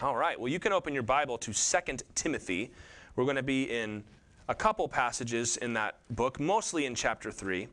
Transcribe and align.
All 0.00 0.14
right, 0.14 0.38
well, 0.38 0.48
you 0.48 0.60
can 0.60 0.72
open 0.72 0.94
your 0.94 1.02
Bible 1.02 1.36
to 1.38 1.52
2 1.52 1.96
Timothy. 2.14 2.70
We're 3.16 3.24
going 3.24 3.34
to 3.34 3.42
be 3.42 3.64
in 3.64 4.04
a 4.48 4.54
couple 4.54 4.86
passages 4.86 5.56
in 5.56 5.72
that 5.72 5.96
book, 6.08 6.38
mostly 6.38 6.86
in 6.86 6.94
chapter 6.94 7.32
3. 7.32 7.66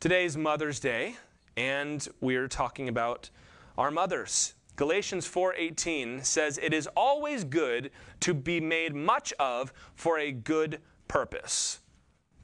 Today's 0.00 0.34
Mother's 0.34 0.80
Day, 0.80 1.16
and 1.58 2.08
we're 2.22 2.48
talking 2.48 2.88
about 2.88 3.28
our 3.76 3.90
mothers. 3.90 4.54
Galatians 4.76 5.28
4:18 5.28 6.24
says 6.24 6.58
it 6.62 6.72
is 6.72 6.86
always 6.96 7.44
good 7.44 7.90
to 8.20 8.32
be 8.32 8.58
made 8.58 8.94
much 8.94 9.34
of 9.38 9.74
for 9.94 10.18
a 10.18 10.32
good 10.32 10.80
purpose. 11.06 11.81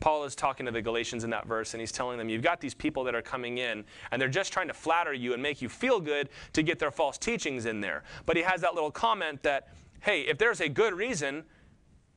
Paul 0.00 0.24
is 0.24 0.34
talking 0.34 0.66
to 0.66 0.72
the 0.72 0.82
Galatians 0.82 1.24
in 1.24 1.30
that 1.30 1.46
verse, 1.46 1.74
and 1.74 1.80
he's 1.80 1.92
telling 1.92 2.18
them, 2.18 2.28
You've 2.28 2.42
got 2.42 2.60
these 2.60 2.74
people 2.74 3.04
that 3.04 3.14
are 3.14 3.22
coming 3.22 3.58
in, 3.58 3.84
and 4.10 4.20
they're 4.20 4.28
just 4.28 4.52
trying 4.52 4.68
to 4.68 4.74
flatter 4.74 5.12
you 5.12 5.32
and 5.32 5.42
make 5.42 5.60
you 5.60 5.68
feel 5.68 6.00
good 6.00 6.28
to 6.52 6.62
get 6.62 6.78
their 6.78 6.90
false 6.90 7.18
teachings 7.18 7.66
in 7.66 7.80
there. 7.80 8.04
But 8.26 8.36
he 8.36 8.42
has 8.42 8.60
that 8.60 8.74
little 8.74 8.90
comment 8.90 9.42
that, 9.42 9.68
hey, 10.00 10.22
if 10.22 10.38
there's 10.38 10.60
a 10.60 10.68
good 10.68 10.94
reason 10.94 11.44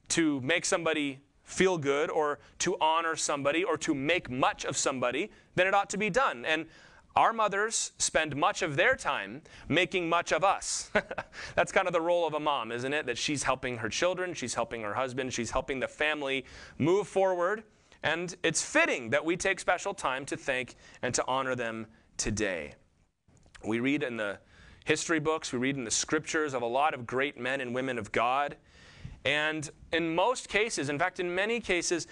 to 0.09 0.41
make 0.41 0.65
somebody 0.65 1.19
feel 1.43 1.77
good 1.77 2.09
or 2.09 2.39
to 2.59 2.77
honor 2.79 3.15
somebody 3.15 3.63
or 3.63 3.77
to 3.77 3.95
make 3.95 4.29
much 4.29 4.63
of 4.65 4.77
somebody, 4.77 5.31
then 5.55 5.67
it 5.67 5.73
ought 5.73 5.89
to 5.89 5.97
be 5.97 6.09
done. 6.09 6.45
And 6.45 6.65
our 7.15 7.33
mothers 7.33 7.91
spend 7.97 8.35
much 8.35 8.61
of 8.61 8.75
their 8.75 8.95
time 8.95 9.41
making 9.67 10.07
much 10.07 10.31
of 10.31 10.43
us. 10.43 10.89
That's 11.55 11.71
kind 11.71 11.87
of 11.87 11.93
the 11.93 12.01
role 12.01 12.25
of 12.25 12.33
a 12.33 12.39
mom, 12.39 12.71
isn't 12.71 12.93
it? 12.93 13.05
That 13.05 13.17
she's 13.17 13.43
helping 13.43 13.77
her 13.77 13.89
children, 13.89 14.33
she's 14.33 14.53
helping 14.53 14.81
her 14.83 14.93
husband, 14.93 15.33
she's 15.33 15.51
helping 15.51 15.79
the 15.79 15.87
family 15.87 16.45
move 16.77 17.07
forward. 17.07 17.63
And 18.03 18.35
it's 18.43 18.63
fitting 18.63 19.09
that 19.11 19.23
we 19.23 19.37
take 19.37 19.59
special 19.59 19.93
time 19.93 20.25
to 20.25 20.37
thank 20.37 20.75
and 21.01 21.13
to 21.13 21.23
honor 21.27 21.55
them 21.55 21.87
today. 22.17 22.75
We 23.63 23.79
read 23.79 24.03
in 24.03 24.17
the 24.17 24.39
history 24.85 25.19
books, 25.19 25.53
we 25.53 25.59
read 25.59 25.77
in 25.77 25.83
the 25.83 25.91
scriptures 25.91 26.53
of 26.53 26.61
a 26.61 26.67
lot 26.67 26.93
of 26.93 27.05
great 27.05 27.39
men 27.39 27.61
and 27.61 27.75
women 27.75 27.97
of 27.99 28.11
God. 28.11 28.55
And 29.23 29.69
in 29.91 30.15
most 30.15 30.49
cases, 30.49 30.89
in 30.89 30.97
fact, 30.97 31.19
in 31.19 31.35
many 31.35 31.59
cases, 31.59 32.07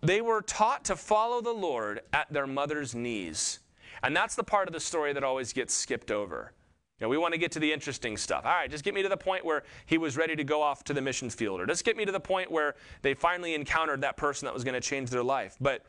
they 0.00 0.20
were 0.20 0.40
taught 0.40 0.84
to 0.86 0.96
follow 0.96 1.40
the 1.42 1.52
Lord 1.52 2.00
at 2.12 2.32
their 2.32 2.46
mother's 2.46 2.94
knees. 2.94 3.58
And 4.02 4.16
that's 4.16 4.34
the 4.34 4.44
part 4.44 4.68
of 4.68 4.74
the 4.74 4.80
story 4.80 5.12
that 5.12 5.24
always 5.24 5.52
gets 5.52 5.74
skipped 5.74 6.10
over. 6.10 6.52
You 6.98 7.04
know, 7.04 7.10
we 7.10 7.18
want 7.18 7.34
to 7.34 7.38
get 7.38 7.52
to 7.52 7.58
the 7.58 7.72
interesting 7.72 8.16
stuff. 8.16 8.46
All 8.46 8.52
right, 8.52 8.70
just 8.70 8.82
get 8.82 8.94
me 8.94 9.02
to 9.02 9.08
the 9.08 9.18
point 9.18 9.44
where 9.44 9.64
he 9.84 9.98
was 9.98 10.16
ready 10.16 10.34
to 10.34 10.44
go 10.44 10.62
off 10.62 10.82
to 10.84 10.94
the 10.94 11.02
mission 11.02 11.28
field, 11.28 11.60
or 11.60 11.66
just 11.66 11.84
get 11.84 11.96
me 11.96 12.06
to 12.06 12.12
the 12.12 12.20
point 12.20 12.50
where 12.50 12.74
they 13.02 13.12
finally 13.12 13.54
encountered 13.54 14.00
that 14.00 14.16
person 14.16 14.46
that 14.46 14.54
was 14.54 14.64
going 14.64 14.74
to 14.74 14.80
change 14.80 15.10
their 15.10 15.22
life. 15.22 15.56
But 15.60 15.84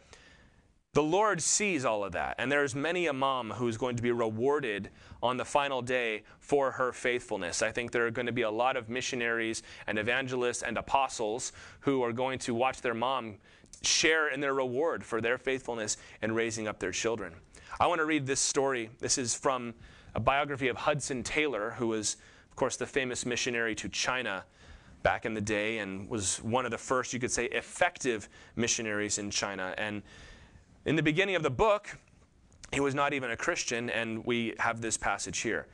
the 0.94 1.04
Lord 1.04 1.42
sees 1.42 1.86
all 1.86 2.04
of 2.04 2.12
that, 2.14 2.36
and 2.40 2.52
there's 2.52 2.76
many 2.76 3.06
a 3.08 3.14
mom 3.14 3.52
who's 3.52 3.78
going 3.78 3.96
to 3.98 4.04
be 4.04 4.12
rewarded 4.12 4.90
on 5.22 5.38
the 5.38 5.46
final 5.46 5.82
day 5.82 6.24
for 6.40 6.72
her 6.72 6.92
faithfulness. 6.92 7.62
I 7.62 7.72
think 7.72 7.92
there 7.92 8.06
are 8.08 8.12
going 8.12 8.26
to 8.26 8.32
be 8.32 8.42
a 8.42 8.52
lot 8.52 8.76
of 8.76 8.90
missionaries 8.90 9.64
and 9.86 10.00
evangelists 10.00 10.64
and 10.64 10.78
apostles 10.78 11.54
who 11.82 12.04
are 12.04 12.12
going 12.12 12.40
to 12.40 12.56
watch 12.56 12.82
their 12.82 12.96
mom 12.96 13.36
share 13.82 14.30
in 14.30 14.40
their 14.40 14.54
reward 14.54 15.04
for 15.04 15.22
their 15.22 15.38
faithfulness 15.38 15.98
in 16.22 16.34
raising 16.34 16.68
up 16.68 16.80
their 16.80 16.92
children. 16.92 17.34
I 17.80 17.88
want 17.88 18.00
to 18.00 18.06
read 18.06 18.26
this 18.26 18.40
story. 18.40 18.90
This 19.00 19.18
is 19.18 19.36
from 19.36 19.74
a 20.16 20.20
biography 20.20 20.68
of 20.68 20.78
Hudson 20.78 21.24
Taylor, 21.24 21.72
who 21.78 21.88
was, 21.88 22.18
of 22.50 22.56
course, 22.56 22.76
the 22.76 22.86
famous 22.86 23.26
missionary 23.26 23.76
to 23.76 23.90
China 23.90 24.44
back 25.04 25.26
in 25.26 25.34
the 25.34 25.42
day 25.42 25.78
and 25.78 26.10
was 26.10 26.42
one 26.44 26.66
of 26.66 26.72
the 26.72 26.78
first, 26.78 27.14
you 27.14 27.20
could 27.20 27.32
say, 27.32 27.46
effective 27.46 28.30
missionaries 28.56 29.20
in 29.20 29.30
China. 29.30 29.74
And 29.78 30.02
in 30.86 30.96
the 30.96 31.04
beginning 31.04 31.36
of 31.36 31.44
the 31.44 31.50
book, 31.50 31.98
he 32.74 32.80
was 32.80 32.96
not 32.96 33.14
even 33.14 33.32
a 33.32 33.38
Christian, 33.38 33.90
and 33.90 34.26
we 34.26 34.54
have 34.60 34.82
this 34.82 34.98
passage 34.98 35.40
here. 35.40 35.68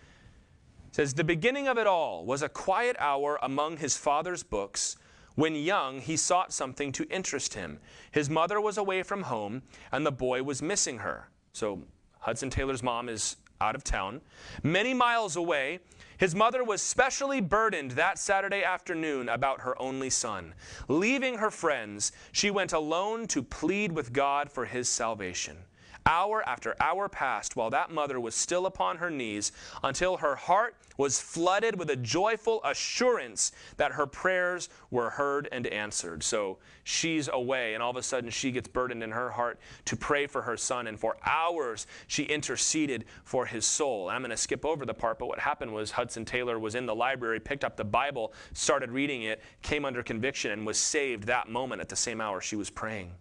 It 0.89 0.95
says, 0.95 1.13
The 1.13 1.23
beginning 1.23 1.67
of 1.67 1.77
it 1.77 1.87
all 1.87 2.25
was 2.25 2.41
a 2.41 2.49
quiet 2.49 2.95
hour 2.99 3.39
among 3.41 3.77
his 3.77 3.97
father's 3.97 4.43
books. 4.43 4.97
When 5.35 5.55
young, 5.55 5.99
he 5.99 6.15
sought 6.15 6.53
something 6.53 6.91
to 6.93 7.09
interest 7.09 7.53
him. 7.53 7.79
His 8.11 8.29
mother 8.29 8.61
was 8.61 8.77
away 8.77 9.03
from 9.03 9.23
home, 9.23 9.63
and 9.91 10.05
the 10.05 10.11
boy 10.11 10.43
was 10.43 10.61
missing 10.61 10.99
her. 10.99 11.29
So 11.53 11.81
Hudson 12.19 12.49
Taylor's 12.49 12.83
mom 12.83 13.09
is 13.09 13.37
out 13.59 13.75
of 13.75 13.83
town. 13.83 14.21
Many 14.61 14.93
miles 14.93 15.35
away, 15.35 15.79
his 16.17 16.35
mother 16.35 16.63
was 16.63 16.81
specially 16.81 17.41
burdened 17.41 17.91
that 17.91 18.19
Saturday 18.19 18.63
afternoon 18.63 19.29
about 19.29 19.61
her 19.61 19.81
only 19.81 20.09
son. 20.09 20.53
Leaving 20.87 21.37
her 21.37 21.49
friends, 21.49 22.11
she 22.31 22.51
went 22.51 22.73
alone 22.73 23.25
to 23.27 23.41
plead 23.41 23.91
with 23.91 24.13
God 24.13 24.51
for 24.51 24.65
his 24.65 24.87
salvation. 24.89 25.57
Hour 26.05 26.47
after 26.47 26.75
hour 26.81 27.07
passed 27.07 27.55
while 27.55 27.69
that 27.69 27.89
mother 27.89 28.19
was 28.19 28.35
still 28.35 28.65
upon 28.65 28.97
her 28.97 29.09
knees 29.09 29.51
until 29.83 30.17
her 30.17 30.35
heart 30.35 30.75
was 30.97 31.19
flooded 31.19 31.79
with 31.79 31.89
a 31.89 31.95
joyful 31.95 32.61
assurance 32.63 33.51
that 33.77 33.93
her 33.93 34.05
prayers 34.05 34.69
were 34.91 35.09
heard 35.09 35.47
and 35.51 35.65
answered. 35.67 36.21
So 36.21 36.59
she's 36.83 37.29
away, 37.31 37.73
and 37.73 37.81
all 37.81 37.89
of 37.89 37.95
a 37.95 38.03
sudden 38.03 38.29
she 38.29 38.51
gets 38.51 38.67
burdened 38.67 39.01
in 39.01 39.11
her 39.11 39.31
heart 39.31 39.59
to 39.85 39.95
pray 39.95 40.27
for 40.27 40.41
her 40.41 40.57
son. 40.57 40.87
And 40.87 40.99
for 40.99 41.17
hours 41.25 41.87
she 42.07 42.23
interceded 42.23 43.05
for 43.23 43.45
his 43.45 43.65
soul. 43.65 44.09
I'm 44.09 44.21
going 44.21 44.31
to 44.31 44.37
skip 44.37 44.65
over 44.65 44.85
the 44.85 44.93
part, 44.93 45.19
but 45.19 45.27
what 45.27 45.39
happened 45.39 45.73
was 45.73 45.91
Hudson 45.91 46.25
Taylor 46.25 46.59
was 46.59 46.75
in 46.75 46.85
the 46.85 46.95
library, 46.95 47.39
picked 47.39 47.63
up 47.63 47.77
the 47.77 47.85
Bible, 47.85 48.33
started 48.53 48.91
reading 48.91 49.23
it, 49.23 49.41
came 49.61 49.85
under 49.85 50.03
conviction, 50.03 50.51
and 50.51 50.65
was 50.65 50.77
saved 50.77 51.23
that 51.23 51.49
moment 51.49 51.81
at 51.81 51.89
the 51.89 51.95
same 51.95 52.21
hour 52.21 52.41
she 52.41 52.55
was 52.55 52.69
praying. 52.69 53.11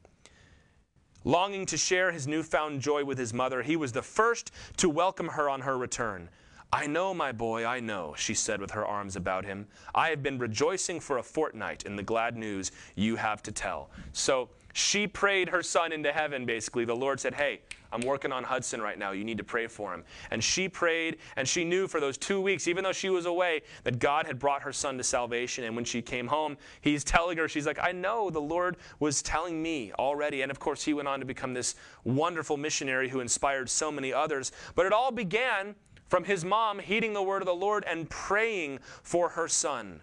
Longing 1.24 1.66
to 1.66 1.76
share 1.76 2.10
his 2.10 2.26
newfound 2.26 2.80
joy 2.80 3.04
with 3.04 3.18
his 3.18 3.32
mother, 3.32 3.62
he 3.62 3.76
was 3.76 3.92
the 3.92 4.02
first 4.02 4.50
to 4.78 4.88
welcome 4.88 5.28
her 5.28 5.48
on 5.48 5.60
her 5.60 5.78
return. 5.78 6.28
I 6.74 6.86
know, 6.86 7.12
my 7.12 7.32
boy, 7.32 7.66
I 7.66 7.80
know, 7.80 8.14
she 8.16 8.32
said 8.32 8.58
with 8.58 8.70
her 8.70 8.86
arms 8.86 9.14
about 9.14 9.44
him. 9.44 9.66
I 9.94 10.08
have 10.08 10.22
been 10.22 10.38
rejoicing 10.38 11.00
for 11.00 11.18
a 11.18 11.22
fortnight 11.22 11.84
in 11.84 11.96
the 11.96 12.02
glad 12.02 12.34
news 12.34 12.72
you 12.96 13.16
have 13.16 13.42
to 13.42 13.52
tell. 13.52 13.90
So 14.12 14.48
she 14.72 15.06
prayed 15.06 15.48
her 15.50 15.62
son 15.62 15.92
into 15.92 16.12
heaven, 16.12 16.46
basically. 16.46 16.84
The 16.84 16.96
Lord 16.96 17.20
said, 17.20 17.34
Hey, 17.34 17.60
I'm 17.92 18.00
working 18.00 18.32
on 18.32 18.42
Hudson 18.42 18.80
right 18.80 18.98
now. 18.98 19.12
You 19.12 19.22
need 19.22 19.36
to 19.38 19.44
pray 19.44 19.66
for 19.66 19.92
him. 19.92 20.02
And 20.30 20.42
she 20.42 20.68
prayed, 20.68 21.18
and 21.36 21.46
she 21.46 21.62
knew 21.62 21.86
for 21.86 22.00
those 22.00 22.16
two 22.16 22.40
weeks, 22.40 22.66
even 22.66 22.82
though 22.82 22.92
she 22.92 23.10
was 23.10 23.26
away, 23.26 23.62
that 23.84 23.98
God 23.98 24.26
had 24.26 24.38
brought 24.38 24.62
her 24.62 24.72
son 24.72 24.96
to 24.96 25.04
salvation. 25.04 25.64
And 25.64 25.76
when 25.76 25.84
she 25.84 26.00
came 26.00 26.26
home, 26.26 26.56
he's 26.80 27.04
telling 27.04 27.36
her, 27.36 27.48
She's 27.48 27.66
like, 27.66 27.78
I 27.82 27.92
know 27.92 28.30
the 28.30 28.40
Lord 28.40 28.78
was 28.98 29.20
telling 29.20 29.62
me 29.62 29.92
already. 29.98 30.42
And 30.42 30.50
of 30.50 30.58
course, 30.58 30.82
he 30.82 30.94
went 30.94 31.08
on 31.08 31.20
to 31.20 31.26
become 31.26 31.52
this 31.52 31.74
wonderful 32.04 32.56
missionary 32.56 33.08
who 33.08 33.20
inspired 33.20 33.68
so 33.68 33.92
many 33.92 34.12
others. 34.12 34.52
But 34.74 34.86
it 34.86 34.92
all 34.92 35.12
began 35.12 35.74
from 36.08 36.24
his 36.24 36.44
mom 36.44 36.78
heeding 36.78 37.12
the 37.12 37.22
word 37.22 37.42
of 37.42 37.46
the 37.46 37.54
Lord 37.54 37.84
and 37.86 38.08
praying 38.08 38.78
for 39.02 39.30
her 39.30 39.48
son. 39.48 40.00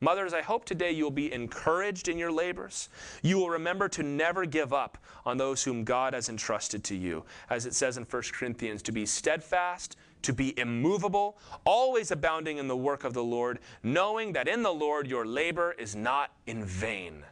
Mothers, 0.00 0.34
I 0.34 0.42
hope 0.42 0.66
today 0.66 0.92
you'll 0.92 1.10
be 1.10 1.32
encouraged 1.32 2.08
in 2.08 2.18
your 2.18 2.30
labors. 2.30 2.90
You 3.22 3.38
will 3.38 3.48
remember 3.48 3.88
to 3.90 4.02
never 4.02 4.44
give 4.44 4.72
up 4.72 4.98
on 5.24 5.38
those 5.38 5.64
whom 5.64 5.84
God 5.84 6.12
has 6.12 6.28
entrusted 6.28 6.84
to 6.84 6.94
you. 6.94 7.24
As 7.48 7.64
it 7.64 7.74
says 7.74 7.96
in 7.96 8.04
1 8.04 8.22
Corinthians, 8.32 8.82
to 8.82 8.92
be 8.92 9.06
steadfast, 9.06 9.96
to 10.22 10.34
be 10.34 10.58
immovable, 10.58 11.38
always 11.64 12.10
abounding 12.10 12.58
in 12.58 12.68
the 12.68 12.76
work 12.76 13.04
of 13.04 13.14
the 13.14 13.24
Lord, 13.24 13.58
knowing 13.82 14.34
that 14.34 14.48
in 14.48 14.62
the 14.62 14.72
Lord 14.72 15.06
your 15.06 15.24
labor 15.24 15.74
is 15.78 15.96
not 15.96 16.30
in 16.46 16.62
vain. 16.64 17.24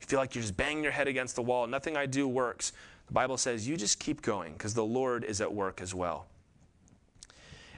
You 0.00 0.06
feel 0.06 0.18
like 0.18 0.34
you're 0.34 0.42
just 0.42 0.56
banging 0.56 0.82
your 0.82 0.92
head 0.92 1.06
against 1.06 1.36
the 1.36 1.42
wall, 1.42 1.66
nothing 1.66 1.98
I 1.98 2.06
do 2.06 2.26
works. 2.26 2.72
The 3.08 3.12
Bible 3.12 3.36
says 3.36 3.68
you 3.68 3.76
just 3.76 3.98
keep 3.98 4.22
going 4.22 4.54
because 4.54 4.72
the 4.72 4.84
Lord 4.84 5.22
is 5.22 5.42
at 5.42 5.52
work 5.52 5.82
as 5.82 5.94
well. 5.94 6.26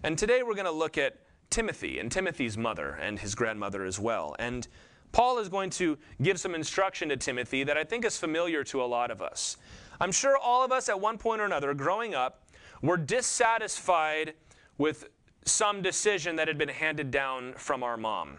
And 0.04 0.16
today 0.16 0.42
we're 0.42 0.54
going 0.54 0.66
to 0.66 0.70
look 0.70 0.96
at 0.96 1.16
Timothy 1.54 2.00
and 2.00 2.10
Timothy's 2.10 2.58
mother 2.58 2.98
and 3.00 3.20
his 3.20 3.36
grandmother 3.36 3.84
as 3.84 4.00
well. 4.00 4.34
And 4.40 4.66
Paul 5.12 5.38
is 5.38 5.48
going 5.48 5.70
to 5.70 5.96
give 6.20 6.40
some 6.40 6.52
instruction 6.52 7.10
to 7.10 7.16
Timothy 7.16 7.62
that 7.62 7.78
I 7.78 7.84
think 7.84 8.04
is 8.04 8.18
familiar 8.18 8.64
to 8.64 8.82
a 8.82 8.84
lot 8.84 9.12
of 9.12 9.22
us. 9.22 9.56
I'm 10.00 10.10
sure 10.10 10.36
all 10.36 10.64
of 10.64 10.72
us 10.72 10.88
at 10.88 10.98
one 10.98 11.16
point 11.16 11.40
or 11.40 11.44
another 11.44 11.72
growing 11.72 12.12
up 12.12 12.48
were 12.82 12.96
dissatisfied 12.96 14.34
with 14.78 15.10
some 15.44 15.80
decision 15.80 16.34
that 16.34 16.48
had 16.48 16.58
been 16.58 16.68
handed 16.68 17.12
down 17.12 17.54
from 17.56 17.84
our 17.84 17.96
mom. 17.96 18.38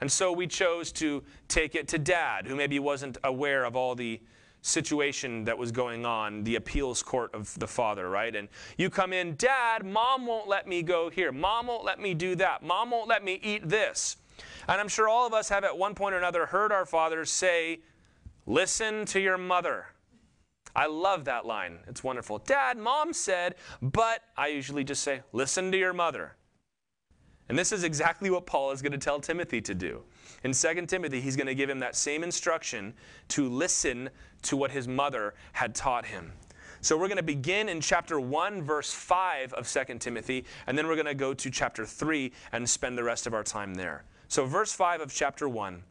And 0.00 0.12
so 0.12 0.30
we 0.30 0.46
chose 0.46 0.92
to 0.92 1.24
take 1.48 1.74
it 1.74 1.88
to 1.88 1.98
dad, 1.98 2.46
who 2.46 2.54
maybe 2.54 2.78
wasn't 2.78 3.18
aware 3.24 3.64
of 3.64 3.74
all 3.74 3.96
the 3.96 4.20
situation 4.66 5.44
that 5.44 5.56
was 5.56 5.70
going 5.70 6.04
on, 6.04 6.42
the 6.44 6.56
appeals 6.56 7.02
court 7.02 7.34
of 7.34 7.56
the 7.58 7.66
father, 7.66 8.10
right? 8.10 8.34
And 8.34 8.48
you 8.76 8.90
come 8.90 9.12
in, 9.12 9.36
Dad, 9.36 9.84
mom 9.84 10.26
won't 10.26 10.48
let 10.48 10.66
me 10.66 10.82
go 10.82 11.08
here. 11.08 11.32
Mom 11.32 11.68
won't 11.68 11.84
let 11.84 12.00
me 12.00 12.14
do 12.14 12.34
that. 12.36 12.62
Mom 12.62 12.90
won't 12.90 13.08
let 13.08 13.24
me 13.24 13.38
eat 13.42 13.68
this. 13.68 14.16
And 14.68 14.80
I'm 14.80 14.88
sure 14.88 15.08
all 15.08 15.26
of 15.26 15.32
us 15.32 15.48
have 15.48 15.64
at 15.64 15.76
one 15.76 15.94
point 15.94 16.14
or 16.14 16.18
another 16.18 16.46
heard 16.46 16.72
our 16.72 16.84
fathers 16.84 17.30
say, 17.30 17.80
Listen 18.48 19.04
to 19.06 19.20
your 19.20 19.38
mother. 19.38 19.86
I 20.74 20.86
love 20.86 21.24
that 21.24 21.46
line. 21.46 21.78
It's 21.88 22.04
wonderful. 22.04 22.38
Dad, 22.38 22.78
mom 22.78 23.12
said, 23.12 23.56
but 23.82 24.20
I 24.36 24.48
usually 24.48 24.84
just 24.84 25.02
say, 25.02 25.22
Listen 25.32 25.72
to 25.72 25.78
your 25.78 25.92
mother. 25.92 26.36
And 27.48 27.56
this 27.56 27.70
is 27.70 27.84
exactly 27.84 28.28
what 28.28 28.46
Paul 28.46 28.72
is 28.72 28.82
going 28.82 28.92
to 28.92 28.98
tell 28.98 29.20
Timothy 29.20 29.60
to 29.62 29.74
do. 29.74 30.02
In 30.42 30.52
2 30.52 30.86
Timothy, 30.86 31.20
he's 31.20 31.36
going 31.36 31.46
to 31.46 31.54
give 31.54 31.70
him 31.70 31.78
that 31.78 31.94
same 31.94 32.24
instruction 32.24 32.92
to 33.28 33.48
listen 33.48 34.10
to 34.46 34.56
what 34.56 34.70
his 34.70 34.88
mother 34.88 35.34
had 35.52 35.74
taught 35.74 36.06
him. 36.06 36.32
So 36.80 36.96
we're 36.96 37.08
going 37.08 37.16
to 37.16 37.22
begin 37.22 37.68
in 37.68 37.80
chapter 37.80 38.20
1, 38.20 38.62
verse 38.62 38.92
5 38.92 39.52
of 39.54 39.68
2 39.68 39.98
Timothy, 39.98 40.44
and 40.66 40.76
then 40.76 40.86
we're 40.86 40.94
going 40.94 41.06
to 41.06 41.14
go 41.14 41.34
to 41.34 41.50
chapter 41.50 41.84
3 41.84 42.32
and 42.52 42.68
spend 42.68 42.96
the 42.96 43.04
rest 43.04 43.26
of 43.26 43.34
our 43.34 43.42
time 43.42 43.74
there. 43.74 44.04
So, 44.28 44.44
verse 44.44 44.72
5 44.72 45.00
of 45.00 45.12
chapter 45.12 45.48
1, 45.48 45.82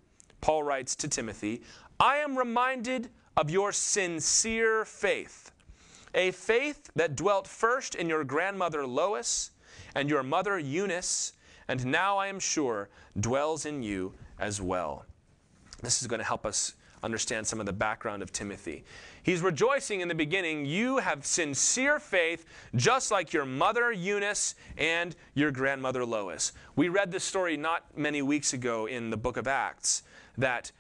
Paul 0.42 0.64
writes 0.64 0.96
to 0.98 1.08
Timothy 1.08 1.62
I 2.00 2.18
am 2.18 2.38
reminded 2.38 3.10
of 3.38 3.50
your 3.50 3.72
sincere 3.72 4.86
faith, 4.86 5.52
a 6.14 6.32
faith 6.32 6.92
that 6.96 7.16
dwelt 7.16 7.48
first 7.48 7.96
in 7.96 8.08
your 8.08 8.24
grandmother 8.24 8.86
Lois 8.86 9.52
and 9.96 10.10
your 10.10 10.24
mother 10.24 10.60
Eunice, 10.60 11.34
and 11.68 11.86
now 11.86 12.18
I 12.18 12.28
am 12.28 12.40
sure 12.40 12.90
dwells 13.20 13.66
in 13.66 13.82
you 13.84 14.14
as 14.40 14.62
well. 14.62 15.06
This 15.82 16.02
is 16.02 16.08
going 16.08 16.20
to 16.20 16.26
help 16.26 16.46
us 16.46 16.76
understand 17.06 17.48
some 17.48 17.60
of 17.60 17.66
the 17.66 17.74
background 17.74 18.22
of 18.24 18.34
Timothy. 18.34 18.84
He's 19.24 19.42
rejoicing 19.42 20.02
in 20.02 20.08
the 20.08 20.16
beginning. 20.16 20.66
You 20.66 20.98
have 20.98 21.26
sincere 21.26 22.00
faith, 22.00 22.46
just 22.76 23.12
like 23.12 23.32
your 23.32 23.46
mother 23.46 23.92
Eunice 23.92 24.56
and 24.78 25.16
your 25.36 25.52
grandmother 25.52 26.04
Lois. 26.04 26.52
We 26.76 26.90
read 26.90 27.12
this 27.12 27.24
story 27.24 27.56
not 27.56 27.86
many 27.96 28.22
weeks 28.22 28.54
ago 28.54 28.88
in 28.88 29.12
the 29.12 29.18
book 29.18 29.38
of 29.38 29.48
Acts 29.48 30.04
that 30.38 30.72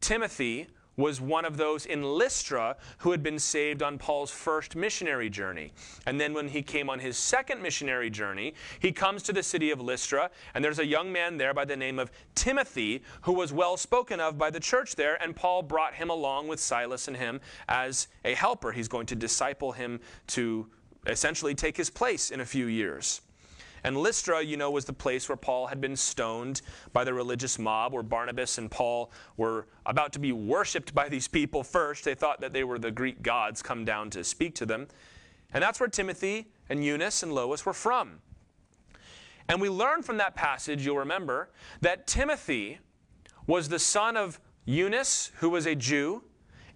Timothy 0.00 0.66
was 0.96 1.20
one 1.20 1.44
of 1.44 1.56
those 1.56 1.86
in 1.86 2.02
Lystra 2.02 2.76
who 2.98 3.10
had 3.10 3.22
been 3.22 3.38
saved 3.38 3.82
on 3.82 3.98
Paul's 3.98 4.30
first 4.30 4.76
missionary 4.76 5.28
journey. 5.28 5.72
And 6.06 6.20
then 6.20 6.32
when 6.34 6.48
he 6.48 6.62
came 6.62 6.88
on 6.88 6.98
his 6.98 7.16
second 7.16 7.62
missionary 7.62 8.10
journey, 8.10 8.54
he 8.78 8.92
comes 8.92 9.22
to 9.24 9.32
the 9.32 9.42
city 9.42 9.70
of 9.70 9.80
Lystra, 9.80 10.30
and 10.54 10.64
there's 10.64 10.78
a 10.78 10.86
young 10.86 11.12
man 11.12 11.36
there 11.36 11.54
by 11.54 11.64
the 11.64 11.76
name 11.76 11.98
of 11.98 12.10
Timothy 12.34 13.02
who 13.22 13.32
was 13.32 13.52
well 13.52 13.76
spoken 13.76 14.20
of 14.20 14.38
by 14.38 14.50
the 14.50 14.60
church 14.60 14.96
there, 14.96 15.20
and 15.22 15.34
Paul 15.34 15.62
brought 15.62 15.94
him 15.94 16.10
along 16.10 16.48
with 16.48 16.60
Silas 16.60 17.08
and 17.08 17.16
him 17.16 17.40
as 17.68 18.08
a 18.24 18.34
helper. 18.34 18.72
He's 18.72 18.88
going 18.88 19.06
to 19.06 19.16
disciple 19.16 19.72
him 19.72 20.00
to 20.28 20.66
essentially 21.06 21.54
take 21.54 21.76
his 21.76 21.90
place 21.90 22.30
in 22.30 22.40
a 22.40 22.46
few 22.46 22.66
years. 22.66 23.20
And 23.84 23.98
Lystra, 23.98 24.42
you 24.42 24.56
know, 24.56 24.70
was 24.70 24.86
the 24.86 24.94
place 24.94 25.28
where 25.28 25.36
Paul 25.36 25.66
had 25.66 25.80
been 25.80 25.94
stoned 25.94 26.62
by 26.94 27.04
the 27.04 27.12
religious 27.12 27.58
mob, 27.58 27.92
where 27.92 28.02
Barnabas 28.02 28.56
and 28.56 28.70
Paul 28.70 29.12
were 29.36 29.66
about 29.84 30.12
to 30.14 30.18
be 30.18 30.32
worshiped 30.32 30.94
by 30.94 31.10
these 31.10 31.28
people 31.28 31.62
first. 31.62 32.04
They 32.04 32.14
thought 32.14 32.40
that 32.40 32.54
they 32.54 32.64
were 32.64 32.78
the 32.78 32.90
Greek 32.90 33.22
gods 33.22 33.62
come 33.62 33.84
down 33.84 34.08
to 34.10 34.24
speak 34.24 34.54
to 34.56 34.66
them. 34.66 34.88
And 35.52 35.62
that's 35.62 35.78
where 35.78 35.88
Timothy 35.88 36.48
and 36.68 36.82
Eunice 36.82 37.22
and 37.22 37.32
Lois 37.32 37.66
were 37.66 37.74
from. 37.74 38.20
And 39.48 39.60
we 39.60 39.68
learn 39.68 40.02
from 40.02 40.16
that 40.16 40.34
passage, 40.34 40.86
you'll 40.86 40.96
remember, 40.96 41.50
that 41.82 42.06
Timothy 42.06 42.78
was 43.46 43.68
the 43.68 43.78
son 43.78 44.16
of 44.16 44.40
Eunice, 44.64 45.30
who 45.36 45.50
was 45.50 45.66
a 45.66 45.74
Jew, 45.74 46.24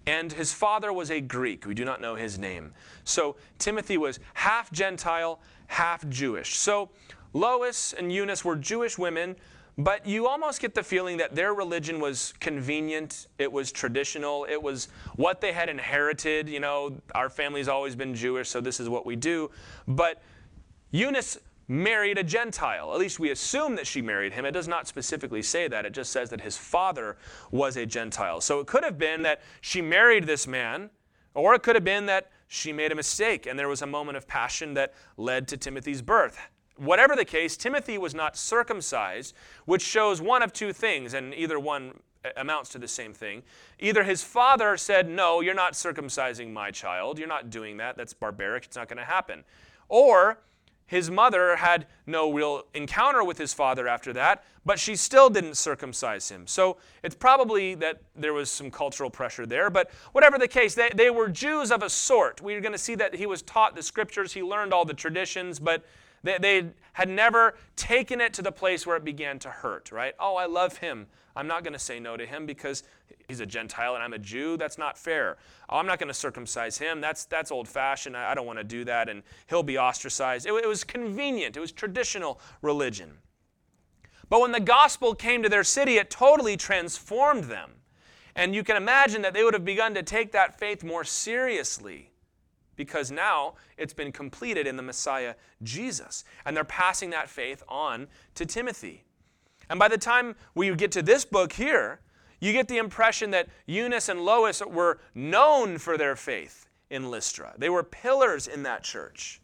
and 0.06 0.32
his 0.32 0.52
father 0.52 0.92
was 0.92 1.10
a 1.10 1.20
Greek. 1.20 1.66
We 1.66 1.74
do 1.74 1.84
not 1.84 2.00
know 2.00 2.14
his 2.14 2.38
name. 2.38 2.72
So 3.04 3.36
Timothy 3.58 3.96
was 3.96 4.20
half 4.34 4.70
Gentile, 4.70 5.40
half 5.68 6.06
Jewish. 6.08 6.56
So 6.56 6.90
Lois 7.32 7.92
and 7.92 8.12
Eunice 8.12 8.44
were 8.44 8.56
Jewish 8.56 8.98
women, 8.98 9.36
but 9.76 10.04
you 10.04 10.26
almost 10.26 10.60
get 10.60 10.74
the 10.74 10.82
feeling 10.82 11.18
that 11.18 11.36
their 11.36 11.54
religion 11.54 12.00
was 12.00 12.34
convenient, 12.40 13.28
it 13.38 13.52
was 13.52 13.70
traditional, 13.70 14.44
it 14.50 14.60
was 14.60 14.88
what 15.14 15.40
they 15.40 15.52
had 15.52 15.68
inherited. 15.68 16.48
You 16.48 16.58
know, 16.58 16.96
our 17.14 17.30
family's 17.30 17.68
always 17.68 17.94
been 17.94 18.14
Jewish, 18.14 18.48
so 18.48 18.60
this 18.60 18.80
is 18.80 18.88
what 18.88 19.06
we 19.06 19.14
do. 19.14 19.50
But 19.86 20.20
Eunice 20.90 21.38
married 21.68 22.18
a 22.18 22.24
Gentile. 22.24 22.92
At 22.92 22.98
least 22.98 23.20
we 23.20 23.30
assume 23.30 23.76
that 23.76 23.86
she 23.86 24.02
married 24.02 24.32
him. 24.32 24.44
It 24.44 24.52
does 24.52 24.66
not 24.66 24.88
specifically 24.88 25.42
say 25.42 25.68
that, 25.68 25.84
it 25.84 25.92
just 25.92 26.10
says 26.10 26.30
that 26.30 26.40
his 26.40 26.56
father 26.56 27.16
was 27.52 27.76
a 27.76 27.86
Gentile. 27.86 28.40
So 28.40 28.58
it 28.58 28.66
could 28.66 28.82
have 28.82 28.98
been 28.98 29.22
that 29.22 29.42
she 29.60 29.80
married 29.80 30.26
this 30.26 30.48
man, 30.48 30.90
or 31.34 31.54
it 31.54 31.62
could 31.62 31.76
have 31.76 31.84
been 31.84 32.06
that 32.06 32.30
she 32.48 32.72
made 32.72 32.90
a 32.90 32.94
mistake 32.94 33.46
and 33.46 33.58
there 33.58 33.68
was 33.68 33.82
a 33.82 33.86
moment 33.86 34.16
of 34.16 34.26
passion 34.26 34.74
that 34.74 34.94
led 35.16 35.46
to 35.48 35.56
Timothy's 35.56 36.02
birth. 36.02 36.38
Whatever 36.76 37.14
the 37.14 37.24
case, 37.24 37.56
Timothy 37.56 37.98
was 37.98 38.14
not 38.14 38.36
circumcised, 38.36 39.34
which 39.66 39.82
shows 39.82 40.20
one 40.20 40.42
of 40.42 40.52
two 40.52 40.72
things, 40.72 41.12
and 41.12 41.34
either 41.34 41.58
one 41.58 42.00
amounts 42.36 42.70
to 42.70 42.78
the 42.78 42.88
same 42.88 43.12
thing. 43.12 43.42
Either 43.78 44.04
his 44.04 44.22
father 44.22 44.76
said, 44.76 45.08
No, 45.08 45.40
you're 45.40 45.54
not 45.54 45.72
circumcising 45.72 46.52
my 46.52 46.70
child. 46.70 47.18
You're 47.18 47.28
not 47.28 47.50
doing 47.50 47.76
that. 47.78 47.96
That's 47.96 48.14
barbaric. 48.14 48.64
It's 48.64 48.76
not 48.76 48.88
going 48.88 48.98
to 48.98 49.04
happen. 49.04 49.44
Or 49.88 50.38
his 50.88 51.10
mother 51.10 51.56
had 51.56 51.86
no 52.06 52.32
real 52.32 52.64
encounter 52.72 53.22
with 53.22 53.36
his 53.36 53.52
father 53.52 53.86
after 53.86 54.14
that, 54.14 54.42
but 54.64 54.78
she 54.78 54.96
still 54.96 55.28
didn't 55.28 55.56
circumcise 55.56 56.30
him. 56.30 56.46
So 56.46 56.78
it's 57.02 57.14
probably 57.14 57.74
that 57.76 58.00
there 58.16 58.32
was 58.32 58.50
some 58.50 58.70
cultural 58.70 59.10
pressure 59.10 59.44
there. 59.44 59.68
But 59.68 59.90
whatever 60.12 60.38
the 60.38 60.48
case, 60.48 60.74
they, 60.74 60.90
they 60.94 61.10
were 61.10 61.28
Jews 61.28 61.70
of 61.70 61.82
a 61.82 61.90
sort. 61.90 62.40
We're 62.40 62.62
going 62.62 62.72
to 62.72 62.78
see 62.78 62.94
that 62.94 63.14
he 63.14 63.26
was 63.26 63.42
taught 63.42 63.76
the 63.76 63.82
scriptures, 63.82 64.32
he 64.32 64.42
learned 64.42 64.72
all 64.72 64.86
the 64.86 64.94
traditions, 64.94 65.58
but 65.58 65.84
they, 66.22 66.38
they 66.38 66.70
had 66.94 67.10
never 67.10 67.54
taken 67.76 68.22
it 68.22 68.32
to 68.34 68.42
the 68.42 68.50
place 68.50 68.86
where 68.86 68.96
it 68.96 69.04
began 69.04 69.38
to 69.40 69.50
hurt, 69.50 69.92
right? 69.92 70.14
Oh, 70.18 70.36
I 70.36 70.46
love 70.46 70.78
him. 70.78 71.06
I'm 71.38 71.46
not 71.46 71.62
going 71.62 71.72
to 71.72 71.78
say 71.78 72.00
no 72.00 72.16
to 72.16 72.26
him 72.26 72.46
because 72.46 72.82
he's 73.28 73.38
a 73.38 73.46
Gentile 73.46 73.94
and 73.94 74.02
I'm 74.02 74.12
a 74.12 74.18
Jew. 74.18 74.56
That's 74.56 74.76
not 74.76 74.98
fair. 74.98 75.36
Oh, 75.68 75.76
I'm 75.76 75.86
not 75.86 76.00
going 76.00 76.08
to 76.08 76.14
circumcise 76.14 76.76
him. 76.78 77.00
That's, 77.00 77.26
that's 77.26 77.52
old 77.52 77.68
fashioned. 77.68 78.16
I, 78.16 78.32
I 78.32 78.34
don't 78.34 78.44
want 78.44 78.58
to 78.58 78.64
do 78.64 78.84
that. 78.86 79.08
And 79.08 79.22
he'll 79.48 79.62
be 79.62 79.78
ostracized. 79.78 80.46
It, 80.46 80.52
it 80.52 80.66
was 80.66 80.82
convenient, 80.82 81.56
it 81.56 81.60
was 81.60 81.70
traditional 81.70 82.40
religion. 82.60 83.18
But 84.28 84.40
when 84.40 84.50
the 84.50 84.60
gospel 84.60 85.14
came 85.14 85.44
to 85.44 85.48
their 85.48 85.62
city, 85.62 85.96
it 85.96 86.10
totally 86.10 86.56
transformed 86.56 87.44
them. 87.44 87.70
And 88.34 88.52
you 88.52 88.64
can 88.64 88.76
imagine 88.76 89.22
that 89.22 89.32
they 89.32 89.44
would 89.44 89.54
have 89.54 89.64
begun 89.64 89.94
to 89.94 90.02
take 90.02 90.32
that 90.32 90.58
faith 90.58 90.82
more 90.82 91.04
seriously 91.04 92.10
because 92.74 93.12
now 93.12 93.54
it's 93.76 93.94
been 93.94 94.10
completed 94.10 94.66
in 94.66 94.76
the 94.76 94.82
Messiah 94.82 95.34
Jesus. 95.62 96.24
And 96.44 96.56
they're 96.56 96.64
passing 96.64 97.10
that 97.10 97.28
faith 97.28 97.62
on 97.68 98.08
to 98.34 98.44
Timothy. 98.44 99.04
And 99.70 99.78
by 99.78 99.88
the 99.88 99.98
time 99.98 100.34
we 100.54 100.74
get 100.74 100.92
to 100.92 101.02
this 101.02 101.24
book 101.24 101.52
here, 101.52 102.00
you 102.40 102.52
get 102.52 102.68
the 102.68 102.78
impression 102.78 103.30
that 103.32 103.48
Eunice 103.66 104.08
and 104.08 104.20
Lois 104.20 104.62
were 104.64 105.00
known 105.14 105.78
for 105.78 105.98
their 105.98 106.16
faith 106.16 106.68
in 106.90 107.10
Lystra. 107.10 107.54
They 107.58 107.68
were 107.68 107.82
pillars 107.82 108.46
in 108.46 108.62
that 108.62 108.82
church. 108.82 109.40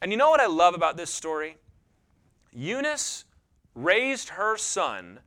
And 0.00 0.10
you 0.10 0.16
know 0.16 0.30
what 0.30 0.40
I 0.40 0.46
love 0.46 0.74
about 0.74 0.96
this 0.96 1.10
story? 1.10 1.58
Eunice 2.52 3.24
raised 3.74 4.30
her 4.30 4.56
son 4.56 5.20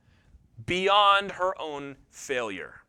beyond 0.65 1.33
her 1.33 1.59
own 1.59 1.95
failure. 2.09 2.81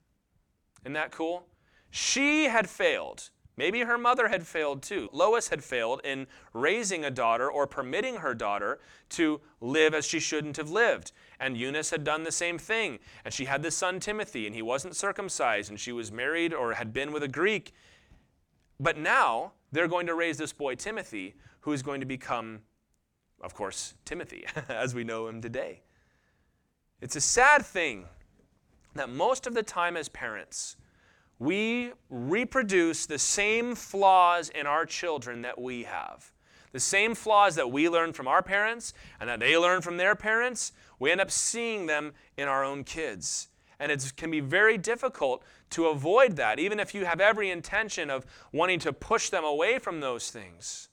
Isn't 0.85 0.95
that 0.95 1.11
cool? 1.11 1.47
She 1.91 2.45
had 2.45 2.69
failed. 2.69 3.31
Maybe 3.57 3.81
her 3.81 3.97
mother 3.97 4.29
had 4.29 4.47
failed 4.47 4.83
too. 4.83 5.09
Lois 5.13 5.49
had 5.49 5.65
failed 5.65 6.03
in 6.05 6.27
raising 6.53 7.05
a 7.05 7.11
daughter 7.11 7.51
or 7.51 7.67
permitting 7.67 8.17
her 8.17 8.35
daughter 8.35 8.79
to 9.11 9.41
live 9.63 9.95
as 9.95 10.05
she 10.05 10.21
shouldn't 10.21 10.59
have 10.59 10.71
lived. 10.71 11.13
And 11.41 11.57
Eunice 11.57 11.91
had 11.91 12.05
done 12.05 12.25
the 12.25 12.33
same 12.33 12.59
thing. 12.59 12.99
And 13.25 13.33
she 13.33 13.47
had 13.47 13.63
this 13.63 13.77
son 13.77 13.99
Timothy, 13.99 14.47
and 14.47 14.55
he 14.55 14.61
wasn't 14.61 14.95
circumcised, 14.95 15.71
and 15.71 15.81
she 15.81 15.93
was 15.93 16.13
married 16.13 16.53
or 16.53 16.75
had 16.75 16.93
been 16.93 17.13
with 17.13 17.23
a 17.23 17.29
Greek. 17.29 17.73
But 18.79 18.99
now 18.99 19.53
they're 19.73 19.89
going 19.89 20.07
to 20.07 20.15
raise 20.15 20.37
this 20.37 20.53
boy 20.53 20.75
Timothy, 20.75 21.35
who 21.61 21.73
is 21.73 21.83
going 21.83 22.01
to 22.01 22.07
become, 22.07 22.61
of 23.41 23.55
course, 23.55 23.95
Timothy, 24.05 24.45
as 24.69 24.95
we 24.95 25.03
know 25.03 25.29
him 25.29 25.41
today. 25.41 25.81
It's 27.01 27.17
a 27.17 27.23
sad 27.23 27.65
thing 27.65 28.05
that 28.95 29.09
most 29.09 29.47
of 29.47 29.55
the 29.55 29.63
time 29.63 29.97
as 29.97 30.11
parents, 30.11 30.77
we 31.39 31.93
reproduce 32.09 33.07
the 33.07 33.19
same 33.19 33.75
flaws 33.75 34.49
in 34.49 34.67
our 34.67 34.87
children 34.87 35.43
that 35.43 35.61
we 35.61 35.85
have. 35.85 36.33
The 36.73 36.81
same 36.81 37.15
flaws 37.15 37.55
that 37.55 37.71
we 37.71 37.89
learn 37.89 38.13
from 38.13 38.29
our 38.29 38.43
parents 38.43 38.93
and 39.21 39.29
that 39.29 39.41
they 39.41 39.57
learn 39.57 39.83
from 39.83 39.97
their 39.97 40.15
parents, 40.15 40.73
we 40.99 41.11
end 41.11 41.21
up 41.21 41.31
seeing 41.31 41.87
them 41.87 42.13
in 42.37 42.49
our 42.49 42.65
own 42.65 42.85
kids. 42.85 43.49
And 43.79 43.93
it 43.93 44.13
can 44.17 44.31
be 44.31 44.41
very 44.41 44.79
difficult 44.79 45.43
to 45.71 45.87
avoid 45.87 46.37
that, 46.37 46.59
even 46.59 46.81
if 46.81 46.95
you 46.95 47.05
have 47.05 47.21
every 47.21 47.51
intention 47.51 48.09
of 48.11 48.25
wanting 48.53 48.79
to 48.81 48.93
push 48.93 49.29
them 49.29 49.45
away 49.45 49.79
from 49.79 50.01
those 50.01 50.31
things. 50.31 50.89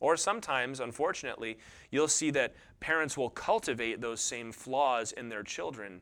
Or 0.00 0.16
sometimes, 0.16 0.80
unfortunately, 0.80 1.58
you'll 1.90 2.08
see 2.08 2.30
that 2.30 2.54
parents 2.80 3.16
will 3.16 3.30
cultivate 3.30 4.00
those 4.00 4.20
same 4.20 4.50
flaws 4.50 5.12
in 5.12 5.28
their 5.28 5.42
children 5.42 6.00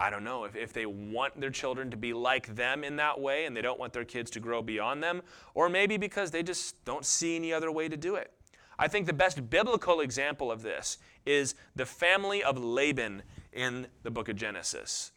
I 0.00 0.08
don't 0.08 0.24
know 0.24 0.44
if, 0.44 0.56
if 0.56 0.72
they 0.72 0.86
want 0.86 1.38
their 1.38 1.50
children 1.50 1.90
to 1.90 1.96
be 1.96 2.14
like 2.14 2.54
them 2.56 2.84
in 2.84 2.96
that 2.96 3.20
way 3.20 3.44
and 3.44 3.54
they 3.54 3.60
don't 3.60 3.78
want 3.78 3.92
their 3.92 4.06
kids 4.06 4.30
to 4.32 4.40
grow 4.40 4.62
beyond 4.62 5.02
them, 5.02 5.20
or 5.54 5.68
maybe 5.68 5.98
because 5.98 6.30
they 6.30 6.42
just 6.42 6.82
don't 6.86 7.04
see 7.04 7.36
any 7.36 7.52
other 7.52 7.70
way 7.70 7.86
to 7.86 7.98
do 7.98 8.14
it. 8.14 8.32
I 8.78 8.88
think 8.88 9.06
the 9.06 9.12
best 9.12 9.50
biblical 9.50 10.00
example 10.00 10.50
of 10.50 10.62
this 10.62 10.96
is 11.26 11.54
the 11.76 11.84
family 11.84 12.42
of 12.42 12.56
Laban 12.56 13.22
in 13.52 13.88
the 14.02 14.10
book 14.10 14.30
of 14.30 14.36
Genesis. 14.36 15.12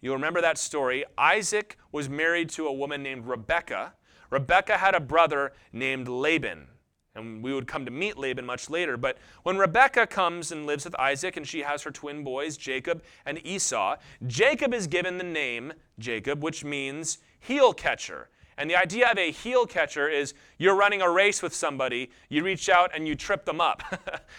You'll 0.00 0.14
remember 0.14 0.40
that 0.40 0.56
story. 0.56 1.04
Isaac 1.18 1.76
was 1.92 2.08
married 2.08 2.48
to 2.50 2.66
a 2.66 2.72
woman 2.72 3.02
named 3.02 3.26
Rebekah. 3.26 3.92
Rebekah 4.30 4.78
had 4.78 4.94
a 4.94 5.00
brother 5.00 5.52
named 5.74 6.08
Laban. 6.08 6.68
And 7.16 7.42
we 7.42 7.52
would 7.52 7.66
come 7.66 7.84
to 7.84 7.90
meet 7.90 8.18
Laban 8.18 8.46
much 8.46 8.70
later. 8.70 8.96
But 8.96 9.18
when 9.42 9.56
Rebekah 9.56 10.06
comes 10.06 10.52
and 10.52 10.66
lives 10.66 10.84
with 10.84 10.94
Isaac 10.96 11.36
and 11.36 11.46
she 11.46 11.60
has 11.60 11.82
her 11.82 11.90
twin 11.90 12.22
boys, 12.22 12.56
Jacob 12.56 13.02
and 13.24 13.44
Esau, 13.44 13.96
Jacob 14.26 14.74
is 14.74 14.86
given 14.86 15.18
the 15.18 15.24
name 15.24 15.72
Jacob, 15.98 16.42
which 16.42 16.64
means 16.64 17.18
heel 17.40 17.72
catcher. 17.72 18.28
And 18.58 18.70
the 18.70 18.76
idea 18.76 19.10
of 19.10 19.18
a 19.18 19.30
heel 19.30 19.66
catcher 19.66 20.08
is 20.08 20.34
you're 20.58 20.76
running 20.76 21.02
a 21.02 21.10
race 21.10 21.42
with 21.42 21.54
somebody, 21.54 22.10
you 22.28 22.42
reach 22.42 22.68
out 22.68 22.90
and 22.94 23.06
you 23.06 23.14
trip 23.14 23.44
them 23.44 23.60
up. 23.60 23.82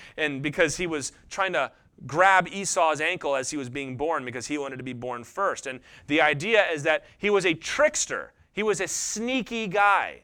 and 0.17 0.41
because 0.41 0.77
he 0.77 0.87
was 0.87 1.11
trying 1.29 1.53
to 1.53 1.71
grab 2.05 2.47
Esau's 2.47 3.01
ankle 3.01 3.35
as 3.35 3.49
he 3.49 3.57
was 3.57 3.69
being 3.69 3.97
born 3.97 4.25
because 4.25 4.47
he 4.47 4.57
wanted 4.57 4.77
to 4.77 4.83
be 4.83 4.93
born 4.93 5.23
first. 5.23 5.67
And 5.67 5.79
the 6.07 6.21
idea 6.21 6.69
is 6.69 6.83
that 6.83 7.05
he 7.17 7.29
was 7.29 7.45
a 7.45 7.53
trickster, 7.53 8.33
he 8.51 8.63
was 8.63 8.81
a 8.81 8.87
sneaky 8.87 9.67
guy. 9.67 10.23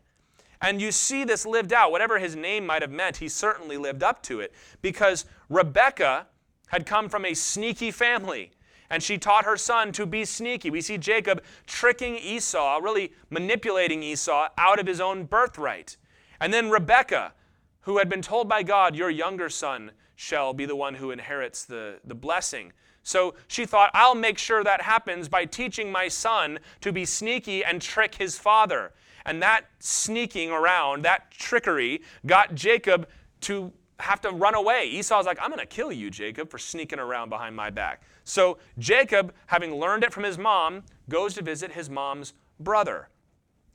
And 0.63 0.81
you 0.81 0.93
see 0.93 1.25
this 1.25 1.45
lived 1.45 1.73
out. 1.73 1.91
Whatever 1.91 2.17
his 2.19 2.37
name 2.37 2.65
might 2.65 2.81
have 2.81 2.89
meant, 2.89 3.17
he 3.17 3.27
certainly 3.27 3.75
lived 3.77 4.01
up 4.01 4.23
to 4.23 4.39
it 4.39 4.53
because 4.81 5.25
Rebekah 5.49 6.27
had 6.67 6.85
come 6.85 7.09
from 7.09 7.25
a 7.25 7.33
sneaky 7.33 7.91
family 7.91 8.51
and 8.89 9.03
she 9.03 9.17
taught 9.17 9.43
her 9.43 9.57
son 9.57 9.91
to 9.91 10.05
be 10.05 10.23
sneaky. 10.23 10.69
We 10.69 10.79
see 10.79 10.97
Jacob 10.97 11.43
tricking 11.67 12.15
Esau, 12.15 12.79
really 12.81 13.11
manipulating 13.29 14.01
Esau 14.03 14.47
out 14.57 14.79
of 14.79 14.87
his 14.87 15.01
own 15.01 15.25
birthright. 15.25 15.97
And 16.39 16.53
then 16.53 16.69
Rebekah, 16.69 17.33
who 17.81 17.97
had 17.97 18.07
been 18.07 18.21
told 18.21 18.47
by 18.47 18.63
God, 18.63 18.95
Your 18.95 19.09
younger 19.09 19.49
son 19.49 19.91
shall 20.15 20.53
be 20.53 20.65
the 20.65 20.75
one 20.75 20.95
who 20.95 21.11
inherits 21.11 21.65
the, 21.65 21.99
the 22.05 22.15
blessing. 22.15 22.71
So 23.01 23.35
she 23.47 23.65
thought, 23.65 23.91
I'll 23.93 24.15
make 24.15 24.37
sure 24.37 24.63
that 24.63 24.81
happens 24.81 25.27
by 25.27 25.45
teaching 25.45 25.91
my 25.91 26.07
son 26.07 26.59
to 26.79 26.93
be 26.93 27.03
sneaky 27.03 27.65
and 27.65 27.81
trick 27.81 28.15
his 28.15 28.37
father. 28.37 28.93
And 29.25 29.41
that 29.41 29.65
sneaking 29.79 30.51
around, 30.51 31.03
that 31.05 31.31
trickery, 31.31 32.01
got 32.25 32.55
Jacob 32.55 33.07
to 33.41 33.71
have 33.99 34.21
to 34.21 34.31
run 34.31 34.55
away. 34.55 34.87
Esau's 34.89 35.25
like, 35.25 35.37
I'm 35.41 35.49
going 35.49 35.59
to 35.59 35.65
kill 35.65 35.91
you, 35.91 36.09
Jacob, 36.09 36.49
for 36.49 36.57
sneaking 36.57 36.99
around 36.99 37.29
behind 37.29 37.55
my 37.55 37.69
back. 37.69 38.03
So 38.23 38.57
Jacob, 38.79 39.33
having 39.47 39.75
learned 39.75 40.03
it 40.03 40.13
from 40.13 40.23
his 40.23 40.37
mom, 40.37 40.83
goes 41.09 41.33
to 41.35 41.41
visit 41.41 41.71
his 41.71 41.89
mom's 41.89 42.33
brother. 42.59 43.09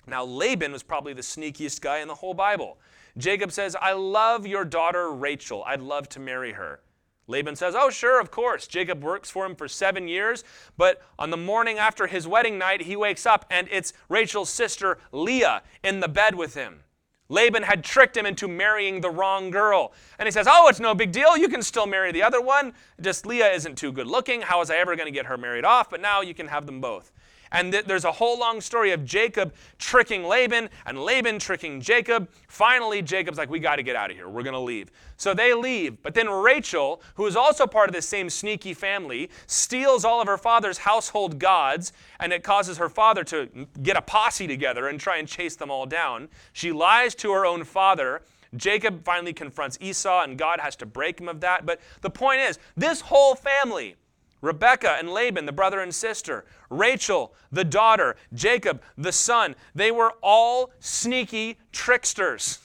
Now, 0.06 0.24
Laban 0.24 0.72
was 0.72 0.82
probably 0.82 1.12
the 1.12 1.22
sneakiest 1.22 1.80
guy 1.80 1.98
in 1.98 2.08
the 2.08 2.14
whole 2.14 2.34
Bible. 2.34 2.78
Jacob 3.16 3.52
says, 3.52 3.76
I 3.80 3.92
love 3.92 4.46
your 4.46 4.64
daughter 4.64 5.10
Rachel. 5.10 5.62
I'd 5.66 5.82
love 5.82 6.08
to 6.10 6.20
marry 6.20 6.52
her. 6.52 6.80
Laban 7.28 7.54
says, 7.54 7.74
Oh, 7.76 7.90
sure, 7.90 8.20
of 8.20 8.30
course. 8.30 8.66
Jacob 8.66 9.02
works 9.04 9.30
for 9.30 9.46
him 9.46 9.54
for 9.54 9.68
seven 9.68 10.08
years, 10.08 10.42
but 10.76 11.02
on 11.18 11.30
the 11.30 11.36
morning 11.36 11.78
after 11.78 12.06
his 12.06 12.26
wedding 12.26 12.58
night, 12.58 12.82
he 12.82 12.96
wakes 12.96 13.26
up 13.26 13.44
and 13.50 13.68
it's 13.70 13.92
Rachel's 14.08 14.50
sister 14.50 14.98
Leah 15.12 15.62
in 15.84 16.00
the 16.00 16.08
bed 16.08 16.34
with 16.34 16.54
him. 16.54 16.80
Laban 17.28 17.62
had 17.62 17.84
tricked 17.84 18.16
him 18.16 18.24
into 18.24 18.48
marrying 18.48 19.02
the 19.02 19.10
wrong 19.10 19.50
girl. 19.50 19.92
And 20.18 20.26
he 20.26 20.30
says, 20.30 20.46
Oh, 20.48 20.68
it's 20.68 20.80
no 20.80 20.94
big 20.94 21.12
deal. 21.12 21.36
You 21.36 21.48
can 21.48 21.62
still 21.62 21.86
marry 21.86 22.10
the 22.10 22.22
other 22.22 22.40
one. 22.40 22.72
Just 23.00 23.26
Leah 23.26 23.52
isn't 23.52 23.76
too 23.76 23.92
good 23.92 24.06
looking. 24.06 24.40
How 24.40 24.60
was 24.60 24.70
I 24.70 24.76
ever 24.76 24.96
going 24.96 25.06
to 25.06 25.12
get 25.12 25.26
her 25.26 25.36
married 25.36 25.64
off? 25.64 25.90
But 25.90 26.00
now 26.00 26.22
you 26.22 26.32
can 26.32 26.48
have 26.48 26.64
them 26.64 26.80
both. 26.80 27.12
And 27.52 27.72
th- 27.72 27.84
there's 27.84 28.04
a 28.04 28.12
whole 28.12 28.38
long 28.38 28.60
story 28.60 28.92
of 28.92 29.04
Jacob 29.04 29.54
tricking 29.78 30.24
Laban 30.24 30.68
and 30.86 31.02
Laban 31.02 31.38
tricking 31.38 31.80
Jacob. 31.80 32.28
Finally, 32.48 33.02
Jacob's 33.02 33.38
like, 33.38 33.50
we 33.50 33.58
got 33.58 33.76
to 33.76 33.82
get 33.82 33.96
out 33.96 34.10
of 34.10 34.16
here. 34.16 34.28
We're 34.28 34.42
going 34.42 34.54
to 34.54 34.60
leave. 34.60 34.90
So 35.16 35.34
they 35.34 35.54
leave. 35.54 36.02
But 36.02 36.14
then 36.14 36.28
Rachel, 36.28 37.02
who 37.14 37.26
is 37.26 37.36
also 37.36 37.66
part 37.66 37.88
of 37.88 37.94
the 37.94 38.02
same 38.02 38.30
sneaky 38.30 38.74
family, 38.74 39.30
steals 39.46 40.04
all 40.04 40.20
of 40.20 40.28
her 40.28 40.38
father's 40.38 40.78
household 40.78 41.38
gods, 41.38 41.92
and 42.20 42.32
it 42.32 42.42
causes 42.42 42.78
her 42.78 42.88
father 42.88 43.24
to 43.24 43.66
get 43.82 43.96
a 43.96 44.02
posse 44.02 44.46
together 44.46 44.88
and 44.88 45.00
try 45.00 45.16
and 45.16 45.26
chase 45.26 45.56
them 45.56 45.70
all 45.70 45.86
down. 45.86 46.28
She 46.52 46.72
lies 46.72 47.14
to 47.16 47.32
her 47.32 47.44
own 47.44 47.64
father. 47.64 48.22
Jacob 48.56 49.04
finally 49.04 49.32
confronts 49.32 49.76
Esau, 49.80 50.22
and 50.22 50.38
God 50.38 50.60
has 50.60 50.76
to 50.76 50.86
break 50.86 51.20
him 51.20 51.28
of 51.28 51.40
that. 51.40 51.66
But 51.66 51.80
the 52.00 52.10
point 52.10 52.40
is, 52.40 52.58
this 52.76 53.00
whole 53.00 53.34
family, 53.34 53.96
Rebekah 54.40 54.96
and 54.98 55.10
Laban, 55.10 55.46
the 55.46 55.52
brother 55.52 55.80
and 55.80 55.94
sister, 55.94 56.44
Rachel, 56.70 57.34
the 57.50 57.64
daughter, 57.64 58.16
Jacob, 58.32 58.82
the 58.96 59.12
son, 59.12 59.56
they 59.74 59.90
were 59.90 60.12
all 60.22 60.72
sneaky 60.78 61.58
tricksters. 61.72 62.58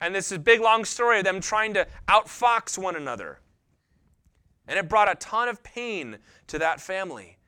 And 0.00 0.14
this 0.14 0.26
is 0.26 0.32
a 0.32 0.38
big 0.38 0.60
long 0.60 0.84
story 0.84 1.18
of 1.18 1.24
them 1.24 1.40
trying 1.40 1.74
to 1.74 1.86
outfox 2.08 2.76
one 2.76 2.96
another. 2.96 3.40
And 4.68 4.78
it 4.78 4.88
brought 4.88 5.10
a 5.10 5.14
ton 5.16 5.48
of 5.48 5.62
pain 5.62 6.18
to 6.48 6.58
that 6.58 6.80
family. 6.80 7.38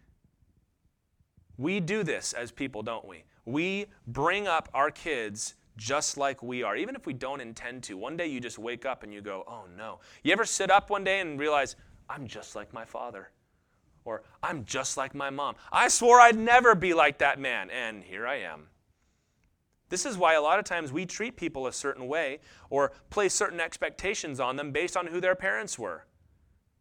We 1.56 1.80
do 1.80 2.02
this 2.02 2.32
as 2.32 2.50
people, 2.50 2.82
don't 2.82 3.06
we? 3.06 3.24
We 3.44 3.86
bring 4.06 4.46
up 4.46 4.68
our 4.74 4.90
kids 4.90 5.54
just 5.76 6.16
like 6.16 6.42
we 6.42 6.62
are, 6.62 6.76
even 6.76 6.96
if 6.96 7.06
we 7.06 7.12
don't 7.12 7.40
intend 7.40 7.82
to. 7.84 7.96
One 7.96 8.16
day 8.16 8.26
you 8.26 8.40
just 8.40 8.58
wake 8.58 8.86
up 8.86 9.02
and 9.02 9.12
you 9.12 9.20
go, 9.20 9.44
oh 9.46 9.64
no. 9.76 10.00
You 10.22 10.32
ever 10.32 10.44
sit 10.44 10.70
up 10.70 10.90
one 10.90 11.04
day 11.04 11.20
and 11.20 11.38
realize, 11.38 11.76
I'm 12.08 12.26
just 12.26 12.56
like 12.56 12.72
my 12.72 12.84
father? 12.84 13.30
Or 14.06 14.22
I'm 14.42 14.64
just 14.64 14.96
like 14.96 15.14
my 15.14 15.28
mom. 15.28 15.56
I 15.70 15.88
swore 15.88 16.20
I'd 16.20 16.38
never 16.38 16.74
be 16.74 16.94
like 16.94 17.18
that 17.18 17.38
man, 17.38 17.68
and 17.68 18.02
here 18.02 18.26
I 18.26 18.36
am. 18.36 18.68
This 19.88 20.06
is 20.06 20.16
why 20.16 20.34
a 20.34 20.40
lot 20.40 20.58
of 20.58 20.64
times 20.64 20.92
we 20.92 21.04
treat 21.04 21.36
people 21.36 21.66
a 21.66 21.72
certain 21.72 22.08
way 22.08 22.40
or 22.70 22.92
place 23.10 23.34
certain 23.34 23.60
expectations 23.60 24.40
on 24.40 24.56
them 24.56 24.72
based 24.72 24.96
on 24.96 25.06
who 25.06 25.20
their 25.20 25.34
parents 25.34 25.78
were. 25.78 26.04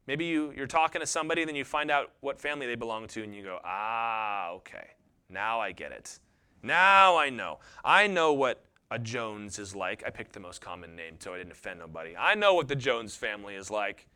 Maybe 0.07 0.25
you, 0.25 0.53
you're 0.55 0.67
talking 0.67 1.01
to 1.01 1.07
somebody, 1.07 1.41
and 1.41 1.49
then 1.49 1.55
you 1.55 1.65
find 1.65 1.89
out 1.89 2.11
what 2.21 2.39
family 2.39 2.67
they 2.67 2.75
belong 2.75 3.07
to, 3.07 3.23
and 3.23 3.35
you 3.35 3.43
go, 3.43 3.59
ah, 3.63 4.51
okay, 4.51 4.91
now 5.29 5.59
I 5.59 5.71
get 5.71 5.91
it. 5.91 6.19
Now 6.61 7.17
I 7.17 7.29
know. 7.29 7.59
I 7.83 8.05
know 8.05 8.33
what 8.33 8.63
a 8.91 8.99
Jones 8.99 9.57
is 9.57 9.75
like. 9.75 10.03
I 10.05 10.11
picked 10.11 10.33
the 10.33 10.39
most 10.39 10.61
common 10.61 10.95
name 10.95 11.15
so 11.19 11.33
I 11.33 11.37
didn't 11.37 11.53
offend 11.53 11.79
nobody. 11.79 12.15
I 12.15 12.35
know 12.35 12.53
what 12.53 12.67
the 12.67 12.75
Jones 12.75 13.15
family 13.15 13.55
is 13.55 13.71
like. 13.71 14.07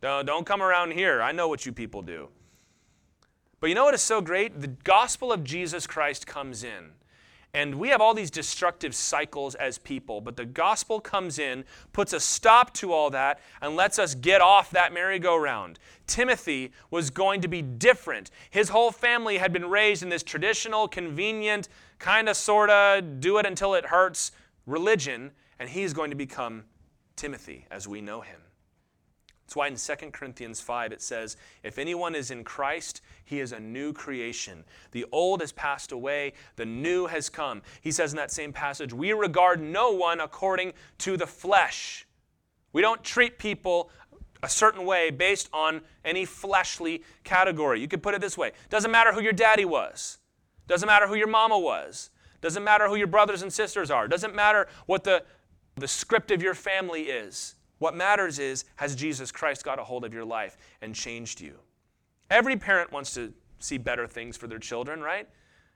Don't, 0.00 0.26
don't 0.26 0.44
come 0.44 0.62
around 0.62 0.92
here. 0.92 1.22
I 1.22 1.30
know 1.30 1.46
what 1.46 1.64
you 1.64 1.72
people 1.72 2.02
do. 2.02 2.28
But 3.66 3.70
you 3.70 3.74
know 3.74 3.84
what 3.86 3.94
is 3.94 4.00
so 4.00 4.20
great? 4.20 4.60
The 4.60 4.68
gospel 4.68 5.32
of 5.32 5.42
Jesus 5.42 5.88
Christ 5.88 6.24
comes 6.24 6.62
in. 6.62 6.92
And 7.52 7.74
we 7.74 7.88
have 7.88 8.00
all 8.00 8.14
these 8.14 8.30
destructive 8.30 8.94
cycles 8.94 9.56
as 9.56 9.76
people, 9.76 10.20
but 10.20 10.36
the 10.36 10.44
gospel 10.44 11.00
comes 11.00 11.40
in, 11.40 11.64
puts 11.92 12.12
a 12.12 12.20
stop 12.20 12.72
to 12.74 12.92
all 12.92 13.10
that, 13.10 13.40
and 13.60 13.74
lets 13.74 13.98
us 13.98 14.14
get 14.14 14.40
off 14.40 14.70
that 14.70 14.94
merry-go-round. 14.94 15.80
Timothy 16.06 16.70
was 16.92 17.10
going 17.10 17.40
to 17.40 17.48
be 17.48 17.60
different. 17.60 18.30
His 18.50 18.68
whole 18.68 18.92
family 18.92 19.38
had 19.38 19.52
been 19.52 19.68
raised 19.68 20.04
in 20.04 20.10
this 20.10 20.22
traditional, 20.22 20.86
convenient, 20.86 21.68
kind 21.98 22.28
of, 22.28 22.36
sort 22.36 22.70
of, 22.70 23.18
do 23.18 23.38
it 23.38 23.46
until 23.46 23.74
it 23.74 23.86
hurts 23.86 24.30
religion, 24.66 25.32
and 25.58 25.68
he's 25.68 25.92
going 25.92 26.10
to 26.10 26.16
become 26.16 26.62
Timothy 27.16 27.66
as 27.72 27.88
we 27.88 28.00
know 28.00 28.20
him. 28.20 28.42
That's 29.46 29.54
why 29.54 29.68
in 29.68 29.76
2 29.76 30.10
Corinthians 30.10 30.60
5 30.60 30.90
it 30.90 31.00
says, 31.00 31.36
If 31.62 31.78
anyone 31.78 32.16
is 32.16 32.32
in 32.32 32.42
Christ, 32.42 33.00
he 33.24 33.38
is 33.38 33.52
a 33.52 33.60
new 33.60 33.92
creation. 33.92 34.64
The 34.90 35.06
old 35.12 35.40
has 35.40 35.52
passed 35.52 35.92
away, 35.92 36.32
the 36.56 36.66
new 36.66 37.06
has 37.06 37.28
come. 37.28 37.62
He 37.80 37.92
says 37.92 38.12
in 38.12 38.16
that 38.16 38.32
same 38.32 38.52
passage, 38.52 38.92
We 38.92 39.12
regard 39.12 39.62
no 39.62 39.92
one 39.92 40.18
according 40.18 40.72
to 40.98 41.16
the 41.16 41.28
flesh. 41.28 42.08
We 42.72 42.82
don't 42.82 43.04
treat 43.04 43.38
people 43.38 43.90
a 44.42 44.48
certain 44.48 44.84
way 44.84 45.10
based 45.10 45.48
on 45.52 45.80
any 46.04 46.24
fleshly 46.24 47.04
category. 47.22 47.80
You 47.80 47.86
could 47.86 48.02
put 48.02 48.14
it 48.14 48.20
this 48.20 48.36
way 48.36 48.50
Doesn't 48.68 48.90
matter 48.90 49.12
who 49.12 49.20
your 49.20 49.32
daddy 49.32 49.64
was, 49.64 50.18
doesn't 50.66 50.88
matter 50.88 51.06
who 51.06 51.14
your 51.14 51.28
mama 51.28 51.56
was, 51.56 52.10
doesn't 52.40 52.64
matter 52.64 52.88
who 52.88 52.96
your 52.96 53.06
brothers 53.06 53.42
and 53.42 53.52
sisters 53.52 53.92
are, 53.92 54.08
doesn't 54.08 54.34
matter 54.34 54.66
what 54.86 55.04
the, 55.04 55.22
the 55.76 55.88
script 55.88 56.32
of 56.32 56.42
your 56.42 56.54
family 56.54 57.02
is. 57.02 57.55
What 57.78 57.94
matters 57.94 58.38
is, 58.38 58.64
has 58.76 58.94
Jesus 58.94 59.30
Christ 59.30 59.64
got 59.64 59.78
a 59.78 59.84
hold 59.84 60.04
of 60.04 60.14
your 60.14 60.24
life 60.24 60.56
and 60.80 60.94
changed 60.94 61.40
you? 61.40 61.58
Every 62.30 62.56
parent 62.56 62.92
wants 62.92 63.12
to 63.14 63.32
see 63.58 63.78
better 63.78 64.06
things 64.06 64.36
for 64.36 64.46
their 64.46 64.58
children, 64.58 65.00
right? 65.00 65.28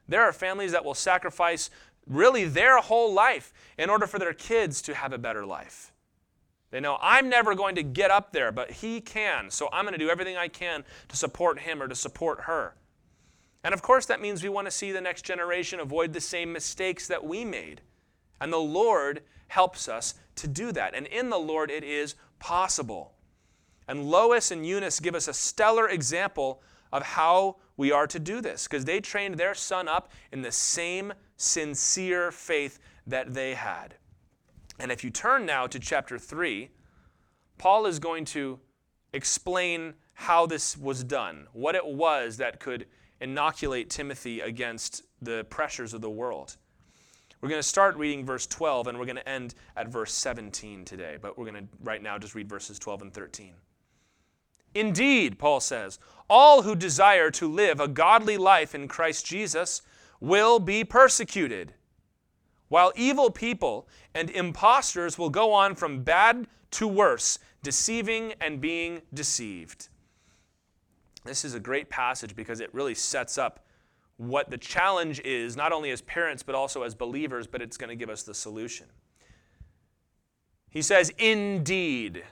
There 0.08 0.22
are 0.22 0.32
families 0.32 0.72
that 0.72 0.84
will 0.84 0.94
sacrifice 0.94 1.70
really 2.06 2.44
their 2.44 2.78
whole 2.78 3.12
life 3.12 3.52
in 3.78 3.90
order 3.90 4.06
for 4.06 4.18
their 4.18 4.32
kids 4.32 4.82
to 4.82 4.94
have 4.94 5.12
a 5.12 5.18
better 5.18 5.44
life. 5.44 5.92
They 6.70 6.80
know, 6.80 6.98
I'm 7.00 7.28
never 7.28 7.54
going 7.54 7.74
to 7.74 7.82
get 7.82 8.10
up 8.10 8.32
there, 8.32 8.52
but 8.52 8.70
he 8.70 9.00
can, 9.00 9.50
so 9.50 9.68
I'm 9.72 9.84
going 9.84 9.92
to 9.92 9.98
do 9.98 10.10
everything 10.10 10.36
I 10.36 10.48
can 10.48 10.84
to 11.08 11.16
support 11.16 11.60
him 11.60 11.82
or 11.82 11.88
to 11.88 11.94
support 11.94 12.42
her. 12.42 12.74
And 13.62 13.74
of 13.74 13.82
course, 13.82 14.06
that 14.06 14.20
means 14.20 14.42
we 14.42 14.48
want 14.48 14.66
to 14.66 14.70
see 14.70 14.92
the 14.92 15.00
next 15.00 15.22
generation 15.22 15.80
avoid 15.80 16.12
the 16.12 16.20
same 16.20 16.52
mistakes 16.52 17.06
that 17.08 17.24
we 17.24 17.44
made. 17.44 17.82
And 18.40 18.52
the 18.52 18.58
Lord 18.58 19.22
helps 19.50 19.88
us 19.88 20.14
to 20.36 20.46
do 20.46 20.70
that. 20.70 20.94
And 20.94 21.08
in 21.08 21.28
the 21.28 21.38
Lord, 21.38 21.72
it 21.72 21.82
is 21.82 22.14
possible. 22.38 23.14
And 23.88 24.08
Lois 24.08 24.52
and 24.52 24.64
Eunice 24.64 25.00
give 25.00 25.16
us 25.16 25.26
a 25.26 25.34
stellar 25.34 25.88
example 25.88 26.62
of 26.92 27.02
how 27.02 27.56
we 27.76 27.90
are 27.90 28.06
to 28.06 28.20
do 28.20 28.40
this 28.40 28.68
because 28.68 28.84
they 28.84 29.00
trained 29.00 29.34
their 29.34 29.54
son 29.54 29.88
up 29.88 30.12
in 30.30 30.42
the 30.42 30.52
same 30.52 31.12
sincere 31.36 32.30
faith 32.30 32.78
that 33.08 33.34
they 33.34 33.54
had. 33.54 33.96
And 34.78 34.92
if 34.92 35.02
you 35.02 35.10
turn 35.10 35.46
now 35.46 35.66
to 35.66 35.80
chapter 35.80 36.16
3, 36.16 36.70
Paul 37.58 37.86
is 37.86 37.98
going 37.98 38.26
to 38.26 38.60
explain 39.12 39.94
how 40.14 40.46
this 40.46 40.76
was 40.76 41.02
done, 41.02 41.48
what 41.52 41.74
it 41.74 41.84
was 41.84 42.36
that 42.36 42.60
could 42.60 42.86
inoculate 43.20 43.90
Timothy 43.90 44.40
against 44.40 45.02
the 45.20 45.44
pressures 45.50 45.92
of 45.92 46.02
the 46.02 46.10
world. 46.10 46.56
We're 47.40 47.48
going 47.48 47.58
to 47.58 47.66
start 47.68 47.96
reading 47.96 48.24
verse 48.24 48.46
12 48.46 48.86
and 48.88 48.98
we're 48.98 49.06
going 49.06 49.16
to 49.16 49.28
end 49.28 49.54
at 49.76 49.88
verse 49.88 50.12
17 50.12 50.84
today, 50.84 51.16
but 51.20 51.38
we're 51.38 51.50
going 51.50 51.66
to 51.66 51.68
right 51.82 52.02
now 52.02 52.18
just 52.18 52.34
read 52.34 52.48
verses 52.48 52.78
12 52.78 53.02
and 53.02 53.14
13. 53.14 53.54
Indeed, 54.74 55.38
Paul 55.38 55.60
says, 55.60 55.98
all 56.28 56.62
who 56.62 56.76
desire 56.76 57.30
to 57.32 57.48
live 57.50 57.80
a 57.80 57.88
godly 57.88 58.36
life 58.36 58.74
in 58.74 58.88
Christ 58.88 59.26
Jesus 59.26 59.82
will 60.20 60.58
be 60.58 60.84
persecuted. 60.84 61.74
while 62.70 62.92
evil 62.94 63.30
people 63.30 63.88
and 64.14 64.30
impostors 64.30 65.18
will 65.18 65.28
go 65.28 65.52
on 65.52 65.74
from 65.74 66.02
bad 66.02 66.46
to 66.70 66.86
worse, 66.86 67.40
deceiving 67.64 68.32
and 68.40 68.60
being 68.60 69.02
deceived. 69.12 69.88
This 71.24 71.44
is 71.44 71.54
a 71.54 71.60
great 71.60 71.90
passage 71.90 72.34
because 72.36 72.60
it 72.60 72.72
really 72.72 72.94
sets 72.94 73.36
up 73.36 73.66
what 74.20 74.50
the 74.50 74.58
challenge 74.58 75.18
is, 75.24 75.56
not 75.56 75.72
only 75.72 75.90
as 75.90 76.02
parents, 76.02 76.42
but 76.42 76.54
also 76.54 76.82
as 76.82 76.94
believers, 76.94 77.46
but 77.46 77.62
it's 77.62 77.78
going 77.78 77.88
to 77.88 77.96
give 77.96 78.10
us 78.10 78.22
the 78.22 78.34
solution. 78.34 78.84
He 80.68 80.82
says, 80.82 81.10
indeed, 81.16 82.22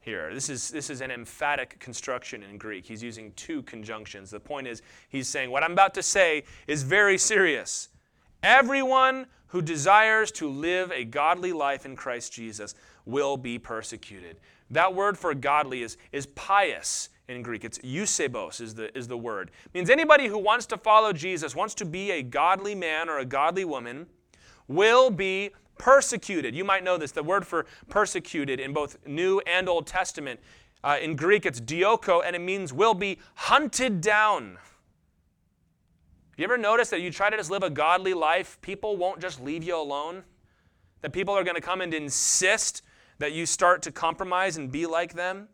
here. 0.00 0.32
This 0.32 0.48
is, 0.48 0.70
this 0.70 0.88
is 0.88 1.02
an 1.02 1.10
emphatic 1.10 1.78
construction 1.80 2.42
in 2.42 2.56
Greek. 2.56 2.86
He's 2.86 3.02
using 3.02 3.30
two 3.32 3.62
conjunctions. 3.64 4.30
The 4.30 4.40
point 4.40 4.66
is, 4.66 4.80
he's 5.10 5.28
saying, 5.28 5.50
what 5.50 5.62
I'm 5.62 5.72
about 5.72 5.92
to 5.94 6.02
say 6.02 6.44
is 6.66 6.82
very 6.82 7.18
serious. 7.18 7.90
Everyone 8.42 9.26
who 9.48 9.60
desires 9.60 10.32
to 10.32 10.48
live 10.48 10.90
a 10.92 11.04
godly 11.04 11.52
life 11.52 11.84
in 11.84 11.94
Christ 11.94 12.32
Jesus 12.32 12.74
will 13.04 13.36
be 13.36 13.58
persecuted. 13.58 14.38
That 14.70 14.94
word 14.94 15.18
for 15.18 15.34
godly 15.34 15.82
is, 15.82 15.98
is 16.10 16.24
pious 16.24 17.10
in 17.28 17.42
Greek. 17.42 17.64
It's 17.64 17.78
eusebos 17.78 18.60
is 18.60 18.74
the, 18.74 18.96
is 18.96 19.08
the 19.08 19.16
word. 19.16 19.50
It 19.66 19.74
means 19.74 19.90
anybody 19.90 20.26
who 20.26 20.38
wants 20.38 20.66
to 20.66 20.76
follow 20.76 21.12
Jesus, 21.12 21.54
wants 21.54 21.74
to 21.76 21.84
be 21.84 22.10
a 22.10 22.22
godly 22.22 22.74
man 22.74 23.08
or 23.08 23.18
a 23.18 23.24
godly 23.24 23.64
woman, 23.64 24.06
will 24.68 25.10
be 25.10 25.50
persecuted. 25.78 26.54
You 26.54 26.64
might 26.64 26.84
know 26.84 26.96
this. 26.96 27.12
The 27.12 27.22
word 27.22 27.46
for 27.46 27.66
persecuted 27.88 28.60
in 28.60 28.72
both 28.72 28.96
New 29.06 29.40
and 29.40 29.68
Old 29.68 29.86
Testament, 29.86 30.40
uh, 30.82 30.98
in 31.00 31.16
Greek 31.16 31.46
it's 31.46 31.60
dioko, 31.60 32.22
and 32.24 32.36
it 32.36 32.40
means 32.40 32.72
will 32.72 32.94
be 32.94 33.18
hunted 33.34 34.00
down. 34.00 34.58
You 36.36 36.44
ever 36.44 36.58
notice 36.58 36.90
that 36.90 37.00
you 37.00 37.10
try 37.10 37.30
to 37.30 37.36
just 37.36 37.50
live 37.50 37.62
a 37.62 37.70
godly 37.70 38.12
life, 38.12 38.58
people 38.60 38.96
won't 38.96 39.20
just 39.20 39.40
leave 39.40 39.62
you 39.62 39.76
alone? 39.76 40.24
That 41.00 41.12
people 41.12 41.34
are 41.34 41.44
going 41.44 41.54
to 41.54 41.60
come 41.60 41.80
and 41.80 41.94
insist 41.94 42.82
that 43.18 43.32
you 43.32 43.46
start 43.46 43.82
to 43.82 43.92
compromise 43.92 44.56
and 44.56 44.70
be 44.70 44.86
like 44.86 45.14
them? 45.14 45.48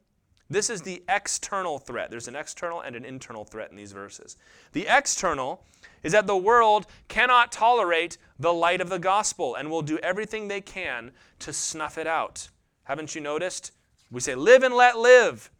This 0.50 0.69
is 0.69 0.83
the 0.83 1.02
external 1.09 1.78
threat. 1.78 2.11
There's 2.11 2.26
an 2.26 2.35
external 2.35 2.80
and 2.80 2.97
an 2.97 3.04
internal 3.04 3.45
threat 3.45 3.71
in 3.71 3.76
these 3.76 3.92
verses. 3.92 4.37
The 4.73 4.87
external 4.88 5.64
is 6.02 6.11
that 6.11 6.26
the 6.26 6.37
world 6.37 6.87
cannot 7.07 7.52
tolerate 7.52 8.19
the 8.38 8.52
light 8.52 8.80
of 8.80 8.88
the 8.88 8.99
gospel 8.99 9.54
and 9.54 9.71
will 9.71 9.83
do 9.83 9.99
everything 9.99 10.49
they 10.49 10.61
can 10.61 11.12
to 11.38 11.52
snuff 11.52 11.97
it 11.97 12.09
out. 12.09 12.49
Haven't 12.83 13.14
you 13.14 13.21
noticed? 13.21 13.71
We 14.11 14.21
say, 14.21 14.35
live 14.35 14.64
and 14.64 14.75
let 14.75 14.99
live. 14.99 15.50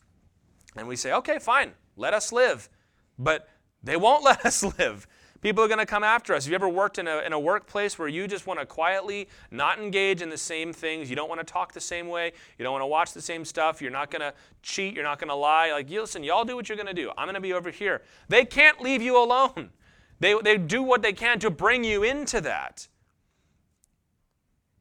And 0.77 0.89
we 0.89 0.97
say, 0.97 1.13
okay, 1.13 1.39
fine, 1.39 1.73
let 1.97 2.13
us 2.13 2.33
live. 2.33 2.69
But 3.17 3.49
they 3.85 3.97
won't 3.97 4.25
let 4.25 4.45
us 4.45 4.65
live. 4.77 5.07
People 5.41 5.65
are 5.65 5.69
going 5.69 5.79
to 5.79 5.87
come 5.87 6.05
after 6.05 6.35
us. 6.35 6.45
Have 6.45 6.51
you 6.51 6.55
ever 6.55 6.69
worked 6.69 6.99
in 6.99 7.09
a, 7.09 7.21
in 7.21 7.33
a 7.33 7.41
workplace 7.41 7.99
where 7.99 8.09
you 8.09 8.29
just 8.29 8.47
want 8.47 8.61
to 8.61 8.67
quietly 8.67 9.27
not 9.51 9.79
engage 9.79 10.21
in 10.21 10.29
the 10.29 10.37
same 10.37 10.73
things? 10.73 11.09
You 11.09 11.17
don't 11.17 11.31
want 11.31 11.41
to 11.41 11.51
talk 11.51 11.73
the 11.73 11.81
same 11.81 12.09
way. 12.09 12.33
You 12.59 12.63
don't 12.63 12.73
want 12.73 12.83
to 12.83 12.87
watch 12.87 13.13
the 13.15 13.23
same 13.23 13.47
stuff. 13.47 13.81
You're 13.81 13.91
not 13.91 14.11
going 14.11 14.21
to 14.21 14.35
cheat. 14.63 14.95
You're 14.95 15.05
not 15.05 15.19
going 15.19 15.29
to 15.29 15.35
lie. 15.35 15.73
Like, 15.73 15.91
you 15.91 16.03
listen, 16.03 16.23
y'all 16.23 16.45
do 16.45 16.57
what 16.57 16.69
you're 16.69 16.77
going 16.77 16.87
to 16.87 16.95
do. 16.95 17.11
I'm 17.17 17.25
going 17.25 17.35
to 17.35 17.41
be 17.41 17.55
over 17.55 17.71
here. 17.71 18.03
They 18.29 18.45
can't 18.45 18.83
leave 18.83 19.01
you 19.01 19.17
alone. 19.17 19.71
They, 20.21 20.35
they 20.45 20.59
do 20.59 20.83
what 20.83 21.01
they 21.01 21.15
can 21.15 21.39
to 21.39 21.51
bring 21.51 21.85
you 21.85 22.03
into 22.03 22.43
that. 22.43 22.87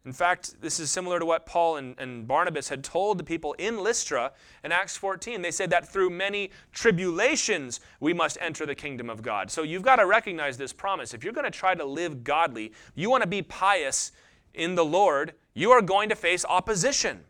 In 0.06 0.14
fact, 0.14 0.62
this 0.62 0.80
is 0.80 0.90
similar 0.90 1.20
to 1.20 1.26
what 1.26 1.46
Paul 1.46 1.76
and, 1.76 1.94
and, 2.00 2.26
Barnabas 2.26 2.70
had 2.70 2.84
told 2.86 3.18
the 3.18 3.24
people 3.24 3.54
in 3.54 3.84
Lystra 3.84 4.32
in 4.64 4.72
Acts 4.72 4.96
14. 4.96 5.42
They 5.42 5.52
said 5.52 5.70
that 5.72 5.88
through 5.88 6.10
many 6.10 6.52
tribulations 6.72 7.82
we 8.00 8.14
must 8.14 8.38
enter 8.40 8.66
the 8.66 8.76
kingdom 8.76 9.10
of 9.10 9.22
God. 9.22 9.52
So 9.52 9.62
you've 9.64 9.84
got 9.84 9.98
to 9.98 10.06
recognize 10.06 10.58
this 10.58 10.72
promise. 10.72 11.14
If 11.14 11.24
you're 11.24 11.34
going 11.34 11.46
to 11.46 11.52
try 11.52 11.76
to 11.76 11.84
live 11.84 12.24
godly, 12.24 12.72
you 12.96 13.10
want 13.10 13.24
to 13.24 13.30
be 13.30 13.42
pious 13.42 14.14
in 14.54 14.76
the 14.76 14.86
Lord, 14.86 15.34
you 15.54 15.72
are 15.72 15.82
going 15.82 16.10
to 16.10 16.16
face 16.16 16.46
opposition. 16.46 17.26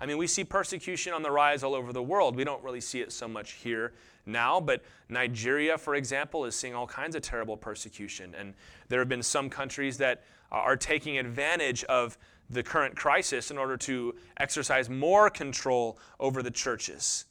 I 0.00 0.06
mean, 0.06 0.16
we 0.16 0.26
see 0.26 0.44
persecution 0.44 1.12
on 1.12 1.22
the 1.22 1.30
rise 1.30 1.62
all 1.62 1.74
over 1.74 1.92
the 1.92 2.02
world. 2.02 2.36
We 2.36 2.44
don't 2.44 2.62
really 2.64 2.80
see 2.80 3.00
it 3.00 3.12
so 3.12 3.28
much 3.28 3.52
here 3.52 3.92
now, 4.24 4.60
but 4.60 4.82
Nigeria, 5.08 5.76
for 5.76 5.94
example, 5.94 6.44
is 6.46 6.54
seeing 6.54 6.74
all 6.74 6.86
kinds 6.86 7.16
of 7.16 7.22
terrible 7.22 7.56
persecution. 7.56 8.34
And 8.34 8.54
there 8.88 8.98
have 8.98 9.08
been 9.08 9.22
some 9.22 9.50
countries 9.50 9.98
that 9.98 10.22
Uh, 10.52 10.56
are 10.56 10.76
taking 10.76 11.18
advantage 11.18 11.84
of 11.84 12.18
the 12.48 12.62
current 12.62 12.96
crisis 12.96 13.50
in 13.50 13.58
order 13.58 13.76
to 13.76 14.14
exercise 14.38 14.90
more 14.90 15.30
control 15.30 15.98
over 16.18 16.42
the 16.42 16.50
churches. 16.50 17.26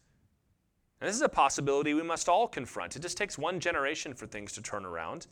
And 1.01 1.07
this 1.07 1.15
is 1.15 1.21
a 1.21 1.29
possibility 1.29 1.93
we 1.93 2.03
must 2.03 2.29
all 2.29 2.47
confront. 2.47 2.95
It 2.95 3.01
just 3.01 3.17
takes 3.17 3.37
one 3.37 3.59
generation 3.59 4.13
for 4.13 4.25
things 4.25 4.53
to 4.53 4.61
turn 4.61 4.85
around. 4.85 5.27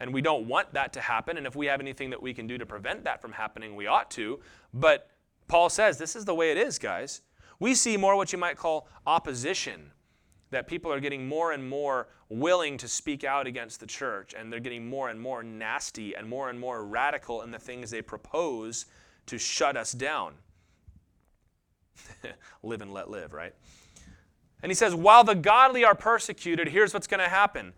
And 0.00 0.12
we 0.12 0.20
don't 0.20 0.46
want 0.46 0.72
that 0.74 0.92
to 0.94 1.00
happen. 1.00 1.36
And 1.36 1.46
if 1.46 1.56
we 1.56 1.66
have 1.66 1.80
anything 1.80 2.10
that 2.10 2.20
we 2.20 2.34
can 2.34 2.46
do 2.46 2.58
to 2.58 2.66
prevent 2.66 3.04
that 3.04 3.22
from 3.22 3.32
happening, 3.32 3.76
we 3.76 3.86
ought 3.86 4.10
to. 4.12 4.40
But 4.72 5.10
Paul 5.48 5.70
says 5.70 5.98
this 5.98 6.16
is 6.16 6.24
the 6.24 6.34
way 6.34 6.50
it 6.50 6.58
is, 6.58 6.78
guys. 6.78 7.22
We 7.60 7.74
see 7.74 7.96
more 7.96 8.16
what 8.16 8.32
you 8.32 8.38
might 8.38 8.56
call 8.56 8.88
opposition 9.06 9.92
that 10.54 10.68
people 10.68 10.92
are 10.92 11.00
getting 11.00 11.26
more 11.26 11.50
and 11.50 11.68
more 11.68 12.06
willing 12.28 12.78
to 12.78 12.86
speak 12.86 13.24
out 13.24 13.46
against 13.46 13.80
the 13.80 13.86
church, 13.86 14.34
and 14.38 14.52
they're 14.52 14.60
getting 14.60 14.86
more 14.86 15.08
and 15.08 15.20
more 15.20 15.42
nasty 15.42 16.14
and 16.14 16.28
more 16.28 16.48
and 16.48 16.60
more 16.60 16.84
radical 16.84 17.42
in 17.42 17.50
the 17.50 17.58
things 17.58 17.90
they 17.90 18.00
propose 18.00 18.86
to 19.26 19.36
shut 19.36 19.76
us 19.76 19.90
down. 19.90 20.34
live 22.62 22.82
and 22.82 22.92
let 22.92 23.10
live, 23.10 23.32
right? 23.32 23.52
And 24.62 24.70
he 24.70 24.74
says, 24.74 24.94
while 24.94 25.24
the 25.24 25.34
godly 25.34 25.84
are 25.84 25.94
persecuted, 25.94 26.68
here's 26.68 26.94
what's 26.94 27.08
going 27.08 27.22
to 27.22 27.28
happen 27.28 27.72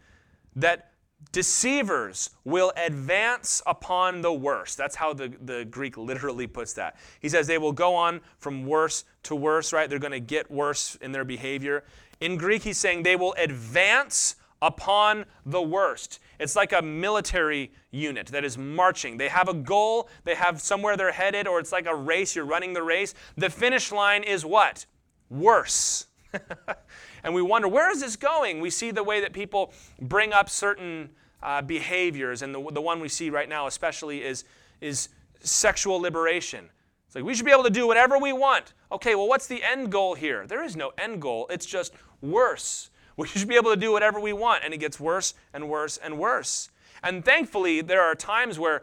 that 0.55 0.93
deceivers 1.33 2.31
will 2.45 2.73
advance 2.77 3.63
upon 3.67 4.21
the 4.21 4.33
worst. 4.33 4.77
That's 4.77 4.95
how 4.95 5.13
the, 5.13 5.33
the 5.43 5.65
Greek 5.65 5.97
literally 5.97 6.47
puts 6.47 6.75
that. 6.75 6.97
He 7.21 7.29
says 7.29 7.47
they 7.47 7.59
will 7.59 7.73
go 7.73 7.95
on 7.95 8.21
from 8.39 8.67
worse 8.67 9.05
to 9.25 9.35
worse, 9.35 9.73
right? 9.73 9.89
They're 9.89 9.99
going 9.99 10.13
to 10.13 10.21
get 10.21 10.51
worse 10.51 10.97
in 10.97 11.13
their 11.13 11.25
behavior. 11.25 11.85
In 12.21 12.37
Greek, 12.37 12.63
he's 12.63 12.79
saying 12.79 13.03
they 13.03 13.17
will 13.17 13.35
advance 13.35 14.37
upon 14.63 15.27
the 15.45 15.61
worst. 15.61 16.19
It's 16.39 16.57
like 16.57 16.73
a 16.73 16.83
military 16.83 17.73
unit 17.91 18.27
that 18.29 18.45
is 18.45 18.59
marching. 18.59 19.17
They 19.17 19.29
have 19.29 19.49
a 19.49 19.55
goal, 19.55 20.09
they 20.25 20.35
have 20.35 20.61
somewhere 20.61 20.97
they're 20.97 21.13
headed, 21.13 21.47
or 21.47 21.59
it's 21.59 21.73
like 21.73 21.87
a 21.87 21.95
race, 21.95 22.35
you're 22.35 22.45
running 22.45 22.73
the 22.73 22.83
race. 22.83 23.15
The 23.37 23.51
finish 23.51 23.93
line 23.93 24.23
is 24.23 24.45
what? 24.45 24.87
Worse. 25.31 26.07
and 27.23 27.35
we 27.35 27.43
wonder, 27.43 27.69
where 27.69 27.91
is 27.91 28.01
this 28.01 28.17
going? 28.17 28.61
We 28.61 28.71
see 28.71 28.91
the 28.91 29.05
way 29.05 29.21
that 29.21 29.33
people 29.33 29.73
bring 30.01 30.33
up 30.33 30.51
certain 30.51 31.11
uh, 31.43 31.63
behaviors, 31.63 32.43
and 32.43 32.55
the, 32.55 32.71
the 32.73 32.81
one 32.81 33.01
we 33.01 33.09
see 33.09 33.31
right 33.31 33.49
now, 33.49 33.67
especially, 33.67 34.23
is, 34.23 34.45
is 34.81 35.09
sexual 35.41 36.01
liberation. 36.01 36.71
It's 37.07 37.15
like 37.15 37.25
we 37.25 37.35
should 37.35 37.47
be 37.47 37.53
able 37.53 37.65
to 37.65 37.71
do 37.71 37.87
whatever 37.87 38.19
we 38.19 38.33
want. 38.33 38.73
Okay, 38.91 39.15
well, 39.15 39.29
what's 39.29 39.47
the 39.47 39.63
end 39.63 39.91
goal 39.91 40.15
here? 40.15 40.47
There 40.47 40.63
is 40.63 40.77
no 40.77 40.93
end 40.99 41.23
goal, 41.23 41.47
it's 41.51 41.67
just 41.67 41.93
worse. 42.21 42.91
We 43.19 43.27
should 43.27 43.49
be 43.49 43.57
able 43.57 43.71
to 43.71 43.81
do 43.81 43.93
whatever 43.93 44.21
we 44.21 44.35
want, 44.35 44.63
and 44.63 44.75
it 44.75 44.77
gets 44.77 45.01
worse 45.01 45.33
and 45.55 45.71
worse 45.71 45.97
and 45.97 46.19
worse. 46.19 46.69
And 47.03 47.25
thankfully, 47.25 47.81
there 47.81 48.03
are 48.03 48.15
times 48.15 48.59
where 48.59 48.83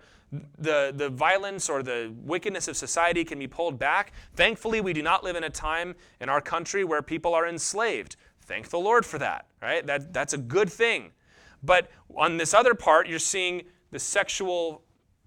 the, 0.58 0.92
the 0.96 1.10
violence 1.10 1.70
or 1.70 1.84
the 1.84 2.12
wickedness 2.24 2.68
of 2.68 2.76
society 2.76 3.24
can 3.24 3.38
be 3.38 3.48
pulled 3.48 3.78
back. 3.78 4.12
Thankfully, 4.36 4.82
we 4.82 4.94
do 4.94 5.04
not 5.04 5.24
live 5.24 5.36
in 5.36 5.44
a 5.44 5.52
time 5.52 5.94
in 6.20 6.30
our 6.30 6.42
country 6.42 6.84
where 6.84 7.02
people 7.02 7.36
are 7.36 7.48
enslaved. 7.48 8.16
Thank 8.42 8.70
the 8.70 8.80
Lord 8.80 9.06
for 9.06 9.20
that, 9.20 9.46
right? 9.62 9.86
That, 9.86 10.12
that's 10.12 10.34
a 10.34 10.38
good 10.38 10.72
thing. 10.72 11.12
But 11.62 11.92
on 12.16 12.38
this 12.38 12.54
other 12.54 12.74
part, 12.74 13.08
you're 13.08 13.20
seeing 13.20 13.64
the 13.92 14.00
sexual 14.00 14.82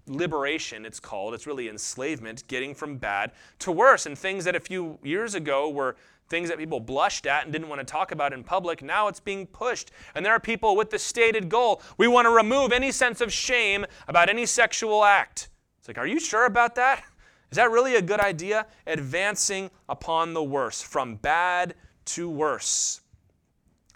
liberation, 0.07 0.85
it's 0.85 0.99
called. 0.99 1.33
It's 1.33 1.47
really 1.47 1.69
enslavement, 1.69 2.47
getting 2.47 2.73
from 2.73 2.97
bad 2.97 3.31
to 3.59 3.71
worse. 3.71 4.05
And 4.05 4.17
things 4.17 4.45
that 4.45 4.55
a 4.55 4.59
few 4.59 4.99
years 5.03 5.35
ago 5.35 5.69
were 5.69 5.95
things 6.29 6.49
that 6.49 6.57
people 6.57 6.79
blushed 6.79 7.25
at 7.25 7.43
and 7.43 7.53
didn't 7.53 7.69
want 7.69 7.79
to 7.79 7.85
talk 7.85 8.11
about 8.11 8.33
in 8.33 8.43
public, 8.43 8.81
now 8.81 9.07
it's 9.07 9.19
being 9.19 9.47
pushed. 9.47 9.91
And 10.15 10.25
there 10.25 10.33
are 10.33 10.39
people 10.39 10.75
with 10.75 10.89
the 10.89 10.99
stated 10.99 11.49
goal 11.49 11.81
we 11.97 12.07
want 12.07 12.25
to 12.25 12.31
remove 12.31 12.71
any 12.71 12.91
sense 12.91 13.21
of 13.21 13.31
shame 13.31 13.85
about 14.07 14.29
any 14.29 14.45
sexual 14.45 15.03
act. 15.03 15.49
It's 15.79 15.87
like, 15.87 15.97
are 15.97 16.07
you 16.07 16.19
sure 16.19 16.45
about 16.45 16.75
that? 16.75 17.03
Is 17.51 17.55
that 17.55 17.71
really 17.71 17.95
a 17.95 18.01
good 18.01 18.19
idea? 18.19 18.67
Advancing 18.85 19.71
upon 19.87 20.33
the 20.33 20.43
worse, 20.43 20.81
from 20.81 21.15
bad 21.15 21.75
to 22.05 22.29
worse. 22.29 23.01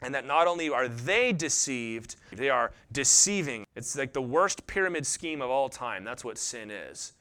And 0.02 0.16
that 0.16 0.26
not 0.26 0.48
only 0.48 0.70
are 0.70 0.88
they 0.88 1.32
deceived, 1.32 2.16
they 2.32 2.50
are 2.50 2.72
deceiving. 2.92 3.66
It's 3.76 3.96
like 3.96 4.14
the 4.14 4.22
worst 4.22 4.66
pyramid 4.66 5.06
scheme 5.06 5.42
of 5.42 5.50
all 5.50 5.70
time. 5.70 6.04
That's 6.04 6.26
what 6.26 6.38
sin 6.38 6.72
is. 6.72 7.14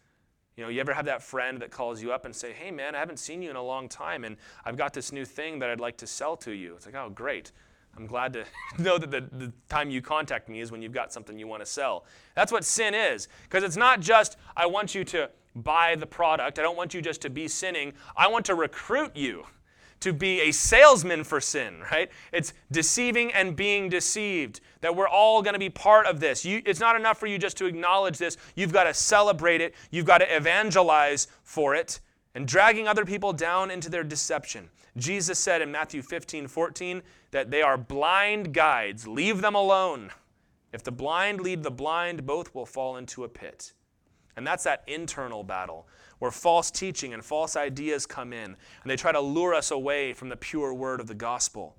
You 0.56 0.64
know, 0.64 0.70
you 0.70 0.80
ever 0.80 0.92
have 0.92 1.06
that 1.06 1.22
friend 1.22 1.60
that 1.62 1.70
calls 1.70 2.02
you 2.02 2.12
up 2.12 2.24
and 2.24 2.34
say, 2.34 2.52
"Hey 2.52 2.70
man, 2.70 2.94
I 2.94 2.98
haven't 2.98 3.18
seen 3.18 3.42
you 3.42 3.50
in 3.50 3.56
a 3.56 3.62
long 3.62 3.88
time 3.88 4.24
and 4.24 4.36
I've 4.64 4.76
got 4.76 4.92
this 4.92 5.12
new 5.12 5.24
thing 5.24 5.58
that 5.60 5.70
I'd 5.70 5.80
like 5.80 5.96
to 5.98 6.06
sell 6.06 6.36
to 6.38 6.52
you." 6.52 6.74
It's 6.74 6.86
like, 6.86 6.94
"Oh, 6.94 7.10
great. 7.10 7.52
I'm 7.96 8.06
glad 8.06 8.32
to 8.34 8.44
know 8.78 8.98
that 8.98 9.10
the, 9.10 9.20
the 9.20 9.52
time 9.68 9.90
you 9.90 10.02
contact 10.02 10.48
me 10.48 10.60
is 10.60 10.70
when 10.70 10.82
you've 10.82 10.92
got 10.92 11.12
something 11.12 11.38
you 11.38 11.46
want 11.46 11.62
to 11.62 11.66
sell." 11.66 12.04
That's 12.34 12.52
what 12.52 12.64
sin 12.64 12.94
is. 12.94 13.28
Because 13.44 13.62
it's 13.62 13.76
not 13.76 14.00
just 14.00 14.36
I 14.56 14.66
want 14.66 14.94
you 14.94 15.04
to 15.04 15.30
buy 15.54 15.96
the 15.96 16.06
product. 16.06 16.58
I 16.58 16.62
don't 16.62 16.76
want 16.76 16.94
you 16.94 17.02
just 17.02 17.22
to 17.22 17.30
be 17.30 17.48
sinning. 17.48 17.92
I 18.16 18.28
want 18.28 18.44
to 18.46 18.54
recruit 18.54 19.16
you 19.16 19.44
to 20.00 20.12
be 20.12 20.40
a 20.40 20.50
salesman 20.50 21.24
for 21.24 21.40
sin, 21.40 21.82
right? 21.92 22.10
It's 22.32 22.52
deceiving 22.72 23.32
and 23.32 23.54
being 23.54 23.88
deceived. 23.88 24.60
That 24.80 24.96
we're 24.96 25.08
all 25.08 25.42
going 25.42 25.52
to 25.52 25.58
be 25.58 25.70
part 25.70 26.06
of 26.06 26.20
this. 26.20 26.44
You, 26.44 26.62
it's 26.64 26.80
not 26.80 26.96
enough 26.96 27.18
for 27.18 27.26
you 27.26 27.38
just 27.38 27.56
to 27.58 27.66
acknowledge 27.66 28.18
this. 28.18 28.36
You've 28.54 28.72
got 28.72 28.84
to 28.84 28.94
celebrate 28.94 29.60
it. 29.60 29.74
You've 29.90 30.06
got 30.06 30.18
to 30.18 30.36
evangelize 30.36 31.28
for 31.42 31.74
it 31.74 32.00
and 32.34 32.48
dragging 32.48 32.88
other 32.88 33.04
people 33.04 33.32
down 33.32 33.70
into 33.70 33.90
their 33.90 34.04
deception. 34.04 34.70
Jesus 34.96 35.38
said 35.38 35.62
in 35.62 35.70
Matthew 35.70 36.02
15, 36.02 36.48
14 36.48 37.02
that 37.30 37.50
they 37.50 37.62
are 37.62 37.76
blind 37.76 38.54
guides. 38.54 39.06
Leave 39.06 39.40
them 39.40 39.54
alone. 39.54 40.10
If 40.72 40.82
the 40.82 40.92
blind 40.92 41.40
lead 41.40 41.62
the 41.62 41.70
blind, 41.70 42.26
both 42.26 42.54
will 42.54 42.66
fall 42.66 42.96
into 42.96 43.24
a 43.24 43.28
pit. 43.28 43.72
And 44.36 44.46
that's 44.46 44.64
that 44.64 44.82
internal 44.86 45.44
battle 45.44 45.86
where 46.20 46.30
false 46.30 46.70
teaching 46.70 47.12
and 47.12 47.24
false 47.24 47.56
ideas 47.56 48.06
come 48.06 48.32
in 48.32 48.56
and 48.82 48.90
they 48.90 48.96
try 48.96 49.10
to 49.10 49.20
lure 49.20 49.54
us 49.54 49.72
away 49.72 50.12
from 50.12 50.28
the 50.28 50.36
pure 50.36 50.72
word 50.72 51.00
of 51.00 51.08
the 51.08 51.14
gospel. 51.14 51.76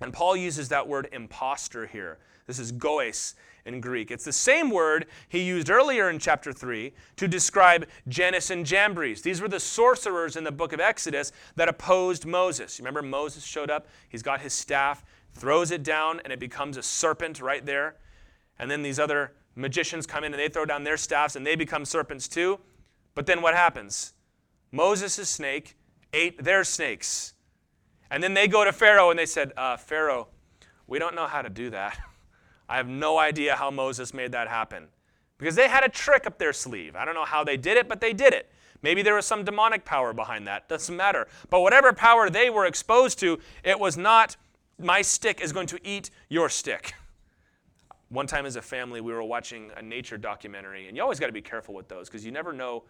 And 0.00 0.12
Paul 0.12 0.36
uses 0.36 0.68
that 0.68 0.86
word 0.86 1.08
impostor 1.10 1.86
here. 1.86 2.18
This 2.46 2.58
is 2.58 2.70
goes 2.70 3.34
in 3.64 3.80
Greek. 3.80 4.10
It's 4.10 4.24
the 4.24 4.32
same 4.32 4.70
word 4.70 5.06
he 5.28 5.42
used 5.42 5.68
earlier 5.70 6.08
in 6.08 6.18
chapter 6.18 6.52
3 6.52 6.92
to 7.16 7.28
describe 7.28 7.86
Jannes 8.06 8.50
and 8.50 8.64
Jambres. 8.64 9.22
These 9.22 9.42
were 9.42 9.48
the 9.48 9.60
sorcerers 9.60 10.36
in 10.36 10.44
the 10.44 10.52
book 10.52 10.72
of 10.72 10.80
Exodus 10.80 11.32
that 11.56 11.68
opposed 11.68 12.24
Moses. 12.24 12.78
Remember 12.78 13.02
Moses 13.02 13.44
showed 13.44 13.70
up, 13.70 13.86
he's 14.08 14.22
got 14.22 14.40
his 14.40 14.54
staff, 14.54 15.04
throws 15.34 15.70
it 15.70 15.82
down, 15.82 16.20
and 16.24 16.32
it 16.32 16.38
becomes 16.38 16.76
a 16.76 16.82
serpent 16.82 17.40
right 17.40 17.64
there. 17.64 17.96
And 18.58 18.70
then 18.70 18.82
these 18.82 18.98
other 18.98 19.32
magicians 19.54 20.06
come 20.06 20.24
in 20.24 20.32
and 20.32 20.40
they 20.40 20.48
throw 20.48 20.64
down 20.64 20.84
their 20.84 20.96
staffs 20.96 21.36
and 21.36 21.46
they 21.46 21.56
become 21.56 21.84
serpents 21.84 22.28
too. 22.28 22.58
But 23.18 23.26
then 23.26 23.42
what 23.42 23.54
happens? 23.54 24.14
Moses' 24.70 25.28
snake 25.28 25.76
ate 26.12 26.40
their 26.40 26.62
snakes. 26.62 27.34
And 28.12 28.22
then 28.22 28.32
they 28.32 28.46
go 28.46 28.64
to 28.64 28.72
Pharaoh 28.72 29.10
and 29.10 29.18
they 29.18 29.26
said, 29.26 29.52
uh, 29.56 29.76
Pharaoh, 29.76 30.28
we 30.86 31.00
don't 31.00 31.16
know 31.16 31.26
how 31.26 31.42
to 31.42 31.50
do 31.50 31.68
that. 31.70 31.98
I 32.68 32.76
have 32.76 32.86
no 32.86 33.18
idea 33.18 33.56
how 33.56 33.72
Moses 33.72 34.14
made 34.14 34.30
that 34.30 34.46
happen. 34.46 34.86
Because 35.36 35.56
they 35.56 35.66
had 35.66 35.82
a 35.82 35.88
trick 35.88 36.28
up 36.28 36.38
their 36.38 36.52
sleeve. 36.52 36.94
I 36.94 37.04
don't 37.04 37.16
know 37.16 37.24
how 37.24 37.42
they 37.42 37.56
did 37.56 37.76
it, 37.76 37.88
but 37.88 38.00
they 38.00 38.12
did 38.12 38.34
it. 38.34 38.52
Maybe 38.82 39.02
there 39.02 39.16
was 39.16 39.26
some 39.26 39.44
demonic 39.44 39.84
power 39.84 40.12
behind 40.12 40.46
that. 40.46 40.68
Doesn't 40.68 40.96
matter. 40.96 41.26
But 41.50 41.62
whatever 41.62 41.92
power 41.92 42.30
they 42.30 42.50
were 42.50 42.66
exposed 42.66 43.18
to, 43.18 43.40
it 43.64 43.80
was 43.80 43.96
not, 43.96 44.36
my 44.78 45.02
stick 45.02 45.40
is 45.40 45.52
going 45.52 45.66
to 45.66 45.80
eat 45.82 46.10
your 46.28 46.48
stick. 46.48 46.94
One 48.10 48.28
time 48.28 48.46
as 48.46 48.54
a 48.54 48.62
family, 48.62 49.00
we 49.00 49.12
were 49.12 49.24
watching 49.24 49.72
a 49.76 49.82
nature 49.82 50.18
documentary, 50.18 50.86
and 50.86 50.96
you 50.96 51.02
always 51.02 51.18
got 51.18 51.26
to 51.26 51.32
be 51.32 51.42
careful 51.42 51.74
with 51.74 51.88
those 51.88 52.08
because 52.08 52.24
you 52.24 52.30
never 52.30 52.52
know 52.52 52.84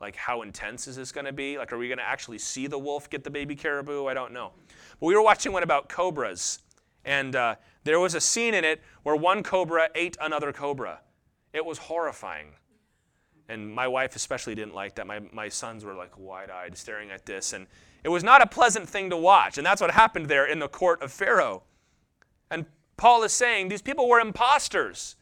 like 0.00 0.16
how 0.16 0.42
intense 0.42 0.88
is 0.88 0.96
this 0.96 1.12
going 1.12 1.26
to 1.26 1.32
be 1.32 1.58
like 1.58 1.72
are 1.72 1.78
we 1.78 1.88
going 1.88 1.98
to 1.98 2.04
actually 2.04 2.38
see 2.38 2.66
the 2.66 2.78
wolf 2.78 3.10
get 3.10 3.24
the 3.24 3.30
baby 3.30 3.54
caribou 3.54 4.06
i 4.06 4.14
don't 4.14 4.32
know 4.32 4.52
but 4.98 5.06
we 5.06 5.14
were 5.14 5.22
watching 5.22 5.52
one 5.52 5.62
about 5.62 5.88
cobras 5.88 6.60
and 7.04 7.34
uh, 7.34 7.56
there 7.84 7.98
was 7.98 8.14
a 8.14 8.20
scene 8.20 8.54
in 8.54 8.64
it 8.64 8.82
where 9.02 9.16
one 9.16 9.42
cobra 9.42 9.88
ate 9.94 10.16
another 10.20 10.52
cobra. 10.52 11.00
It 11.52 11.64
was 11.64 11.78
horrifying. 11.78 12.48
And 13.48 13.72
my 13.72 13.88
wife 13.88 14.14
especially 14.14 14.54
didn't 14.54 14.74
like 14.74 14.94
that. 14.96 15.06
My, 15.06 15.20
my 15.32 15.48
sons 15.48 15.84
were 15.84 15.94
like 15.94 16.16
wide 16.16 16.50
eyed 16.50 16.76
staring 16.76 17.10
at 17.10 17.26
this. 17.26 17.52
And 17.52 17.66
it 18.04 18.08
was 18.08 18.22
not 18.22 18.42
a 18.42 18.46
pleasant 18.46 18.88
thing 18.88 19.10
to 19.10 19.16
watch. 19.16 19.58
And 19.58 19.66
that's 19.66 19.80
what 19.80 19.90
happened 19.90 20.26
there 20.26 20.46
in 20.46 20.58
the 20.58 20.68
court 20.68 21.02
of 21.02 21.10
Pharaoh. 21.10 21.62
And 22.50 22.66
Paul 22.96 23.22
is 23.24 23.32
saying 23.32 23.68
these 23.68 23.82
people 23.82 24.08
were 24.08 24.20
imposters. 24.20 25.16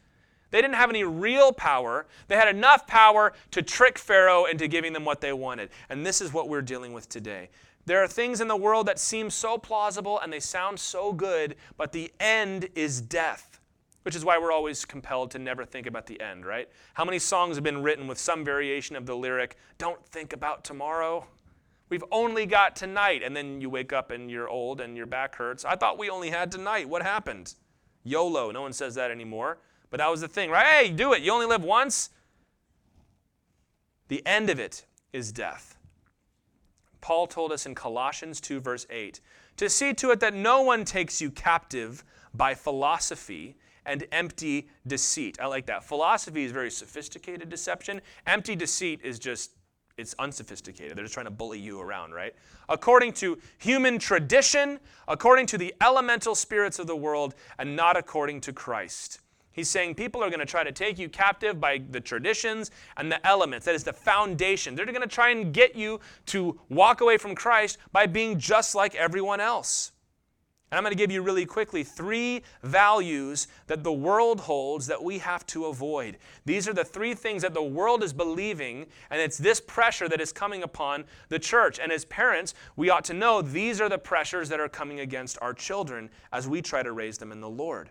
They 0.51 0.63
didn't 0.63 0.77
have 0.77 0.91
any 0.91 1.05
real 1.05 1.53
power. 1.53 2.07
They 2.29 2.37
had 2.37 2.49
enough 2.49 2.87
power 2.87 3.35
to 3.51 3.63
trick 3.63 3.99
Pharaoh 3.99 4.45
into 4.47 4.69
giving 4.69 4.93
them 4.93 5.05
what 5.05 5.21
they 5.21 5.33
wanted. 5.33 5.71
And 5.89 6.05
this 6.05 6.21
is 6.21 6.33
what 6.33 6.49
we're 6.49 6.63
dealing 6.63 6.93
with 6.93 7.09
today. 7.09 7.51
There 7.87 8.03
are 8.03 8.09
things 8.09 8.41
in 8.41 8.49
the 8.49 8.57
world 8.57 8.87
that 8.87 8.99
seem 8.99 9.31
so 9.31 9.57
plausible 9.57 10.21
and 10.21 10.33
they 10.33 10.41
sound 10.41 10.79
so 10.79 11.13
good, 11.13 11.57
but 11.77 11.93
the 11.93 12.13
end 12.21 12.69
is 12.75 13.01
death, 13.01 13.61
which 14.03 14.15
is 14.15 14.25
why 14.25 14.39
we're 14.39 14.53
always 14.53 14.85
compelled 14.85 15.31
to 15.31 15.39
never 15.39 15.65
think 15.65 15.87
about 15.87 16.07
the 16.07 16.21
end, 16.21 16.45
right? 16.45 16.69
How 16.95 17.05
many 17.05 17.19
songs 17.19 17.57
have 17.57 17.65
been 17.65 17.83
written 17.83 18.07
with 18.07 18.19
some 18.19 18.45
variation 18.45 18.95
of 18.95 19.07
the 19.07 19.17
lyric, 19.17 19.57
Don't 19.79 20.05
think 20.07 20.33
about 20.33 20.65
tomorrow? 20.65 21.27
We've 21.89 22.05
only 22.13 22.45
got 22.45 22.77
tonight. 22.77 23.23
And 23.23 23.35
then 23.35 23.61
you 23.61 23.71
wake 23.71 23.93
up 23.93 24.11
and 24.11 24.31
you're 24.31 24.49
old 24.49 24.81
and 24.81 24.97
your 24.97 25.07
back 25.07 25.35
hurts. 25.37 25.65
I 25.65 25.77
thought 25.77 25.99
we 25.99 26.11
only 26.11 26.31
had 26.31 26.53
tonight. 26.53 26.89
What 26.89 27.03
happened? 27.03 27.55
YOLO. 28.05 28.51
No 28.51 28.63
one 28.63 28.73
says 28.73 28.95
that 28.97 29.11
anymore. 29.11 29.59
But 29.91 29.99
that 29.99 30.11
was 30.11 30.21
the 30.21 30.29
thing, 30.29 30.51
right? 30.51 30.67
Hey, 30.67 30.91
do 30.91 31.13
it. 31.13 31.23
You 31.23 31.33
only 31.33 31.47
live 31.47 31.65
once. 31.65 32.11
The 34.09 34.25
end 34.27 34.51
of 34.51 34.59
it 34.59 34.85
is 35.13 35.33
death. 35.33 35.77
Paul 37.01 37.27
told 37.27 37.53
us 37.53 37.67
in 37.67 37.75
Colossians 37.75 38.41
2, 38.41 38.61
verse 38.61 38.87
8, 38.91 39.21
to 39.57 39.69
see 39.69 39.95
to 39.95 40.11
it 40.11 40.21
that 40.21 40.35
no 40.35 40.63
one 40.63 40.85
takes 40.85 41.21
you 41.21 41.31
captive 41.31 42.05
by 42.35 42.55
philosophy 42.55 43.57
and 43.87 44.07
empty 44.13 44.69
deceit. 44.87 45.39
I 45.41 45.47
like 45.47 45.67
that. 45.67 45.85
Philosophy 45.85 46.45
is 46.45 46.53
very 46.53 46.71
sophisticated 46.71 47.49
deception. 47.49 48.01
Empty 48.27 48.57
deceit 48.57 49.01
is 49.03 49.19
just, 49.19 49.53
it's 49.97 50.15
unsophisticated. 50.19 50.97
They're 50.97 51.05
just 51.05 51.15
trying 51.15 51.27
to 51.27 51.31
bully 51.31 51.59
you 51.59 51.81
around, 51.81 52.13
right? 52.13 52.35
According 52.69 53.15
to 53.15 53.39
human 53.57 53.99
tradition, 53.99 54.79
according 55.07 55.47
to 55.47 55.59
the 55.59 55.75
elemental 55.81 56.35
spirits 56.35 56.79
of 56.79 56.87
the 56.87 56.97
world, 56.97 57.35
and 57.59 57.75
not 57.75 57.97
according 57.97 58.43
to 58.43 58.53
Christ. 58.53 59.21
He's 59.59 59.69
saying 59.69 59.97
people 59.97 60.23
are 60.23 60.31
going 60.31 60.39
to 60.39 60.47
try 60.47 60.63
to 60.63 60.71
take 60.71 61.01
you 61.01 61.09
captive 61.09 61.61
by 61.61 61.83
the 61.91 61.99
traditions 61.99 62.71
and 62.97 63.11
the 63.11 63.27
elements. 63.27 63.67
That 63.67 63.75
is 63.75 63.83
the 63.83 63.93
foundation. 63.93 64.77
They're 64.77 64.87
going 64.87 65.01
to 65.01 65.09
try 65.09 65.31
and 65.31 65.53
get 65.53 65.75
you 65.75 65.99
to 66.27 66.61
walk 66.69 67.01
away 67.01 67.17
from 67.17 67.35
Christ 67.35 67.79
by 67.91 68.07
being 68.07 68.39
just 68.39 68.77
like 68.77 68.95
everyone 68.95 69.41
else. 69.41 69.91
And 70.71 70.79
I'm 70.79 70.85
going 70.85 70.93
to 70.93 70.97
give 70.97 71.11
you 71.11 71.23
really 71.23 71.45
quickly 71.45 71.83
three 71.83 72.45
values 72.63 73.49
that 73.67 73.83
the 73.83 73.93
world 73.93 74.39
holds 74.39 74.87
that 74.87 75.03
we 75.03 75.19
have 75.19 75.45
to 75.49 75.65
avoid. 75.65 76.19
These 76.45 76.69
are 76.69 76.73
the 76.73 76.85
three 76.85 77.15
things 77.15 77.43
that 77.43 77.53
the 77.53 77.61
world 77.61 78.05
is 78.05 78.13
believing, 78.13 78.87
and 79.11 79.21
it's 79.21 79.39
this 79.39 79.61
pressure 79.61 80.09
that 80.09 80.21
is 80.21 80.31
coming 80.31 80.63
upon 80.63 81.05
the 81.31 81.39
church. 81.41 81.81
And 81.81 81.91
as 81.91 82.05
parents, 82.05 82.55
we 82.77 82.91
ought 82.91 83.05
to 83.07 83.13
know 83.13 83.43
these 83.43 83.81
are 83.81 83.89
the 83.89 83.99
pressures 83.99 84.49
that 84.51 84.61
are 84.61 84.69
coming 84.69 85.01
against 85.01 85.37
our 85.43 85.53
children 85.53 86.11
as 86.33 86.47
we 86.47 86.63
try 86.63 86.85
to 86.85 86.93
raise 86.93 87.19
them 87.19 87.33
in 87.33 87.41
the 87.41 87.51
Lord. 87.51 87.91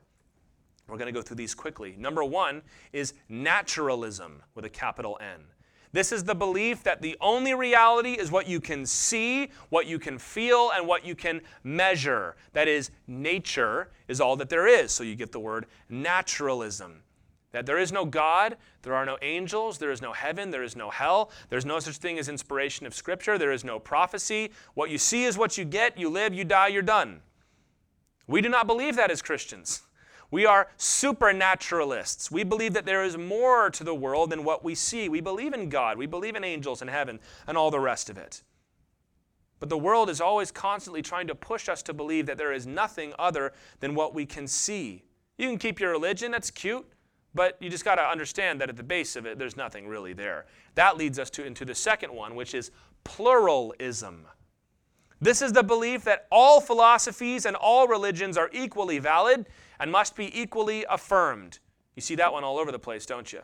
We're 0.88 0.98
going 0.98 1.14
to 1.14 1.18
go 1.18 1.22
through 1.22 1.38
these 1.38 1.54
quickly. 1.54 1.96
Number 1.98 2.24
one 2.24 2.62
is 2.94 3.14
naturalism 3.30 4.42
with 4.56 4.66
a 4.66 4.70
capital 4.70 5.18
N. 5.22 5.44
This 5.92 6.12
is 6.12 6.24
the 6.24 6.36
belief 6.36 6.84
that 6.84 7.02
the 7.02 7.18
only 7.22 7.54
reality 7.54 8.14
is 8.14 8.30
what 8.30 8.48
you 8.48 8.60
can 8.60 8.86
see, 8.86 9.50
what 9.70 9.88
you 9.88 10.00
can 10.00 10.18
feel, 10.18 10.72
and 10.76 10.86
what 10.86 11.06
you 11.06 11.16
can 11.16 11.42
measure. 11.64 12.36
That 12.54 12.68
is, 12.68 12.92
nature 13.08 13.90
is 14.08 14.22
all 14.22 14.36
that 14.36 14.50
there 14.50 14.68
is. 14.68 14.92
So 14.92 15.04
you 15.04 15.16
get 15.16 15.32
the 15.32 15.40
word 15.40 15.66
naturalism. 15.90 17.04
That 17.52 17.66
there 17.66 17.80
is 17.80 17.92
no 17.92 18.06
God, 18.06 18.58
there 18.82 18.94
are 18.94 19.06
no 19.06 19.18
angels, 19.22 19.78
there 19.78 19.92
is 19.92 20.02
no 20.02 20.12
heaven, 20.12 20.52
there 20.52 20.64
is 20.64 20.76
no 20.76 20.90
hell, 20.90 21.32
there's 21.50 21.66
no 21.66 21.80
such 21.80 21.98
thing 21.98 22.20
as 22.20 22.28
inspiration 22.28 22.86
of 22.86 22.94
Scripture, 22.94 23.38
there 23.38 23.54
is 23.54 23.64
no 23.64 23.80
prophecy. 23.80 24.52
What 24.74 24.90
you 24.90 24.98
see 24.98 25.24
is 25.24 25.38
what 25.38 25.58
you 25.58 25.64
get, 25.64 25.98
you 25.98 26.10
live, 26.10 26.34
you 26.34 26.44
die, 26.44 26.68
you're 26.68 26.82
done. 26.82 27.22
We 28.28 28.42
do 28.42 28.50
not 28.50 28.68
believe 28.68 28.98
that 28.98 29.10
as 29.10 29.22
Christians. 29.22 29.82
We 30.30 30.46
are 30.46 30.68
supernaturalists. 30.76 32.30
We 32.30 32.44
believe 32.44 32.74
that 32.74 32.86
there 32.86 33.04
is 33.04 33.18
more 33.18 33.70
to 33.70 33.84
the 33.84 33.96
world 33.96 34.30
than 34.30 34.44
what 34.44 34.64
we 34.64 34.76
see. 34.76 35.08
We 35.08 35.22
believe 35.22 35.54
in 35.54 35.70
God. 35.70 35.98
We 35.98 36.06
believe 36.06 36.36
in 36.36 36.44
angels 36.44 36.82
and 36.82 36.90
heaven 36.90 37.20
and 37.48 37.58
all 37.58 37.72
the 37.72 37.80
rest 37.80 38.10
of 38.10 38.18
it. 38.18 38.44
But 39.60 39.70
the 39.70 39.78
world 39.78 40.10
is 40.10 40.22
always 40.22 40.52
constantly 40.52 41.02
trying 41.02 41.28
to 41.28 41.36
push 41.36 41.70
us 41.70 41.82
to 41.84 41.94
believe 41.94 42.26
that 42.26 42.38
there 42.38 42.54
is 42.54 42.68
nothing 42.68 43.14
other 43.18 43.54
than 43.80 43.96
what 43.96 44.14
we 44.14 44.26
can 44.26 44.48
see. 44.48 45.04
You 45.38 45.48
can 45.48 45.58
keep 45.58 45.80
your 45.80 45.92
religion, 45.92 46.32
that's 46.32 46.52
cute, 46.52 46.86
but 47.34 47.58
you 47.60 47.70
just 47.70 47.86
got 47.86 47.96
to 47.96 48.04
understand 48.04 48.60
that 48.62 48.70
at 48.70 48.78
the 48.78 48.84
base 48.84 49.16
of 49.16 49.26
it, 49.26 49.40
there's 49.40 49.58
nothing 49.58 49.88
really 49.88 50.14
there. 50.14 50.46
That 50.76 50.98
leads 50.98 51.18
us 51.18 51.30
to, 51.32 51.46
into 51.46 51.66
the 51.66 51.76
second 51.76 52.14
one, 52.14 52.36
which 52.36 52.54
is 52.54 52.72
pluralism. 53.04 54.28
This 55.20 55.42
is 55.42 55.54
the 55.54 55.64
belief 55.64 56.04
that 56.04 56.28
all 56.32 56.62
philosophies 56.62 57.46
and 57.46 57.56
all 57.56 57.88
religions 57.88 58.38
are 58.38 58.50
equally 58.54 59.00
valid 59.00 59.48
and 59.80 59.92
must 59.92 60.16
be 60.16 60.40
equally 60.40 60.86
affirmed. 60.90 61.60
You 61.96 62.02
see 62.02 62.16
that 62.16 62.32
one 62.32 62.44
all 62.44 62.60
over 62.60 62.72
the 62.72 62.80
place, 62.80 63.06
don't 63.06 63.32
you? 63.34 63.42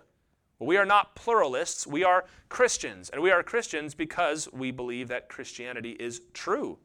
Well, 0.60 0.68
we 0.68 0.78
are 0.78 0.86
not 0.86 1.16
pluralists, 1.16 1.88
we 1.88 2.04
are 2.04 2.26
Christians. 2.50 3.10
And 3.10 3.22
we 3.22 3.32
are 3.32 3.42
Christians 3.42 3.96
because 3.96 4.48
we 4.54 4.72
believe 4.72 5.08
that 5.08 5.30
Christianity 5.30 5.92
is 6.00 6.22
true. 6.34 6.78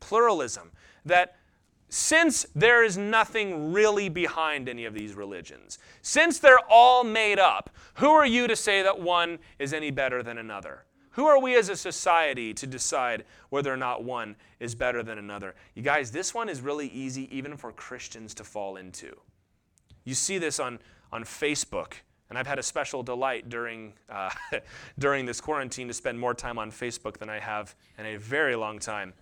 Pluralism. 0.00 0.72
That 1.04 1.36
since 1.90 2.46
there 2.54 2.82
is 2.82 2.96
nothing 2.96 3.72
really 3.72 4.08
behind 4.08 4.68
any 4.68 4.86
of 4.86 4.94
these 4.94 5.14
religions, 5.14 5.78
since 6.02 6.38
they're 6.38 6.66
all 6.68 7.04
made 7.04 7.38
up, 7.38 7.70
who 7.96 8.08
are 8.08 8.26
you 8.26 8.48
to 8.48 8.56
say 8.56 8.82
that 8.82 8.98
one 8.98 9.38
is 9.58 9.72
any 9.72 9.90
better 9.90 10.22
than 10.22 10.38
another? 10.38 10.86
Who 11.14 11.26
are 11.26 11.40
we 11.40 11.56
as 11.56 11.68
a 11.68 11.76
society 11.76 12.52
to 12.54 12.66
decide 12.66 13.24
whether 13.50 13.72
or 13.72 13.76
not 13.76 14.02
one 14.02 14.34
is 14.58 14.74
better 14.74 15.02
than 15.02 15.16
another? 15.16 15.54
You 15.74 15.82
guys, 15.82 16.10
this 16.10 16.34
one 16.34 16.48
is 16.48 16.60
really 16.60 16.88
easy 16.88 17.34
even 17.36 17.56
for 17.56 17.70
Christians 17.70 18.34
to 18.34 18.44
fall 18.44 18.76
into. 18.76 19.16
You 20.04 20.14
see 20.14 20.38
this 20.38 20.58
on, 20.58 20.80
on 21.12 21.22
Facebook, 21.22 21.92
and 22.28 22.36
I've 22.36 22.48
had 22.48 22.58
a 22.58 22.64
special 22.64 23.04
delight 23.04 23.48
during, 23.48 23.92
uh, 24.10 24.30
during 24.98 25.24
this 25.24 25.40
quarantine 25.40 25.86
to 25.86 25.94
spend 25.94 26.18
more 26.18 26.34
time 26.34 26.58
on 26.58 26.72
Facebook 26.72 27.18
than 27.18 27.30
I 27.30 27.38
have 27.38 27.76
in 27.96 28.06
a 28.06 28.16
very 28.16 28.56
long 28.56 28.80
time. 28.80 29.12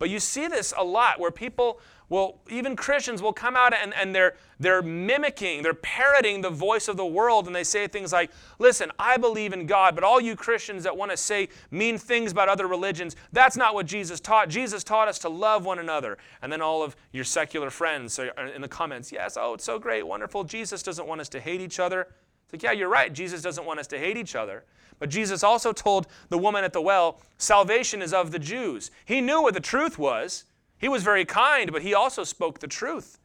But 0.00 0.08
you 0.08 0.18
see 0.18 0.48
this 0.48 0.72
a 0.78 0.82
lot 0.82 1.20
where 1.20 1.30
people 1.30 1.78
will, 2.08 2.40
even 2.48 2.74
Christians 2.74 3.20
will 3.20 3.34
come 3.34 3.54
out 3.54 3.74
and, 3.74 3.92
and 3.94 4.14
they're, 4.14 4.34
they're 4.58 4.80
mimicking, 4.80 5.62
they're 5.62 5.74
parroting 5.74 6.40
the 6.40 6.48
voice 6.48 6.88
of 6.88 6.96
the 6.96 7.04
world, 7.04 7.46
and 7.46 7.54
they 7.54 7.62
say 7.62 7.86
things 7.86 8.10
like, 8.10 8.30
Listen, 8.58 8.90
I 8.98 9.18
believe 9.18 9.52
in 9.52 9.66
God, 9.66 9.94
but 9.94 10.02
all 10.02 10.18
you 10.18 10.34
Christians 10.36 10.84
that 10.84 10.96
want 10.96 11.10
to 11.10 11.18
say 11.18 11.50
mean 11.70 11.98
things 11.98 12.32
about 12.32 12.48
other 12.48 12.66
religions, 12.66 13.14
that's 13.30 13.58
not 13.58 13.74
what 13.74 13.84
Jesus 13.84 14.20
taught. 14.20 14.48
Jesus 14.48 14.82
taught 14.82 15.06
us 15.06 15.18
to 15.20 15.28
love 15.28 15.66
one 15.66 15.78
another. 15.78 16.16
And 16.40 16.50
then 16.50 16.62
all 16.62 16.82
of 16.82 16.96
your 17.12 17.24
secular 17.24 17.68
friends 17.68 18.18
are 18.18 18.32
uh, 18.38 18.50
in 18.50 18.62
the 18.62 18.68
comments, 18.68 19.12
Yes, 19.12 19.36
oh, 19.38 19.52
it's 19.52 19.64
so 19.64 19.78
great, 19.78 20.06
wonderful. 20.06 20.44
Jesus 20.44 20.82
doesn't 20.82 21.06
want 21.06 21.20
us 21.20 21.28
to 21.28 21.40
hate 21.40 21.60
each 21.60 21.78
other. 21.78 22.08
It's 22.44 22.54
like, 22.54 22.62
yeah, 22.62 22.72
you're 22.72 22.88
right. 22.88 23.12
Jesus 23.12 23.42
doesn't 23.42 23.66
want 23.66 23.78
us 23.78 23.86
to 23.88 23.98
hate 23.98 24.16
each 24.16 24.34
other. 24.34 24.64
But 25.00 25.08
Jesus 25.08 25.42
also 25.42 25.72
told 25.72 26.06
the 26.28 26.38
woman 26.38 26.62
at 26.62 26.72
the 26.72 26.80
well, 26.80 27.20
salvation 27.38 28.02
is 28.02 28.12
of 28.12 28.30
the 28.30 28.38
Jews. 28.38 28.92
He 29.04 29.20
knew 29.20 29.42
what 29.42 29.54
the 29.54 29.60
truth 29.60 29.98
was. 29.98 30.44
He 30.78 30.88
was 30.88 31.02
very 31.02 31.24
kind, 31.24 31.72
but 31.72 31.82
he 31.82 31.94
also 31.94 32.22
spoke 32.22 32.60
the 32.60 32.68
truth. 32.68 33.18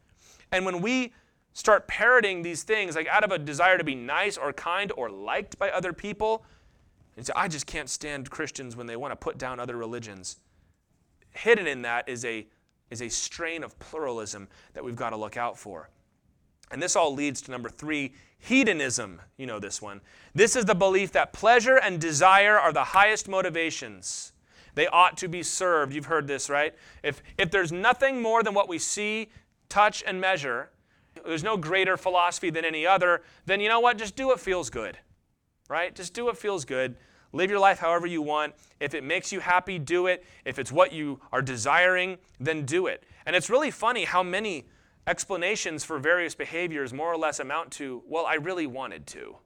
And 0.51 0.65
when 0.65 0.81
we 0.81 1.13
start 1.53 1.87
parroting 1.87 2.41
these 2.41 2.63
things, 2.63 2.95
like 2.95 3.07
out 3.07 3.23
of 3.23 3.31
a 3.31 3.37
desire 3.37 3.77
to 3.77 3.83
be 3.83 3.93
nice 3.93 4.37
or 4.37 4.51
kind 4.53 4.91
or 4.97 5.09
liked 5.09 5.59
by 5.59 5.69
other 5.69 5.93
people, 5.93 6.45
and 7.17 7.25
say, 7.25 7.33
I 7.35 7.47
just 7.47 7.67
can't 7.67 7.89
stand 7.89 8.29
Christians 8.29 8.75
when 8.75 8.87
they 8.87 8.95
want 8.95 9.11
to 9.11 9.15
put 9.15 9.37
down 9.37 9.59
other 9.59 9.77
religions. 9.77 10.37
Hidden 11.31 11.67
in 11.67 11.81
that 11.83 12.07
is 12.07 12.25
a, 12.25 12.47
is 12.89 13.01
a 13.01 13.09
strain 13.09 13.63
of 13.63 13.77
pluralism 13.79 14.47
that 14.73 14.83
we've 14.83 14.95
got 14.95 15.11
to 15.11 15.17
look 15.17 15.37
out 15.37 15.57
for. 15.57 15.89
And 16.71 16.81
this 16.81 16.95
all 16.95 17.13
leads 17.13 17.41
to 17.43 17.51
number 17.51 17.69
three 17.69 18.13
hedonism. 18.37 19.21
You 19.37 19.45
know 19.45 19.59
this 19.59 19.81
one. 19.81 20.01
This 20.35 20.57
is 20.57 20.65
the 20.65 20.75
belief 20.75 21.13
that 21.13 21.31
pleasure 21.31 21.77
and 21.77 21.99
desire 21.99 22.59
are 22.59 22.73
the 22.73 22.83
highest 22.83 23.29
motivations. 23.29 24.33
They 24.75 24.85
ought 24.87 25.15
to 25.19 25.29
be 25.29 25.41
served. 25.41 25.93
You've 25.93 26.07
heard 26.07 26.27
this, 26.27 26.49
right? 26.49 26.75
If, 27.03 27.23
if 27.37 27.49
there's 27.49 27.71
nothing 27.71 28.21
more 28.21 28.43
than 28.43 28.53
what 28.53 28.67
we 28.67 28.77
see, 28.77 29.29
touch, 29.69 30.03
and 30.05 30.19
measure, 30.19 30.71
there's 31.25 31.43
no 31.45 31.55
greater 31.55 31.95
philosophy 31.95 32.49
than 32.49 32.65
any 32.65 32.85
other, 32.85 33.23
then 33.45 33.61
you 33.61 33.69
know 33.69 33.79
what? 33.79 33.97
Just 33.97 34.17
do 34.17 34.27
what 34.27 34.41
feels 34.41 34.69
good, 34.69 34.97
right? 35.69 35.95
Just 35.95 36.13
do 36.13 36.25
what 36.25 36.37
feels 36.37 36.65
good. 36.65 36.97
Live 37.31 37.49
your 37.49 37.59
life 37.59 37.79
however 37.79 38.05
you 38.05 38.21
want. 38.21 38.55
If 38.81 38.93
it 38.93 39.05
makes 39.05 39.31
you 39.31 39.39
happy, 39.39 39.79
do 39.79 40.07
it. 40.07 40.25
If 40.43 40.59
it's 40.59 40.71
what 40.71 40.91
you 40.91 41.21
are 41.31 41.41
desiring, 41.41 42.17
then 42.41 42.65
do 42.65 42.87
it. 42.87 43.05
And 43.25 43.37
it's 43.37 43.49
really 43.49 43.71
funny 43.71 44.03
how 44.03 44.21
many 44.21 44.65
explanations 45.07 45.85
for 45.85 45.97
various 45.97 46.35
behaviors 46.35 46.91
more 46.93 47.11
or 47.11 47.17
less 47.17 47.39
amount 47.39 47.71
to, 47.71 48.03
well, 48.05 48.25
I 48.25 48.35
really 48.35 48.67
wanted 48.67 49.07
to. 49.07 49.37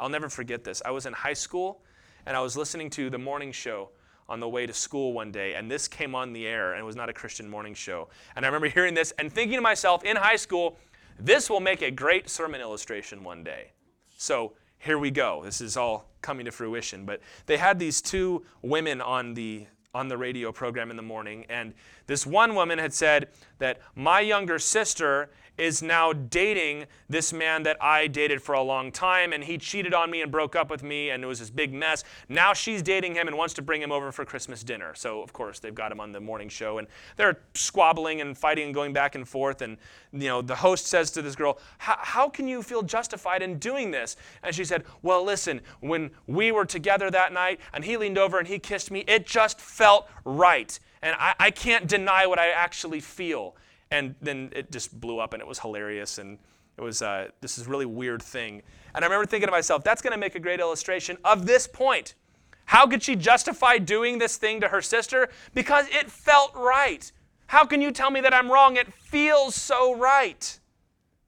I'll 0.00 0.08
never 0.08 0.28
forget 0.28 0.64
this. 0.64 0.82
I 0.84 0.90
was 0.90 1.06
in 1.06 1.12
high 1.12 1.34
school 1.34 1.82
and 2.26 2.36
I 2.36 2.40
was 2.40 2.56
listening 2.56 2.90
to 2.90 3.10
the 3.10 3.18
morning 3.18 3.52
show 3.52 3.90
on 4.28 4.40
the 4.40 4.48
way 4.48 4.64
to 4.64 4.72
school 4.72 5.12
one 5.12 5.32
day, 5.32 5.54
and 5.54 5.68
this 5.68 5.88
came 5.88 6.14
on 6.14 6.32
the 6.32 6.46
air, 6.46 6.72
and 6.72 6.80
it 6.80 6.84
was 6.84 6.94
not 6.94 7.08
a 7.08 7.12
Christian 7.12 7.50
morning 7.50 7.74
show. 7.74 8.08
And 8.36 8.44
I 8.44 8.48
remember 8.48 8.68
hearing 8.68 8.94
this 8.94 9.12
and 9.18 9.32
thinking 9.32 9.56
to 9.56 9.60
myself 9.60 10.04
in 10.04 10.16
high 10.16 10.36
school, 10.36 10.78
this 11.18 11.50
will 11.50 11.60
make 11.60 11.82
a 11.82 11.90
great 11.90 12.30
sermon 12.30 12.60
illustration 12.60 13.24
one 13.24 13.42
day. 13.42 13.72
So 14.16 14.52
here 14.78 14.98
we 14.98 15.10
go. 15.10 15.42
This 15.44 15.60
is 15.60 15.76
all 15.76 16.08
coming 16.22 16.44
to 16.46 16.52
fruition. 16.52 17.04
But 17.04 17.20
they 17.46 17.56
had 17.56 17.78
these 17.78 18.00
two 18.00 18.44
women 18.62 19.00
on 19.00 19.34
the 19.34 19.66
on 19.92 20.06
the 20.06 20.16
radio 20.16 20.52
program 20.52 20.90
in 20.90 20.96
the 20.96 21.02
morning. 21.02 21.44
And 21.48 21.74
this 22.06 22.24
one 22.24 22.54
woman 22.54 22.78
had 22.78 22.94
said 22.94 23.28
that 23.58 23.80
my 23.96 24.20
younger 24.20 24.60
sister 24.60 25.30
is 25.58 25.82
now 25.82 26.12
dating 26.12 26.86
this 27.08 27.32
man 27.32 27.62
that 27.64 27.76
I 27.82 28.06
dated 28.06 28.42
for 28.42 28.54
a 28.54 28.62
long 28.62 28.92
time, 28.92 29.32
and 29.32 29.44
he 29.44 29.58
cheated 29.58 29.94
on 29.94 30.10
me 30.10 30.22
and 30.22 30.30
broke 30.30 30.56
up 30.56 30.70
with 30.70 30.82
me, 30.82 31.10
and 31.10 31.22
it 31.22 31.26
was 31.26 31.38
this 31.38 31.50
big 31.50 31.72
mess. 31.72 32.04
Now 32.28 32.52
she's 32.52 32.82
dating 32.82 33.14
him 33.14 33.28
and 33.28 33.36
wants 33.36 33.54
to 33.54 33.62
bring 33.62 33.82
him 33.82 33.92
over 33.92 34.12
for 34.12 34.24
Christmas 34.24 34.62
dinner. 34.62 34.94
So, 34.94 35.22
of 35.22 35.32
course, 35.32 35.58
they've 35.58 35.74
got 35.74 35.92
him 35.92 36.00
on 36.00 36.12
the 36.12 36.20
morning 36.20 36.48
show, 36.48 36.78
and 36.78 36.88
they're 37.16 37.38
squabbling 37.54 38.20
and 38.20 38.36
fighting 38.36 38.66
and 38.66 38.74
going 38.74 38.92
back 38.92 39.14
and 39.14 39.28
forth. 39.28 39.62
And, 39.62 39.76
you 40.12 40.28
know, 40.28 40.42
the 40.42 40.56
host 40.56 40.86
says 40.86 41.10
to 41.12 41.22
this 41.22 41.36
girl, 41.36 41.58
How 41.78 42.28
can 42.28 42.48
you 42.48 42.62
feel 42.62 42.82
justified 42.82 43.42
in 43.42 43.58
doing 43.58 43.90
this? 43.90 44.16
And 44.42 44.54
she 44.54 44.64
said, 44.64 44.84
Well, 45.02 45.24
listen, 45.24 45.60
when 45.80 46.10
we 46.26 46.52
were 46.52 46.64
together 46.64 47.10
that 47.10 47.32
night, 47.32 47.60
and 47.72 47.84
he 47.84 47.96
leaned 47.96 48.18
over 48.18 48.38
and 48.38 48.48
he 48.48 48.58
kissed 48.58 48.90
me, 48.90 49.04
it 49.06 49.26
just 49.26 49.60
felt 49.60 50.08
right. 50.24 50.78
And 51.02 51.16
I, 51.18 51.34
I 51.38 51.50
can't 51.50 51.86
deny 51.86 52.26
what 52.26 52.38
I 52.38 52.50
actually 52.50 53.00
feel. 53.00 53.56
And 53.90 54.14
then 54.22 54.50
it 54.54 54.70
just 54.70 55.00
blew 55.00 55.18
up 55.18 55.32
and 55.32 55.40
it 55.40 55.46
was 55.46 55.58
hilarious. 55.58 56.18
And 56.18 56.38
it 56.76 56.82
was 56.82 57.02
uh, 57.02 57.28
this 57.40 57.58
is 57.58 57.66
really 57.66 57.86
weird 57.86 58.22
thing. 58.22 58.62
And 58.94 59.04
I 59.04 59.08
remember 59.08 59.26
thinking 59.26 59.48
to 59.48 59.52
myself, 59.52 59.84
that's 59.84 60.02
going 60.02 60.12
to 60.12 60.18
make 60.18 60.34
a 60.34 60.40
great 60.40 60.60
illustration 60.60 61.16
of 61.24 61.46
this 61.46 61.66
point. 61.66 62.14
How 62.66 62.86
could 62.86 63.02
she 63.02 63.16
justify 63.16 63.78
doing 63.78 64.18
this 64.18 64.36
thing 64.36 64.60
to 64.60 64.68
her 64.68 64.80
sister? 64.80 65.28
Because 65.54 65.88
it 65.88 66.10
felt 66.10 66.54
right. 66.54 67.10
How 67.46 67.64
can 67.64 67.82
you 67.82 67.90
tell 67.90 68.12
me 68.12 68.20
that 68.20 68.32
I'm 68.32 68.50
wrong? 68.50 68.76
It 68.76 68.94
feels 68.94 69.56
so 69.56 69.96
right. 69.96 70.60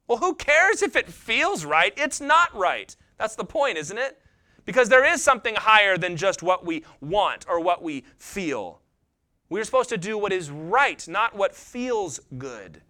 Well, 0.07 0.19
who 0.19 0.35
cares 0.37 0.83
if 0.83 0.95
it 0.95 1.09
feels 1.09 1.65
right? 1.65 1.93
It's 1.97 2.21
not 2.21 2.55
right. 2.55 2.95
That's 3.19 3.35
the 3.35 3.45
point, 3.45 3.77
isn't 3.79 3.99
it? 3.99 4.21
Because 4.65 4.89
there 4.89 5.05
is 5.05 5.21
something 5.21 5.57
higher 5.57 5.99
than 5.99 6.17
just 6.17 6.43
what 6.43 6.65
we 6.65 6.85
want 7.01 7.45
or 7.49 7.59
what 7.59 7.83
we 7.83 8.05
feel. 8.19 8.82
We're 9.53 9.65
supposed 9.65 9.91
to 9.91 9.99
do 9.99 10.17
what 10.17 10.33
is 10.33 10.51
right, 10.51 11.07
not 11.07 11.37
what 11.37 11.55
feels 11.55 12.21
good. 12.39 12.81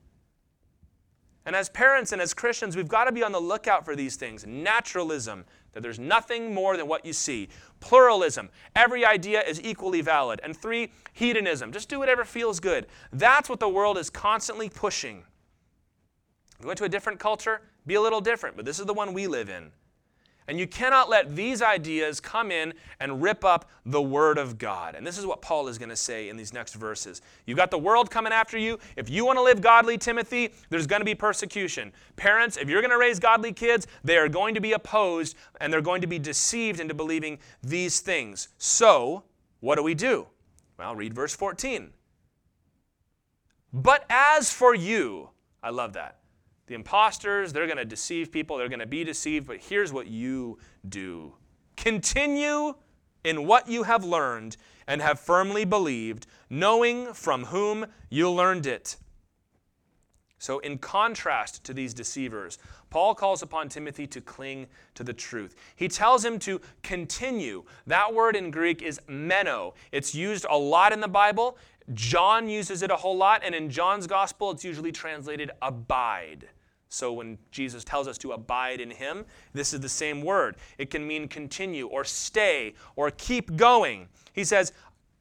And 1.45 1.57
as 1.57 1.69
parents 1.69 2.13
and 2.13 2.23
as 2.23 2.35
Christians, 2.35 2.77
we've 2.77 2.87
got 2.87 3.07
to 3.07 3.13
be 3.13 3.25
on 3.25 3.33
the 3.33 3.41
lookout 3.41 3.85
for 3.85 3.97
these 3.97 4.15
things. 4.15 4.47
Naturalism, 4.47 5.45
that 5.73 5.83
there's 5.83 5.99
nothing 5.99 6.55
more 6.55 6.77
than 6.77 6.87
what 6.87 7.05
you 7.05 7.13
see. 7.13 7.49
Pluralism, 7.81 8.49
every 8.77 9.05
idea 9.05 9.43
is 9.43 9.61
equally 9.61 10.03
valid. 10.03 10.41
And 10.45 10.57
three, 10.57 10.93
hedonism, 11.15 11.73
just 11.73 11.89
do 11.89 11.99
whatever 11.99 12.23
feels 12.23 12.61
good. 12.61 12.87
That's 13.13 13.49
what 13.49 13.59
the 13.59 13.69
world 13.69 13.99
is 13.99 14.09
constantly 14.09 14.69
pushing. 14.69 15.25
Went 16.63 16.79
to 16.79 16.85
a 16.85 16.89
different 16.89 17.19
culture, 17.19 17.63
be 17.89 17.97
a 17.97 18.01
little 18.01 18.21
different, 18.21 18.55
but 18.55 18.65
this 18.65 18.79
is 18.79 18.87
the 18.87 18.95
one 18.95 19.13
we 19.13 19.27
live 19.27 19.49
in. 19.49 19.73
And 20.53 20.61
you 20.61 20.67
cannot 20.67 21.09
let 21.09 21.35
these 21.35 21.63
ideas 21.63 22.21
come 22.21 22.51
in 22.51 22.75
and 23.01 23.23
rip 23.23 23.43
up 23.43 23.71
the 23.87 24.03
Word 24.03 24.37
of 24.37 24.59
God. 24.59 24.95
And 24.95 25.07
this 25.07 25.17
is 25.17 25.25
what 25.25 25.41
Paul 25.41 25.67
is 25.67 25.79
going 25.79 25.89
to 25.89 25.97
say 25.97 26.29
in 26.29 26.37
these 26.37 26.53
next 26.53 26.75
verses. 26.75 27.23
You've 27.47 27.57
got 27.57 27.71
the 27.71 27.79
world 27.79 28.11
coming 28.11 28.35
after 28.35 28.59
you. 28.59 28.79
If 28.95 29.09
you 29.09 29.25
want 29.25 29.39
to 29.39 29.43
live 29.43 29.63
godly, 29.63 29.97
Timothy, 29.97 30.53
there's 30.69 30.87
going 30.87 31.01
to 31.01 31.07
be 31.07 31.15
persecution. 31.15 31.91
Parents, 32.17 32.59
if 32.59 32.69
you're 32.69 32.83
going 32.83 32.91
to 32.91 32.99
raise 32.99 33.19
godly 33.19 33.55
kids, 33.55 33.87
they 34.05 34.19
are 34.19 34.29
going 34.29 34.55
to 34.55 34.61
be 34.61 34.75
opposed 34.75 35.37
and 35.59 35.73
they're 35.73 35.81
going 35.81 36.03
to 36.03 36.07
be 36.07 36.19
deceived 36.19 36.81
into 36.81 36.93
believing 36.93 37.39
these 37.63 38.01
things. 38.01 38.49
So, 38.59 39.25
what 39.61 39.77
do 39.77 39.83
we 39.83 39.95
do? 39.95 40.27
Well, 40.79 40.95
read 40.95 41.15
verse 41.15 41.35
14. 41.35 41.93
But 43.73 44.05
as 44.11 44.53
for 44.53 44.75
you, 44.75 45.31
I 45.63 45.71
love 45.71 45.95
that. 45.95 46.19
The 46.73 46.77
imposters, 46.77 47.53
they're 47.53 47.67
going 47.67 47.77
to 47.77 47.85
deceive 47.85 48.33
people, 48.33 48.57
they're 48.57 48.71
going 48.71 48.79
to 48.79 48.87
be 48.87 49.05
deceived, 49.05 49.47
but 49.47 49.59
here's 49.59 49.93
what 49.93 50.07
you 50.07 50.59
do 50.89 51.35
continue 51.77 52.73
in 53.25 53.47
what 53.47 53.69
you 53.69 53.83
have 53.83 54.07
learned 54.07 54.57
and 54.87 55.03
have 55.03 55.21
firmly 55.21 55.67
believed, 55.67 56.27
knowing 56.49 57.13
from 57.13 57.45
whom 57.45 57.85
you 58.09 58.31
learned 58.31 58.65
it. 58.65 58.97
So, 60.39 60.61
in 60.61 60.79
contrast 60.79 61.63
to 61.65 61.75
these 61.75 61.93
deceivers, 61.93 62.57
Paul 62.89 63.15
calls 63.15 63.43
upon 63.43 63.69
Timothy 63.69 64.07
to 64.07 64.23
cling 64.23 64.67
to 64.95 65.05
the 65.05 65.13
truth. 65.13 65.55
He 65.77 65.89
tells 65.89 66.25
him 66.25 66.39
to 66.39 66.59
continue. 66.83 67.65
That 67.87 68.15
word 68.15 68.35
in 68.35 68.51
Greek 68.51 68.81
is 68.81 68.99
meno. 69.07 69.75
It's 69.93 70.15
used 70.15 70.47
a 70.49 70.57
lot 70.57 70.95
in 70.95 71.01
the 71.01 71.07
Bible. 71.07 71.59
John 71.93 72.49
uses 72.49 72.81
it 72.81 72.91
a 72.91 72.97
whole 72.97 73.19
lot, 73.19 73.43
and 73.45 73.55
in 73.55 73.69
John's 73.69 74.07
gospel, 74.07 74.51
it's 74.53 74.65
usually 74.65 74.91
translated 74.91 75.51
abide. 75.61 76.49
So 76.93 77.11
when 77.15 77.39
Jesus 77.51 77.85
tells 77.85 78.07
us 78.07 78.19
to 78.19 78.33
abide 78.33 78.79
in 78.79 78.91
him, 78.91 79.25
this 79.55 79.73
is 79.73 79.81
the 79.81 79.89
same 79.89 80.21
word. 80.21 80.57
It 80.77 80.91
can 80.91 81.07
mean 81.07 81.27
continue 81.27 81.87
or 81.87 82.05
stay 82.05 82.75
or 82.97 83.11
keep 83.11 83.57
going. 83.57 84.09
He 84.35 84.45
says, 84.45 84.75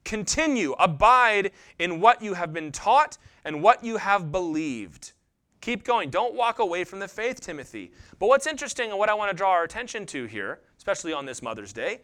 continue, 0.04 0.74
abide 0.74 1.52
in 1.80 2.02
what 2.02 2.22
you 2.22 2.34
have 2.34 2.52
been 2.52 2.74
taught 2.74 3.18
and 3.46 3.64
what 3.64 3.86
you 3.86 3.96
have 3.96 4.34
believed. 4.34 5.14
Keep 5.62 5.86
going. 5.86 6.10
Don't 6.10 6.34
walk 6.34 6.60
away 6.60 6.84
from 6.84 7.00
the 7.00 7.08
faith, 7.08 7.40
Timothy. 7.40 7.94
But 8.20 8.28
what's 8.28 8.48
interesting 8.48 8.90
and 8.90 9.00
what 9.00 9.08
I 9.08 9.14
want 9.14 9.32
to 9.32 9.38
draw 9.38 9.52
our 9.52 9.64
attention 9.64 10.06
to 10.08 10.26
here, 10.26 10.60
especially 10.78 11.14
on 11.14 11.26
this 11.26 11.42
Mother's 11.42 11.72
Day, 11.72 12.02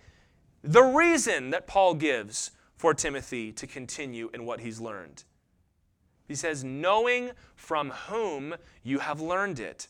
the 0.64 0.84
reason 0.84 1.50
that 1.50 1.68
Paul 1.68 1.94
gives 1.94 2.52
for 2.78 2.94
Timothy 2.94 3.52
to 3.52 3.68
continue 3.68 4.30
in 4.34 4.46
what 4.46 4.62
he's 4.62 4.80
learned. 4.80 5.26
He 6.28 6.36
says, 6.36 6.64
knowing 6.64 7.32
from 7.56 7.92
whom 7.92 8.56
you 8.84 9.00
have 9.00 9.22
learned 9.22 9.60
it. 9.60 9.88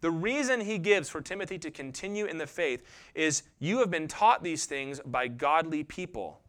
The 0.00 0.10
reason 0.10 0.60
he 0.60 0.78
gives 0.78 1.08
for 1.08 1.20
Timothy 1.20 1.58
to 1.58 1.70
continue 1.70 2.24
in 2.24 2.38
the 2.38 2.46
faith 2.46 2.82
is 3.14 3.44
you 3.60 3.78
have 3.78 3.90
been 3.90 4.08
taught 4.08 4.42
these 4.42 4.66
things 4.66 5.00
by 5.04 5.28
godly 5.28 5.84
people. 5.84 6.40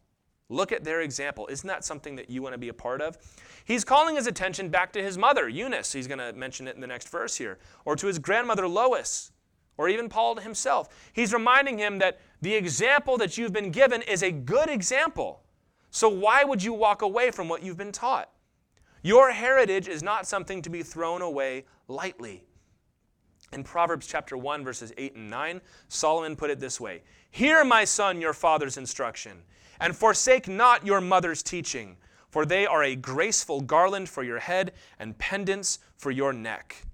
Look 0.49 0.71
at 0.71 0.83
their 0.83 1.01
example. 1.01 1.47
Isn't 1.47 1.67
that 1.67 1.85
something 1.85 2.15
that 2.15 2.29
you 2.29 2.41
want 2.41 2.53
to 2.53 2.59
be 2.59 2.69
a 2.69 2.73
part 2.73 3.01
of? 3.01 3.17
He's 3.65 3.83
calling 3.83 4.15
his 4.15 4.27
attention 4.27 4.69
back 4.69 4.91
to 4.93 5.01
his 5.01 5.17
mother, 5.17 5.47
Eunice. 5.47 5.93
He's 5.93 6.07
going 6.07 6.19
to 6.19 6.33
mention 6.33 6.67
it 6.67 6.75
in 6.75 6.81
the 6.81 6.87
next 6.87 7.09
verse 7.09 7.35
here. 7.35 7.59
Or 7.85 7.95
to 7.95 8.07
his 8.07 8.19
grandmother, 8.19 8.67
Lois. 8.67 9.31
Or 9.77 9.87
even 9.89 10.09
Paul 10.09 10.35
himself. 10.35 10.89
He's 11.13 11.33
reminding 11.33 11.77
him 11.77 11.99
that 11.99 12.19
the 12.41 12.53
example 12.53 13.17
that 13.17 13.37
you've 13.37 13.53
been 13.53 13.71
given 13.71 14.01
is 14.01 14.21
a 14.21 14.31
good 14.31 14.69
example. 14.69 15.43
So 15.89 16.09
why 16.09 16.43
would 16.43 16.63
you 16.63 16.73
walk 16.73 17.03
away 17.03 17.31
from 17.31 17.47
what 17.47 17.63
you've 17.63 17.77
been 17.77 17.91
taught? 17.91 18.29
Your 19.03 19.31
heritage 19.31 19.89
is 19.89 20.01
not 20.01 20.25
something 20.25 20.61
to 20.61 20.69
be 20.69 20.81
thrown 20.81 21.21
away 21.21 21.65
lightly. 21.89 22.45
In 23.51 23.63
Proverbs 23.63 24.07
chapter 24.07 24.37
1 24.37 24.63
verses 24.63 24.93
8 24.97 25.15
and 25.15 25.29
9, 25.29 25.61
Solomon 25.89 26.37
put 26.37 26.49
it 26.49 26.61
this 26.61 26.79
way: 26.79 27.03
"Hear, 27.29 27.65
my 27.65 27.83
son, 27.83 28.21
your 28.21 28.33
father's 28.33 28.77
instruction, 28.77 29.43
and 29.79 29.93
forsake 29.95 30.47
not 30.47 30.85
your 30.85 31.01
mother's 31.01 31.43
teaching, 31.43 31.97
for 32.29 32.45
they 32.45 32.65
are 32.65 32.81
a 32.81 32.95
graceful 32.95 33.59
garland 33.59 34.07
for 34.07 34.23
your 34.23 34.39
head 34.39 34.73
and 34.97 35.17
pendants 35.17 35.79
for 35.97 36.09
your 36.09 36.31
neck." 36.31 36.85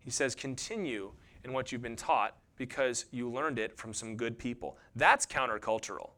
He 0.00 0.10
says, 0.10 0.34
"Continue 0.34 1.14
in 1.44 1.52
what 1.52 1.70
you've 1.70 1.80
been 1.80 1.96
taught 1.96 2.36
because 2.56 3.06
you 3.12 3.30
learned 3.30 3.60
it 3.60 3.78
from 3.78 3.94
some 3.94 4.16
good 4.16 4.36
people." 4.36 4.76
That's 4.96 5.26
countercultural. 5.26 6.10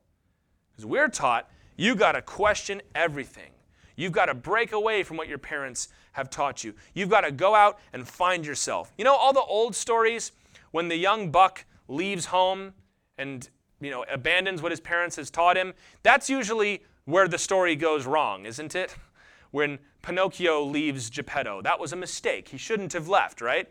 Because 0.70 0.86
we're 0.86 1.08
taught 1.08 1.50
you 1.76 1.94
got 1.94 2.12
to 2.12 2.22
question 2.22 2.82
everything. 2.94 3.52
You've 3.98 4.12
got 4.12 4.26
to 4.26 4.34
break 4.34 4.70
away 4.70 5.02
from 5.02 5.16
what 5.16 5.26
your 5.26 5.38
parents 5.38 5.88
have 6.12 6.30
taught 6.30 6.62
you. 6.62 6.72
You've 6.94 7.08
got 7.08 7.22
to 7.22 7.32
go 7.32 7.56
out 7.56 7.80
and 7.92 8.06
find 8.06 8.46
yourself. 8.46 8.92
You 8.96 9.04
know 9.04 9.14
all 9.14 9.32
the 9.32 9.40
old 9.40 9.74
stories 9.74 10.30
when 10.70 10.86
the 10.86 10.96
young 10.96 11.32
buck 11.32 11.64
leaves 11.88 12.26
home 12.26 12.74
and 13.18 13.48
you 13.80 13.90
know 13.90 14.04
abandons 14.08 14.62
what 14.62 14.70
his 14.70 14.78
parents 14.78 15.16
has 15.16 15.30
taught 15.30 15.56
him? 15.56 15.74
That's 16.04 16.30
usually 16.30 16.84
where 17.06 17.26
the 17.26 17.38
story 17.38 17.74
goes 17.74 18.06
wrong, 18.06 18.46
isn't 18.46 18.74
it? 18.74 18.96
When 19.50 19.78
Pinocchio 20.02 20.62
leaves 20.62 21.08
Geppetto, 21.08 21.62
that 21.62 21.80
was 21.80 21.94
a 21.94 21.96
mistake. 21.96 22.50
He 22.50 22.58
shouldn't 22.58 22.92
have 22.92 23.08
left, 23.08 23.40
right? 23.40 23.66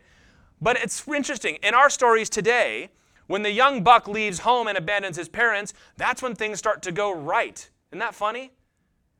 But 0.60 0.76
it's 0.76 1.06
interesting. 1.06 1.54
In 1.62 1.72
our 1.72 1.88
stories 1.88 2.28
today, 2.28 2.90
when 3.28 3.42
the 3.42 3.52
young 3.52 3.84
buck 3.84 4.08
leaves 4.08 4.40
home 4.40 4.66
and 4.66 4.76
abandons 4.76 5.16
his 5.16 5.28
parents, 5.28 5.72
that's 5.96 6.20
when 6.20 6.34
things 6.34 6.58
start 6.58 6.82
to 6.82 6.90
go 6.90 7.14
right. 7.14 7.70
Isn't 7.92 8.00
that 8.00 8.12
funny? 8.12 8.50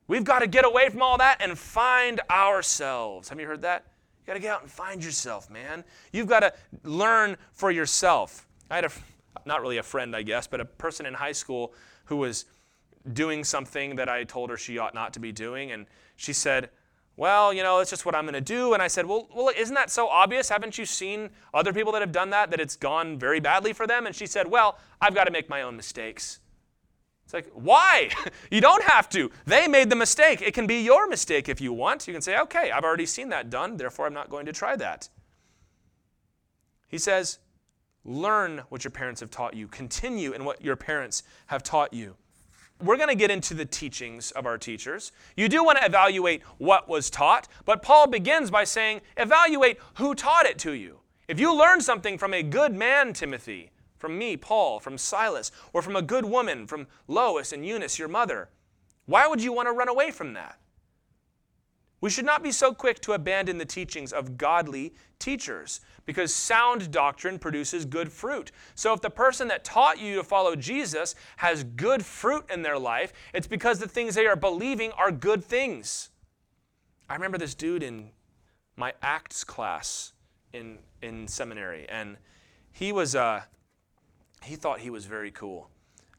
We've 0.09 0.23
got 0.23 0.39
to 0.39 0.47
get 0.47 0.65
away 0.65 0.89
from 0.89 1.03
all 1.03 1.19
that 1.19 1.37
and 1.39 1.55
find 1.57 2.19
ourselves. 2.31 3.29
Have 3.29 3.39
you 3.39 3.45
heard 3.45 3.61
that? 3.61 3.85
You 4.21 4.25
got 4.25 4.33
to 4.33 4.39
get 4.39 4.51
out 4.51 4.63
and 4.63 4.71
find 4.71 5.03
yourself, 5.03 5.51
man. 5.51 5.83
You've 6.11 6.27
got 6.27 6.39
to 6.39 6.51
learn 6.83 7.37
for 7.53 7.69
yourself. 7.69 8.47
I 8.71 8.75
had 8.75 8.85
a, 8.85 8.91
not 9.45 9.61
really 9.61 9.77
a 9.77 9.83
friend, 9.83 10.15
I 10.15 10.23
guess, 10.23 10.47
but 10.47 10.59
a 10.59 10.65
person 10.65 11.05
in 11.05 11.13
high 11.13 11.31
school 11.31 11.75
who 12.05 12.17
was 12.17 12.45
doing 13.13 13.43
something 13.43 13.95
that 13.97 14.09
I 14.09 14.23
told 14.23 14.49
her 14.49 14.57
she 14.57 14.79
ought 14.79 14.95
not 14.95 15.13
to 15.13 15.19
be 15.19 15.31
doing. 15.31 15.71
And 15.71 15.85
she 16.15 16.33
said, 16.33 16.71
well, 17.15 17.53
you 17.53 17.61
know, 17.61 17.77
that's 17.77 17.91
just 17.91 18.03
what 18.03 18.15
I'm 18.15 18.23
going 18.23 18.33
to 18.33 18.41
do. 18.41 18.73
And 18.73 18.81
I 18.81 18.87
said, 18.87 19.05
well, 19.05 19.29
well, 19.31 19.51
isn't 19.55 19.75
that 19.75 19.91
so 19.91 20.07
obvious? 20.07 20.49
Haven't 20.49 20.79
you 20.79 20.85
seen 20.85 21.29
other 21.53 21.71
people 21.71 21.91
that 21.91 22.01
have 22.01 22.11
done 22.11 22.31
that, 22.31 22.49
that 22.49 22.59
it's 22.59 22.75
gone 22.75 23.19
very 23.19 23.39
badly 23.39 23.73
for 23.73 23.85
them? 23.85 24.07
And 24.07 24.15
she 24.15 24.25
said, 24.25 24.47
well, 24.47 24.79
I've 24.99 25.13
got 25.13 25.25
to 25.25 25.31
make 25.31 25.49
my 25.49 25.61
own 25.61 25.77
mistakes. 25.77 26.39
It's 27.29 27.33
like, 27.35 27.51
why? 27.53 28.09
you 28.49 28.59
don't 28.59 28.83
have 28.85 29.07
to. 29.09 29.29
They 29.45 29.67
made 29.67 29.91
the 29.91 29.95
mistake. 29.95 30.41
It 30.41 30.55
can 30.55 30.65
be 30.65 30.81
your 30.81 31.07
mistake 31.07 31.47
if 31.47 31.61
you 31.61 31.71
want. 31.71 32.07
You 32.07 32.13
can 32.13 32.23
say, 32.23 32.39
okay, 32.39 32.71
I've 32.71 32.83
already 32.83 33.05
seen 33.05 33.29
that 33.29 33.51
done, 33.51 33.77
therefore 33.77 34.07
I'm 34.07 34.15
not 34.15 34.31
going 34.31 34.47
to 34.47 34.51
try 34.51 34.75
that. 34.77 35.09
He 36.87 36.97
says, 36.97 37.37
learn 38.03 38.63
what 38.69 38.83
your 38.83 38.89
parents 38.89 39.21
have 39.21 39.29
taught 39.29 39.53
you, 39.53 39.67
continue 39.67 40.31
in 40.31 40.43
what 40.43 40.63
your 40.63 40.75
parents 40.75 41.21
have 41.45 41.61
taught 41.61 41.93
you. 41.93 42.15
We're 42.81 42.97
going 42.97 43.09
to 43.09 43.15
get 43.15 43.29
into 43.29 43.53
the 43.53 43.65
teachings 43.65 44.31
of 44.31 44.47
our 44.47 44.57
teachers. 44.57 45.11
You 45.37 45.49
do 45.49 45.63
want 45.63 45.77
to 45.77 45.85
evaluate 45.85 46.41
what 46.57 46.89
was 46.89 47.11
taught, 47.11 47.47
but 47.63 47.83
Paul 47.83 48.07
begins 48.07 48.49
by 48.49 48.63
saying, 48.63 49.01
evaluate 49.17 49.77
who 49.97 50.15
taught 50.15 50.47
it 50.47 50.57
to 50.59 50.71
you. 50.71 50.97
If 51.27 51.39
you 51.39 51.55
learn 51.55 51.79
something 51.81 52.17
from 52.17 52.33
a 52.33 52.41
good 52.41 52.73
man, 52.73 53.13
Timothy, 53.13 53.69
from 53.99 54.17
me, 54.17 54.35
Paul, 54.35 54.79
from 54.79 54.97
Silas, 54.97 55.51
or 55.73 55.81
from 55.81 55.95
a 55.95 56.01
good 56.01 56.25
woman, 56.25 56.65
from 56.65 56.87
Lois 57.07 57.51
and 57.51 57.65
Eunice, 57.65 57.99
your 57.99 58.07
mother. 58.07 58.49
Why 59.05 59.27
would 59.27 59.43
you 59.43 59.53
want 59.53 59.67
to 59.67 59.73
run 59.73 59.89
away 59.89 60.09
from 60.09 60.33
that? 60.33 60.59
We 62.01 62.09
should 62.09 62.25
not 62.25 62.43
be 62.43 62.51
so 62.51 62.73
quick 62.73 63.01
to 63.01 63.11
abandon 63.11 63.57
the 63.57 63.65
teachings 63.65 64.13
of 64.13 64.37
godly 64.37 64.93
teachers 65.19 65.81
because 66.05 66.33
sound 66.33 66.91
doctrine 66.91 67.37
produces 67.37 67.85
good 67.85 68.11
fruit. 68.11 68.51
So 68.73 68.93
if 68.93 69.01
the 69.01 69.09
person 69.09 69.49
that 69.49 69.65
taught 69.65 69.99
you 69.99 70.15
to 70.15 70.23
follow 70.23 70.55
Jesus 70.55 71.13
has 71.37 71.63
good 71.63 72.05
fruit 72.05 72.45
in 72.49 72.61
their 72.61 72.79
life, 72.79 73.11
it's 73.33 73.47
because 73.47 73.79
the 73.79 73.87
things 73.87 74.15
they 74.15 74.27
are 74.27 74.37
believing 74.37 74.91
are 74.93 75.11
good 75.11 75.43
things. 75.43 76.09
I 77.09 77.15
remember 77.15 77.37
this 77.37 77.53
dude 77.53 77.83
in 77.83 78.11
my 78.77 78.93
Acts 79.01 79.43
class 79.43 80.13
in, 80.53 80.77
in 81.01 81.27
seminary, 81.27 81.85
and 81.89 82.15
he 82.71 82.93
was, 82.93 83.13
uh, 83.13 83.41
he 84.43 84.55
thought 84.55 84.79
he 84.79 84.89
was 84.89 85.05
very 85.05 85.31
cool. 85.31 85.69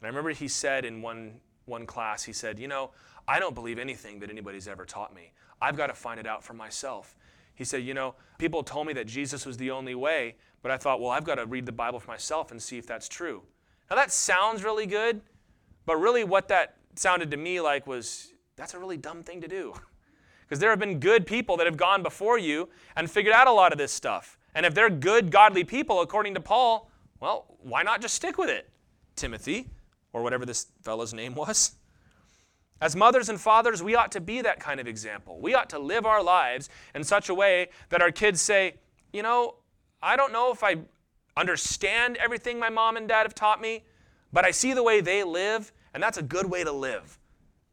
And 0.00 0.06
I 0.06 0.09
remember 0.09 0.30
he 0.30 0.48
said 0.48 0.85
in 0.85 1.02
one, 1.02 1.40
one 1.66 1.87
class, 1.87 2.22
he 2.22 2.33
said, 2.33 2.59
You 2.59 2.68
know, 2.68 2.90
I 3.28 3.38
don't 3.38 3.54
believe 3.54 3.78
anything 3.78 4.18
that 4.20 4.30
anybody's 4.30 4.68
ever 4.68 4.85
taught 4.85 5.14
me. 5.14 5.33
I've 5.61 5.76
got 5.76 5.88
to 5.88 5.94
find 5.94 6.18
it 6.18 6.26
out 6.26 6.42
for 6.42 6.54
myself. 6.54 7.16
He 7.54 7.64
said, 7.64 7.83
You 7.83 7.94
know, 7.94 8.14
people 8.38 8.62
told 8.62 8.87
me 8.87 8.92
that 8.94 9.06
Jesus 9.06 9.44
was 9.44 9.56
the 9.56 9.70
only 9.70 9.94
way, 9.94 10.37
but 10.62 10.70
I 10.72 10.76
thought, 10.76 11.00
well, 11.00 11.11
I've 11.11 11.24
got 11.24 11.37
to 11.37 11.46
read 11.46 11.66
the 11.66 11.72
Bible 11.72 12.00
for 12.00 12.11
myself 12.11 12.50
and 12.50 12.61
see 12.61 12.78
if 12.78 12.87
that's 12.87 13.09
true. 13.09 13.42
Now, 13.88 13.96
that 13.96 14.12
sounds 14.12 14.62
really 14.62 14.87
good, 14.87 15.20
but 15.87 15.96
really 15.96 16.24
what 16.24 16.48
that 16.48 16.76
sounded 16.94 17.30
to 17.30 17.37
me 17.37 17.61
like 17.61 17.87
was 17.87 18.33
that's 18.56 18.74
a 18.74 18.78
really 18.78 18.96
dumb 18.96 19.22
thing 19.22 19.40
to 19.40 19.48
do. 19.48 19.74
Because 20.42 20.59
there 20.59 20.70
have 20.70 20.80
been 20.80 20.98
good 20.98 21.26
people 21.26 21.56
that 21.59 21.66
have 21.66 21.76
gone 21.76 22.02
before 22.02 22.37
you 22.37 22.68
and 22.96 23.09
figured 23.09 23.33
out 23.33 23.46
a 23.46 23.52
lot 23.52 23.70
of 23.70 23.78
this 23.78 23.92
stuff. 23.92 24.37
And 24.52 24.66
if 24.66 24.74
they're 24.74 24.90
good, 24.90 25.30
godly 25.30 25.62
people, 25.62 26.00
according 26.00 26.35
to 26.35 26.40
Paul, 26.40 26.90
well, 27.20 27.46
why 27.61 27.83
not 27.83 28.00
just 28.00 28.14
stick 28.14 28.38
with 28.38 28.48
it, 28.48 28.68
Timothy, 29.14 29.68
or 30.12 30.22
whatever 30.22 30.44
this 30.44 30.66
fellow's 30.83 31.14
name 31.14 31.35
was? 31.35 31.72
As 32.80 32.96
mothers 32.96 33.28
and 33.28 33.38
fathers, 33.38 33.83
we 33.83 33.94
ought 33.94 34.11
to 34.12 34.20
be 34.20 34.40
that 34.40 34.59
kind 34.59 34.80
of 34.80 34.88
example. 34.88 35.38
We 35.38 35.54
ought 35.54 35.68
to 35.70 35.78
live 35.78 36.06
our 36.06 36.22
lives 36.22 36.70
in 36.94 37.04
such 37.04 37.28
a 37.28 37.35
way 37.35 37.68
that 37.90 38.00
our 38.00 38.11
kids 38.11 38.40
say, 38.40 38.76
you 39.12 39.22
know, 39.22 39.56
I 40.02 40.16
don't 40.16 40.33
know 40.33 40.50
if 40.50 40.64
I 40.64 40.76
understand 41.37 42.16
everything 42.16 42.59
my 42.59 42.70
mom 42.70 42.96
and 42.96 43.06
dad 43.06 43.24
have 43.24 43.35
taught 43.35 43.61
me, 43.61 43.85
but 44.33 44.46
I 44.46 44.50
see 44.50 44.72
the 44.72 44.83
way 44.83 45.02
they 45.02 45.22
live, 45.24 45.72
and 45.92 46.02
that's 46.02 46.16
a 46.16 46.22
good 46.22 46.46
way 46.46 46.64
to 46.64 46.72
live. 46.72 47.18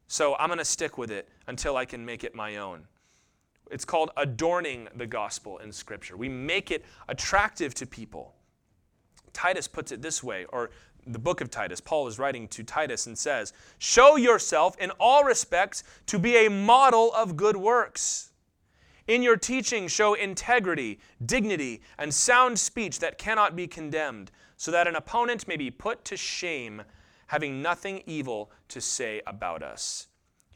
So 0.08 0.36
I'm 0.36 0.48
going 0.50 0.60
to 0.60 0.66
stick 0.66 0.98
with 0.98 1.12
it 1.12 1.30
until 1.48 1.78
I 1.78 1.86
can 1.86 2.06
make 2.06 2.26
it 2.26 2.36
my 2.36 2.58
own. 2.58 2.84
It's 3.72 3.86
called 3.86 4.12
adorning 4.18 4.88
the 4.96 5.06
gospel 5.06 5.58
in 5.60 5.72
Scripture. 5.72 6.18
We 6.18 6.30
make 6.30 6.72
it 6.72 6.84
attractive 7.08 7.74
to 7.76 7.86
people. 7.86 8.34
Titus 9.38 9.68
puts 9.68 9.92
it 9.92 10.02
this 10.02 10.24
way, 10.24 10.46
or 10.50 10.72
the 11.06 11.20
book 11.20 11.42
of 11.42 11.52
Titus, 11.52 11.80
Paul 11.80 12.08
is 12.08 12.18
writing 12.18 12.48
to 12.48 12.64
Titus 12.64 13.06
and 13.06 13.16
says, 13.16 13.54
Show 13.78 14.16
yourself 14.16 14.76
in 14.80 14.90
all 15.00 15.24
respects 15.24 15.84
to 16.08 16.18
be 16.18 16.48
a 16.48 16.50
model 16.50 17.14
of 17.14 17.38
good 17.38 17.56
works. 17.56 18.32
In 19.06 19.22
your 19.22 19.38
teaching, 19.38 19.88
show 19.88 20.16
integrity, 20.16 21.00
dignity, 21.24 21.84
and 22.00 22.12
sound 22.12 22.58
speech 22.58 22.98
that 22.98 23.20
cannot 23.20 23.56
be 23.56 23.68
condemned, 23.68 24.32
so 24.58 24.72
that 24.72 24.88
an 24.88 24.96
opponent 24.96 25.48
may 25.48 25.56
be 25.56 25.70
put 25.70 26.04
to 26.06 26.18
shame, 26.18 26.82
having 27.28 27.62
nothing 27.62 28.02
evil 28.08 28.50
to 28.70 28.82
say 28.82 29.22
about 29.28 29.62
us. 29.62 30.08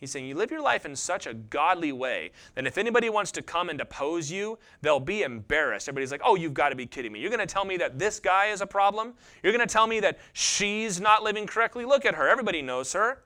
He's 0.01 0.09
saying 0.09 0.25
you 0.25 0.33
live 0.33 0.49
your 0.49 0.63
life 0.63 0.87
in 0.87 0.95
such 0.95 1.27
a 1.27 1.35
godly 1.35 1.91
way 1.91 2.31
that 2.55 2.65
if 2.65 2.79
anybody 2.79 3.07
wants 3.11 3.31
to 3.33 3.43
come 3.43 3.69
and 3.69 3.79
oppose 3.79 4.31
you, 4.31 4.57
they'll 4.81 4.99
be 4.99 5.21
embarrassed. 5.21 5.87
Everybody's 5.87 6.11
like, 6.11 6.23
oh, 6.25 6.33
you've 6.33 6.55
got 6.55 6.69
to 6.69 6.75
be 6.75 6.87
kidding 6.87 7.11
me. 7.11 7.19
You're 7.19 7.29
going 7.29 7.39
to 7.39 7.45
tell 7.45 7.65
me 7.65 7.77
that 7.77 7.99
this 7.99 8.19
guy 8.19 8.47
is 8.47 8.61
a 8.61 8.65
problem? 8.65 9.13
You're 9.43 9.53
going 9.53 9.65
to 9.65 9.71
tell 9.71 9.85
me 9.85 9.99
that 9.99 10.17
she's 10.33 10.99
not 10.99 11.21
living 11.21 11.45
correctly? 11.45 11.85
Look 11.85 12.03
at 12.03 12.15
her. 12.15 12.27
Everybody 12.27 12.63
knows 12.63 12.91
her. 12.93 13.21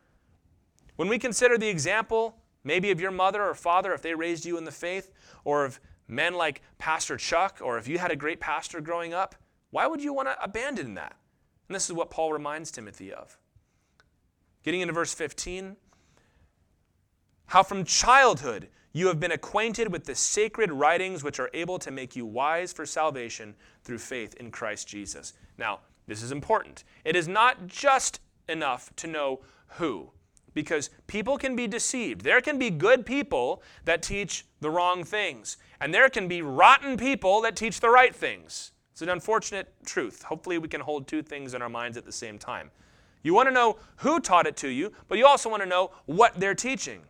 When 0.98 1.08
we 1.08 1.18
consider 1.18 1.58
the 1.58 1.70
example, 1.70 2.36
maybe 2.66 2.92
of 2.92 3.00
your 3.00 3.12
mother 3.12 3.42
or 3.42 3.56
father, 3.56 3.94
if 3.94 4.02
they 4.02 4.14
raised 4.14 4.46
you 4.46 4.58
in 4.58 4.66
the 4.66 4.72
faith, 4.72 5.12
or 5.46 5.64
of 5.64 5.80
men 6.10 6.34
like 6.34 6.62
Pastor 6.78 7.16
Chuck, 7.16 7.60
or 7.64 7.78
if 7.78 7.88
you 7.88 8.00
had 8.00 8.12
a 8.12 8.18
great 8.18 8.42
pastor 8.42 8.82
growing 8.82 9.14
up, 9.14 9.36
why 9.70 9.88
would 9.88 10.04
you 10.04 10.12
want 10.12 10.28
to 10.28 10.44
abandon 10.44 10.96
that? 10.96 11.16
And 11.70 11.76
this 11.76 11.86
is 11.86 11.94
what 11.94 12.10
Paul 12.10 12.34
reminds 12.34 12.70
Timothy 12.70 13.14
of. 13.14 13.38
Getting 14.64 14.82
into 14.82 14.94
verse 14.94 15.14
15, 15.14 15.78
how 17.48 17.64
from 17.64 17.84
childhood 17.84 18.70
you 18.94 19.08
have 19.08 19.20
been 19.20 19.32
acquainted 19.32 19.92
with 19.92 20.06
the 20.06 20.16
sacred 20.16 20.72
writings 20.72 21.24
which 21.24 21.40
are 21.40 21.50
able 21.54 21.78
to 21.80 21.92
make 21.92 22.16
you 22.16 22.26
wise 22.26 22.72
for 22.72 22.86
salvation 22.86 23.56
through 23.84 23.98
faith 23.98 24.34
in 24.36 24.52
Christ 24.52 24.88
Jesus. 24.88 25.34
Now, 25.58 25.80
this 26.08 26.24
is 26.24 26.32
important. 26.32 26.84
It 27.04 27.16
is 27.16 27.28
not 27.28 27.68
just 27.68 28.22
enough 28.48 28.96
to 28.98 29.08
know 29.08 29.42
who, 29.68 30.12
because 30.54 30.90
people 31.08 31.38
can 31.38 31.56
be 31.56 31.68
deceived. 31.68 32.22
There 32.22 32.42
can 32.42 32.58
be 32.58 32.70
good 32.70 33.06
people 33.06 33.62
that 33.84 34.02
teach 34.02 34.46
the 34.62 34.70
wrong 34.70 35.04
things, 35.04 35.58
and 35.82 35.94
there 35.94 36.10
can 36.10 36.28
be 36.28 36.42
rotten 36.42 36.96
people 36.96 37.42
that 37.42 37.56
teach 37.56 37.80
the 37.80 37.90
right 37.90 38.16
things. 38.16 38.72
It's 38.94 39.02
an 39.02 39.10
unfortunate 39.10 39.74
truth. 39.86 40.24
Hopefully, 40.24 40.58
we 40.58 40.70
can 40.70 40.80
hold 40.80 41.06
two 41.06 41.22
things 41.22 41.54
in 41.54 41.62
our 41.62 41.70
minds 41.70 41.98
at 41.98 42.06
the 42.06 42.14
same 42.14 42.38
time. 42.38 42.72
You 43.24 43.34
want 43.34 43.50
to 43.50 43.54
know 43.54 43.78
who 43.98 44.22
taught 44.22 44.48
it 44.48 44.56
to 44.58 44.70
you, 44.70 44.94
but 45.10 45.18
you 45.18 45.26
also 45.26 45.50
want 45.50 45.62
to 45.64 45.68
know 45.68 45.92
what 46.06 46.40
they're 46.40 46.56
teaching. 46.56 47.02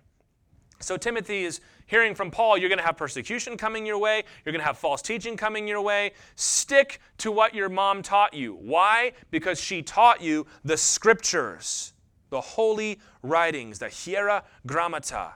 So 0.80 0.98
Timothy 0.98 1.46
is 1.46 1.62
hearing 1.88 2.16
from 2.16 2.32
Paul, 2.32 2.58
you're 2.58 2.70
going 2.70 2.80
to 2.80 2.86
have 2.86 2.98
persecution 2.98 3.58
coming 3.58 3.86
your 3.86 3.98
way, 3.98 4.24
you're 4.44 4.52
going 4.52 4.62
to 4.62 4.66
have 4.66 4.78
false 4.78 5.02
teaching 5.02 5.38
coming 5.38 5.68
your 5.68 5.82
way. 5.82 6.12
Stick 6.36 7.00
to 7.20 7.32
what 7.32 7.56
your 7.56 7.70
mom 7.70 8.02
taught 8.02 8.34
you. 8.34 8.56
Why? 8.56 9.14
Because 9.32 9.60
she 9.60 9.82
taught 9.82 10.22
you 10.22 10.46
the 10.64 10.78
scriptures, 10.78 11.94
the 12.30 12.42
holy 12.42 13.00
writings, 13.22 13.80
the 13.80 13.90
hiera 13.90 14.44
grammata 14.66 15.34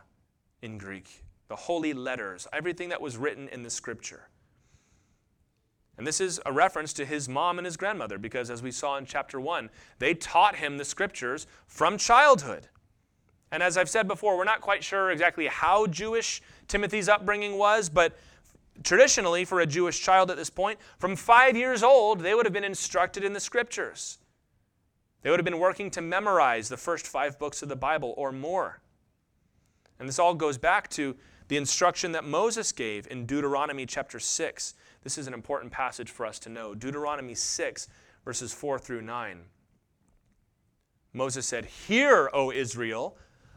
in 0.61 0.77
Greek, 0.77 1.23
the 1.47 1.55
holy 1.55 1.93
letters, 1.93 2.47
everything 2.51 2.89
that 2.89 3.01
was 3.01 3.17
written 3.17 3.47
in 3.49 3.63
the 3.63 3.69
scripture. 3.69 4.29
And 5.97 6.07
this 6.07 6.21
is 6.21 6.39
a 6.45 6.53
reference 6.53 6.93
to 6.93 7.05
his 7.05 7.27
mom 7.27 7.59
and 7.59 7.65
his 7.65 7.75
grandmother 7.75 8.17
because, 8.17 8.49
as 8.49 8.63
we 8.63 8.71
saw 8.71 8.97
in 8.97 9.05
chapter 9.05 9.39
1, 9.39 9.69
they 9.99 10.13
taught 10.13 10.55
him 10.55 10.77
the 10.77 10.85
scriptures 10.85 11.45
from 11.67 11.97
childhood. 11.97 12.69
And 13.51 13.63
as 13.63 13.77
I've 13.77 13.89
said 13.89 14.07
before, 14.07 14.37
we're 14.37 14.43
not 14.43 14.61
quite 14.61 14.83
sure 14.83 15.11
exactly 15.11 15.47
how 15.47 15.87
Jewish 15.87 16.41
Timothy's 16.67 17.09
upbringing 17.09 17.57
was, 17.57 17.89
but 17.89 18.17
traditionally, 18.83 19.43
for 19.43 19.59
a 19.59 19.65
Jewish 19.65 19.99
child 20.01 20.29
at 20.29 20.37
this 20.37 20.49
point, 20.49 20.79
from 20.99 21.15
five 21.15 21.57
years 21.57 21.83
old, 21.83 22.19
they 22.19 22.35
would 22.35 22.45
have 22.45 22.53
been 22.53 22.63
instructed 22.63 23.23
in 23.23 23.33
the 23.33 23.39
scriptures. 23.39 24.19
They 25.21 25.29
would 25.29 25.39
have 25.39 25.45
been 25.45 25.59
working 25.59 25.91
to 25.91 26.01
memorize 26.01 26.69
the 26.69 26.77
first 26.77 27.07
five 27.07 27.37
books 27.39 27.61
of 27.61 27.69
the 27.69 27.75
Bible 27.75 28.13
or 28.17 28.31
more. 28.31 28.81
And 29.99 30.07
this 30.07 30.19
all 30.19 30.33
goes 30.33 30.57
back 30.57 30.89
to 30.91 31.15
the 31.49 31.57
instruction 31.57 32.11
that 32.13 32.23
Moses 32.23 32.71
gave 32.71 33.07
in 33.07 33.25
Deuteronomy 33.25 33.85
chapter 33.85 34.19
6. 34.19 34.75
This 35.03 35.17
is 35.17 35.27
an 35.27 35.33
important 35.33 35.71
passage 35.71 36.09
for 36.09 36.25
us 36.25 36.39
to 36.39 36.49
know. 36.49 36.73
Deuteronomy 36.73 37.35
6, 37.35 37.87
verses 38.23 38.53
4 38.53 38.79
through 38.79 39.01
9. 39.01 39.41
Moses 41.11 41.45
said, 41.45 41.65
Hear, 41.65 42.29
O 42.33 42.51
Israel, 42.51 43.17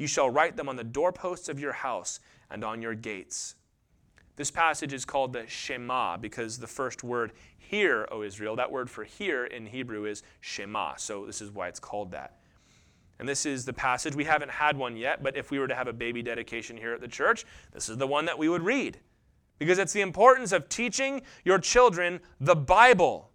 You 0.00 0.06
shall 0.06 0.30
write 0.30 0.56
them 0.56 0.66
on 0.66 0.76
the 0.76 0.82
doorposts 0.82 1.50
of 1.50 1.60
your 1.60 1.74
house 1.74 2.20
and 2.50 2.64
on 2.64 2.80
your 2.80 2.94
gates. 2.94 3.56
This 4.36 4.50
passage 4.50 4.94
is 4.94 5.04
called 5.04 5.34
the 5.34 5.46
Shema 5.46 6.16
because 6.16 6.56
the 6.56 6.66
first 6.66 7.04
word, 7.04 7.32
hear, 7.58 8.08
O 8.10 8.22
Israel, 8.22 8.56
that 8.56 8.72
word 8.72 8.88
for 8.88 9.04
hear 9.04 9.44
in 9.44 9.66
Hebrew 9.66 10.06
is 10.06 10.22
Shema. 10.40 10.94
So 10.96 11.26
this 11.26 11.42
is 11.42 11.50
why 11.50 11.68
it's 11.68 11.78
called 11.78 12.12
that. 12.12 12.38
And 13.18 13.28
this 13.28 13.44
is 13.44 13.66
the 13.66 13.74
passage. 13.74 14.14
We 14.14 14.24
haven't 14.24 14.50
had 14.50 14.74
one 14.74 14.96
yet, 14.96 15.22
but 15.22 15.36
if 15.36 15.50
we 15.50 15.58
were 15.58 15.68
to 15.68 15.74
have 15.74 15.86
a 15.86 15.92
baby 15.92 16.22
dedication 16.22 16.78
here 16.78 16.94
at 16.94 17.02
the 17.02 17.08
church, 17.08 17.44
this 17.70 17.90
is 17.90 17.98
the 17.98 18.06
one 18.06 18.24
that 18.24 18.38
we 18.38 18.48
would 18.48 18.62
read. 18.62 18.98
Because 19.58 19.78
it's 19.78 19.92
the 19.92 20.00
importance 20.00 20.52
of 20.52 20.70
teaching 20.70 21.20
your 21.44 21.58
children 21.58 22.20
the 22.40 22.56
Bible. 22.56 23.29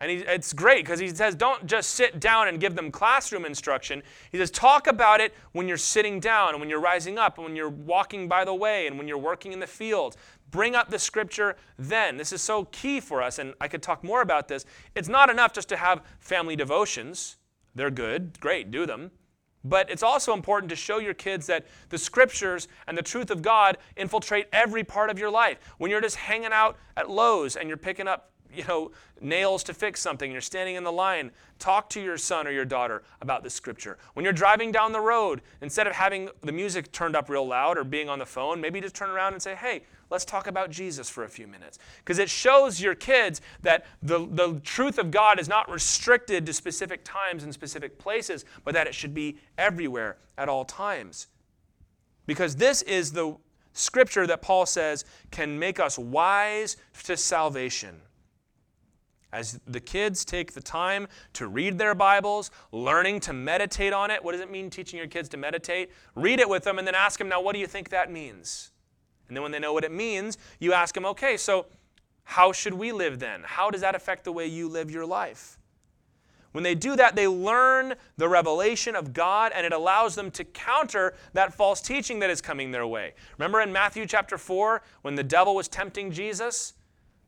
And 0.00 0.10
he, 0.10 0.16
it's 0.18 0.54
great 0.54 0.84
because 0.84 0.98
he 0.98 1.08
says, 1.08 1.34
don't 1.34 1.66
just 1.66 1.90
sit 1.90 2.20
down 2.20 2.48
and 2.48 2.58
give 2.58 2.74
them 2.74 2.90
classroom 2.90 3.44
instruction. 3.44 4.02
He 4.32 4.38
says, 4.38 4.50
talk 4.50 4.86
about 4.86 5.20
it 5.20 5.34
when 5.52 5.68
you're 5.68 5.76
sitting 5.76 6.20
down 6.20 6.50
and 6.50 6.60
when 6.60 6.70
you're 6.70 6.80
rising 6.80 7.18
up 7.18 7.36
and 7.36 7.44
when 7.44 7.54
you're 7.54 7.68
walking 7.68 8.26
by 8.26 8.46
the 8.46 8.54
way 8.54 8.86
and 8.86 8.96
when 8.96 9.06
you're 9.06 9.18
working 9.18 9.52
in 9.52 9.60
the 9.60 9.66
field. 9.66 10.16
Bring 10.50 10.74
up 10.74 10.88
the 10.90 10.98
scripture 10.98 11.56
then. 11.78 12.16
This 12.16 12.32
is 12.32 12.40
so 12.40 12.64
key 12.66 12.98
for 12.98 13.22
us, 13.22 13.38
and 13.38 13.54
I 13.60 13.68
could 13.68 13.82
talk 13.82 14.02
more 14.02 14.22
about 14.22 14.48
this. 14.48 14.64
It's 14.94 15.08
not 15.08 15.30
enough 15.30 15.52
just 15.52 15.68
to 15.68 15.76
have 15.76 16.02
family 16.18 16.56
devotions. 16.56 17.36
They're 17.74 17.90
good, 17.90 18.40
great, 18.40 18.70
do 18.70 18.86
them. 18.86 19.10
But 19.62 19.90
it's 19.90 20.02
also 20.02 20.32
important 20.32 20.70
to 20.70 20.76
show 20.76 20.98
your 20.98 21.14
kids 21.14 21.46
that 21.46 21.66
the 21.90 21.98
scriptures 21.98 22.66
and 22.86 22.96
the 22.96 23.02
truth 23.02 23.30
of 23.30 23.42
God 23.42 23.76
infiltrate 23.96 24.48
every 24.52 24.82
part 24.82 25.10
of 25.10 25.18
your 25.18 25.30
life. 25.30 25.58
When 25.76 25.90
you're 25.90 26.00
just 26.00 26.16
hanging 26.16 26.52
out 26.52 26.78
at 26.96 27.10
Lowe's 27.10 27.56
and 27.56 27.68
you're 27.68 27.76
picking 27.76 28.08
up, 28.08 28.32
you 28.54 28.64
know, 28.64 28.90
nails 29.20 29.62
to 29.64 29.74
fix 29.74 30.00
something, 30.00 30.30
you're 30.32 30.40
standing 30.40 30.76
in 30.76 30.84
the 30.84 30.92
line, 30.92 31.30
talk 31.58 31.88
to 31.90 32.00
your 32.00 32.16
son 32.16 32.46
or 32.46 32.50
your 32.50 32.64
daughter 32.64 33.02
about 33.20 33.42
the 33.42 33.50
scripture. 33.50 33.98
When 34.14 34.24
you're 34.24 34.32
driving 34.32 34.72
down 34.72 34.92
the 34.92 35.00
road, 35.00 35.42
instead 35.60 35.86
of 35.86 35.92
having 35.92 36.30
the 36.42 36.52
music 36.52 36.92
turned 36.92 37.16
up 37.16 37.28
real 37.28 37.46
loud 37.46 37.78
or 37.78 37.84
being 37.84 38.08
on 38.08 38.18
the 38.18 38.26
phone, 38.26 38.60
maybe 38.60 38.80
just 38.80 38.94
turn 38.94 39.10
around 39.10 39.32
and 39.34 39.42
say, 39.42 39.54
"Hey, 39.54 39.82
let's 40.10 40.24
talk 40.24 40.46
about 40.46 40.70
Jesus 40.70 41.08
for 41.08 41.24
a 41.24 41.28
few 41.28 41.46
minutes. 41.46 41.78
Because 41.98 42.18
it 42.18 42.28
shows 42.28 42.80
your 42.80 42.94
kids 42.94 43.40
that 43.62 43.86
the, 44.02 44.26
the 44.30 44.60
truth 44.64 44.98
of 44.98 45.10
God 45.10 45.38
is 45.38 45.48
not 45.48 45.70
restricted 45.70 46.44
to 46.46 46.52
specific 46.52 47.02
times 47.04 47.44
and 47.44 47.54
specific 47.54 47.98
places, 47.98 48.44
but 48.64 48.74
that 48.74 48.86
it 48.86 48.94
should 48.94 49.14
be 49.14 49.38
everywhere 49.56 50.18
at 50.36 50.48
all 50.48 50.64
times. 50.64 51.28
Because 52.26 52.56
this 52.56 52.82
is 52.82 53.12
the 53.12 53.36
scripture 53.72 54.26
that 54.26 54.42
Paul 54.42 54.66
says 54.66 55.04
can 55.30 55.58
make 55.58 55.80
us 55.80 55.98
wise 55.98 56.76
to 57.04 57.16
salvation. 57.16 58.00
As 59.32 59.60
the 59.66 59.80
kids 59.80 60.24
take 60.24 60.52
the 60.52 60.60
time 60.60 61.06
to 61.34 61.46
read 61.46 61.78
their 61.78 61.94
Bibles, 61.94 62.50
learning 62.72 63.20
to 63.20 63.32
meditate 63.32 63.92
on 63.92 64.10
it. 64.10 64.24
What 64.24 64.32
does 64.32 64.40
it 64.40 64.50
mean 64.50 64.70
teaching 64.70 64.98
your 64.98 65.06
kids 65.06 65.28
to 65.30 65.36
meditate? 65.36 65.90
Read 66.14 66.40
it 66.40 66.48
with 66.48 66.64
them 66.64 66.78
and 66.78 66.86
then 66.86 66.96
ask 66.96 67.18
them, 67.18 67.28
now, 67.28 67.40
what 67.40 67.52
do 67.52 67.60
you 67.60 67.66
think 67.66 67.90
that 67.90 68.10
means? 68.10 68.72
And 69.28 69.36
then 69.36 69.42
when 69.42 69.52
they 69.52 69.60
know 69.60 69.72
what 69.72 69.84
it 69.84 69.92
means, 69.92 70.38
you 70.58 70.72
ask 70.72 70.94
them, 70.94 71.06
okay, 71.06 71.36
so 71.36 71.66
how 72.24 72.52
should 72.52 72.74
we 72.74 72.90
live 72.90 73.20
then? 73.20 73.42
How 73.44 73.70
does 73.70 73.80
that 73.82 73.94
affect 73.94 74.24
the 74.24 74.32
way 74.32 74.46
you 74.46 74.68
live 74.68 74.90
your 74.90 75.06
life? 75.06 75.58
When 76.52 76.64
they 76.64 76.74
do 76.74 76.96
that, 76.96 77.14
they 77.14 77.28
learn 77.28 77.94
the 78.16 78.28
revelation 78.28 78.96
of 78.96 79.12
God 79.12 79.52
and 79.54 79.64
it 79.64 79.72
allows 79.72 80.16
them 80.16 80.32
to 80.32 80.42
counter 80.42 81.14
that 81.32 81.54
false 81.54 81.80
teaching 81.80 82.18
that 82.18 82.30
is 82.30 82.40
coming 82.40 82.72
their 82.72 82.86
way. 82.86 83.14
Remember 83.38 83.60
in 83.60 83.72
Matthew 83.72 84.04
chapter 84.04 84.36
4 84.36 84.82
when 85.02 85.14
the 85.14 85.22
devil 85.22 85.54
was 85.54 85.68
tempting 85.68 86.10
Jesus? 86.10 86.74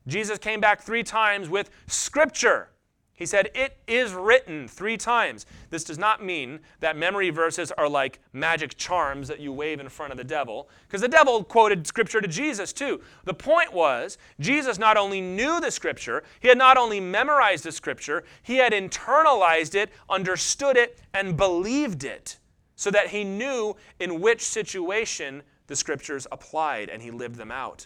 Jesus 0.07 0.37
came 0.37 0.59
back 0.59 0.81
three 0.81 1.03
times 1.03 1.49
with 1.49 1.69
scripture. 1.87 2.69
He 3.15 3.27
said, 3.27 3.51
It 3.53 3.77
is 3.87 4.11
written 4.13 4.67
three 4.67 4.97
times. 4.97 5.45
This 5.69 5.83
does 5.83 5.99
not 5.99 6.23
mean 6.23 6.59
that 6.79 6.97
memory 6.97 7.29
verses 7.29 7.71
are 7.71 7.87
like 7.87 8.19
magic 8.33 8.75
charms 8.75 9.27
that 9.27 9.39
you 9.39 9.53
wave 9.53 9.79
in 9.79 9.87
front 9.87 10.11
of 10.11 10.17
the 10.17 10.23
devil, 10.23 10.67
because 10.87 11.01
the 11.01 11.07
devil 11.07 11.43
quoted 11.43 11.85
scripture 11.85 12.21
to 12.21 12.27
Jesus 12.27 12.73
too. 12.73 13.01
The 13.23 13.33
point 13.33 13.71
was, 13.71 14.17
Jesus 14.39 14.79
not 14.79 14.97
only 14.97 15.21
knew 15.21 15.61
the 15.61 15.69
scripture, 15.69 16.23
he 16.39 16.47
had 16.47 16.57
not 16.57 16.75
only 16.75 16.99
memorized 16.99 17.65
the 17.65 17.71
scripture, 17.71 18.23
he 18.41 18.57
had 18.57 18.73
internalized 18.73 19.75
it, 19.75 19.91
understood 20.09 20.75
it, 20.75 20.99
and 21.13 21.37
believed 21.37 22.03
it, 22.03 22.39
so 22.75 22.89
that 22.89 23.09
he 23.09 23.23
knew 23.23 23.75
in 23.99 24.21
which 24.21 24.41
situation 24.41 25.43
the 25.67 25.75
scriptures 25.75 26.25
applied 26.31 26.89
and 26.89 27.01
he 27.01 27.11
lived 27.11 27.35
them 27.35 27.51
out. 27.51 27.85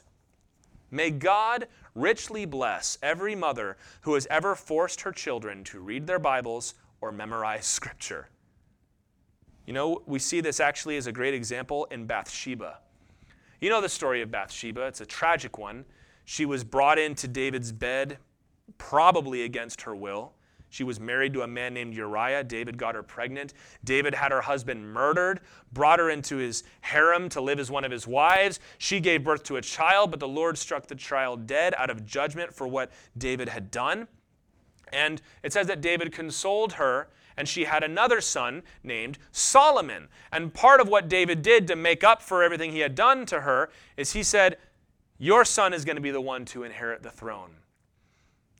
May 0.89 1.11
God 1.11 1.67
richly 1.97 2.45
bless 2.45 2.97
every 3.01 3.35
mother 3.35 3.77
who 4.01 4.13
has 4.13 4.27
ever 4.29 4.55
forced 4.55 5.01
her 5.01 5.11
children 5.11 5.63
to 5.65 5.79
read 5.79 6.07
their 6.07 6.19
Bibles 6.19 6.75
or 7.01 7.11
memorize 7.11 7.65
Scripture. 7.65 8.29
You 9.65 9.73
know, 9.73 10.01
we 10.05 10.19
see 10.19 10.39
this 10.39 10.59
actually 10.59 10.95
as 10.97 11.07
a 11.07 11.11
great 11.11 11.33
example 11.33 11.85
in 11.91 12.05
Bathsheba. 12.05 12.79
You 13.59 13.69
know 13.69 13.81
the 13.81 13.89
story 13.89 14.21
of 14.21 14.31
Bathsheba, 14.31 14.83
it's 14.83 15.01
a 15.01 15.05
tragic 15.05 15.57
one. 15.57 15.83
She 16.25 16.45
was 16.45 16.63
brought 16.63 16.99
into 16.99 17.27
David's 17.27 17.71
bed, 17.71 18.19
probably 18.77 19.43
against 19.43 19.81
her 19.81 19.95
will. 19.95 20.33
She 20.69 20.83
was 20.83 20.99
married 20.99 21.33
to 21.33 21.43
a 21.43 21.47
man 21.47 21.73
named 21.73 21.93
Uriah. 21.93 22.43
David 22.43 22.77
got 22.77 22.95
her 22.95 23.03
pregnant. 23.03 23.53
David 23.83 24.13
had 24.13 24.31
her 24.31 24.41
husband 24.41 24.93
murdered, 24.93 25.39
brought 25.71 25.99
her 25.99 26.09
into 26.09 26.37
his 26.37 26.63
harem 26.81 27.29
to 27.29 27.41
live 27.41 27.59
as 27.59 27.71
one 27.71 27.85
of 27.85 27.91
his 27.91 28.05
wives. 28.05 28.59
She 28.77 28.99
gave 28.99 29.23
birth 29.23 29.43
to 29.43 29.55
a 29.55 29.61
child, 29.61 30.11
but 30.11 30.19
the 30.19 30.27
Lord 30.27 30.57
struck 30.57 30.87
the 30.87 30.95
child 30.95 31.47
dead 31.47 31.73
out 31.77 31.89
of 31.89 32.05
judgment 32.05 32.53
for 32.53 32.67
what 32.67 32.91
David 33.17 33.49
had 33.49 33.71
done. 33.71 34.07
And 34.91 35.21
it 35.43 35.53
says 35.53 35.67
that 35.67 35.81
David 35.81 36.11
consoled 36.11 36.73
her, 36.73 37.09
and 37.35 37.47
she 37.47 37.65
had 37.65 37.83
another 37.83 38.19
son 38.21 38.63
named 38.83 39.17
Solomon. 39.31 40.07
And 40.31 40.53
part 40.53 40.81
of 40.81 40.87
what 40.87 41.07
David 41.07 41.41
did 41.41 41.67
to 41.67 41.75
make 41.75 42.03
up 42.03 42.21
for 42.21 42.43
everything 42.43 42.71
he 42.71 42.79
had 42.79 42.95
done 42.95 43.25
to 43.27 43.41
her 43.41 43.69
is 43.95 44.13
he 44.13 44.23
said, 44.23 44.57
Your 45.17 45.45
son 45.45 45.73
is 45.73 45.85
going 45.85 45.97
to 45.97 46.01
be 46.01 46.11
the 46.11 46.21
one 46.21 46.45
to 46.45 46.63
inherit 46.63 47.03
the 47.03 47.11
throne. 47.11 47.51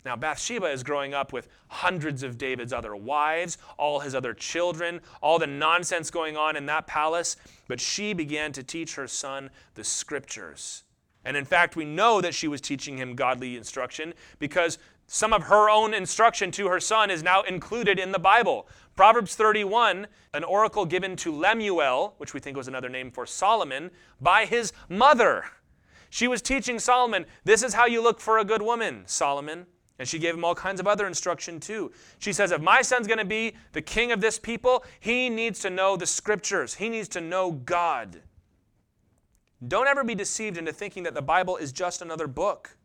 Now, 0.08 0.16
Bathsheba 0.16 0.68
is 0.68 0.84
growing 0.84 1.14
up 1.14 1.34
with 1.34 1.50
hundreds 1.68 2.24
of 2.24 2.38
David's 2.38 2.72
other 2.72 2.96
wives, 2.96 3.58
all 3.78 4.00
his 4.00 4.16
other 4.16 4.34
children, 4.34 5.02
all 5.22 5.38
the 5.38 5.48
nonsense 5.48 6.10
going 6.10 6.38
on 6.38 6.56
in 6.56 6.66
that 6.68 6.88
palace, 6.88 7.36
but 7.68 7.82
she 7.82 8.14
began 8.14 8.54
to 8.54 8.64
teach 8.64 8.96
her 8.96 9.06
son 9.06 9.50
the 9.76 9.84
scriptures. 9.84 10.84
And 11.26 11.36
in 11.36 11.44
fact, 11.44 11.76
we 11.76 11.84
know 11.84 12.22
that 12.22 12.34
she 12.34 12.48
was 12.48 12.62
teaching 12.62 12.96
him 12.96 13.18
godly 13.18 13.58
instruction 13.58 14.14
because 14.40 14.78
some 15.08 15.34
of 15.34 15.44
her 15.44 15.70
own 15.70 15.94
instruction 15.94 16.52
to 16.52 16.70
her 16.70 16.80
son 16.80 17.12
is 17.12 17.22
now 17.22 17.42
included 17.42 18.00
in 18.00 18.14
the 18.14 18.18
Bible. 18.18 18.70
Proverbs 18.96 19.36
31, 19.36 20.08
an 20.34 20.44
oracle 20.46 20.86
given 20.86 21.18
to 21.18 21.36
Lemuel, 21.36 22.14
which 22.18 22.34
we 22.34 22.40
think 22.40 22.56
was 22.56 22.70
another 22.70 22.88
name 22.88 23.12
for 23.12 23.26
Solomon, 23.26 23.92
by 24.22 24.46
his 24.46 24.72
mother. 24.88 25.44
She 26.10 26.30
was 26.30 26.42
teaching 26.42 26.80
Solomon, 26.80 27.26
This 27.44 27.62
is 27.62 27.74
how 27.74 27.88
you 27.88 28.02
look 28.02 28.22
for 28.22 28.38
a 28.38 28.46
good 28.46 28.62
woman, 28.62 29.04
Solomon. 29.06 29.66
And 30.00 30.08
she 30.08 30.20
gave 30.20 30.36
him 30.36 30.46
all 30.46 30.54
kinds 30.54 30.80
of 30.80 30.88
other 30.88 31.08
instruction 31.08 31.60
too. 31.60 31.92
She 32.20 32.32
says, 32.32 32.52
if 32.52 32.62
my 32.62 32.82
son's 32.82 33.08
going 33.08 33.18
to 33.18 33.26
be 33.26 33.54
the 33.74 33.82
king 33.82 34.12
of 34.12 34.22
this 34.22 34.38
people, 34.38 34.86
he 35.00 35.30
needs 35.30 35.60
to 35.62 35.70
know 35.70 35.98
the 35.98 36.06
scriptures, 36.06 36.76
he 36.76 36.90
needs 36.90 37.08
to 37.10 37.22
know 37.22 37.52
God. 37.52 38.22
Don't 39.68 39.88
ever 39.88 40.04
be 40.04 40.14
deceived 40.14 40.58
into 40.58 40.72
thinking 40.72 41.04
that 41.04 41.16
the 41.16 41.22
Bible 41.22 41.58
is 41.58 41.72
just 41.72 42.02
another 42.04 42.28
book. 42.28 42.78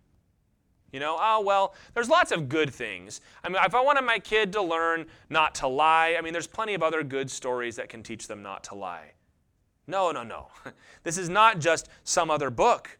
You 0.91 1.01
know, 1.01 1.19
oh, 1.21 1.41
well, 1.41 1.75
there's 1.95 2.09
lots 2.09 2.33
of 2.33 2.49
good 2.49 2.73
things. 2.73 3.23
I 3.43 3.49
mean, 3.49 3.63
if 3.65 3.75
I 3.75 3.81
wanted 3.81 4.03
my 4.03 4.19
kid 4.19 4.53
to 4.53 4.63
learn 4.63 5.07
not 5.31 5.55
to 5.57 5.67
lie, 5.67 6.17
I 6.19 6.21
mean, 6.21 6.33
there's 6.35 6.47
plenty 6.47 6.75
of 6.75 6.83
other 6.83 7.03
good 7.03 7.31
stories 7.31 7.77
that 7.77 7.89
can 7.89 8.03
teach 8.03 8.27
them 8.27 8.43
not 8.43 8.65
to 8.65 8.75
lie. 8.75 9.13
No, 9.87 10.13
no, 10.13 10.23
no. 10.23 10.49
This 11.03 11.19
is 11.19 11.29
not 11.29 11.59
just 11.59 11.89
some 12.05 12.31
other 12.31 12.49
book. 12.49 12.99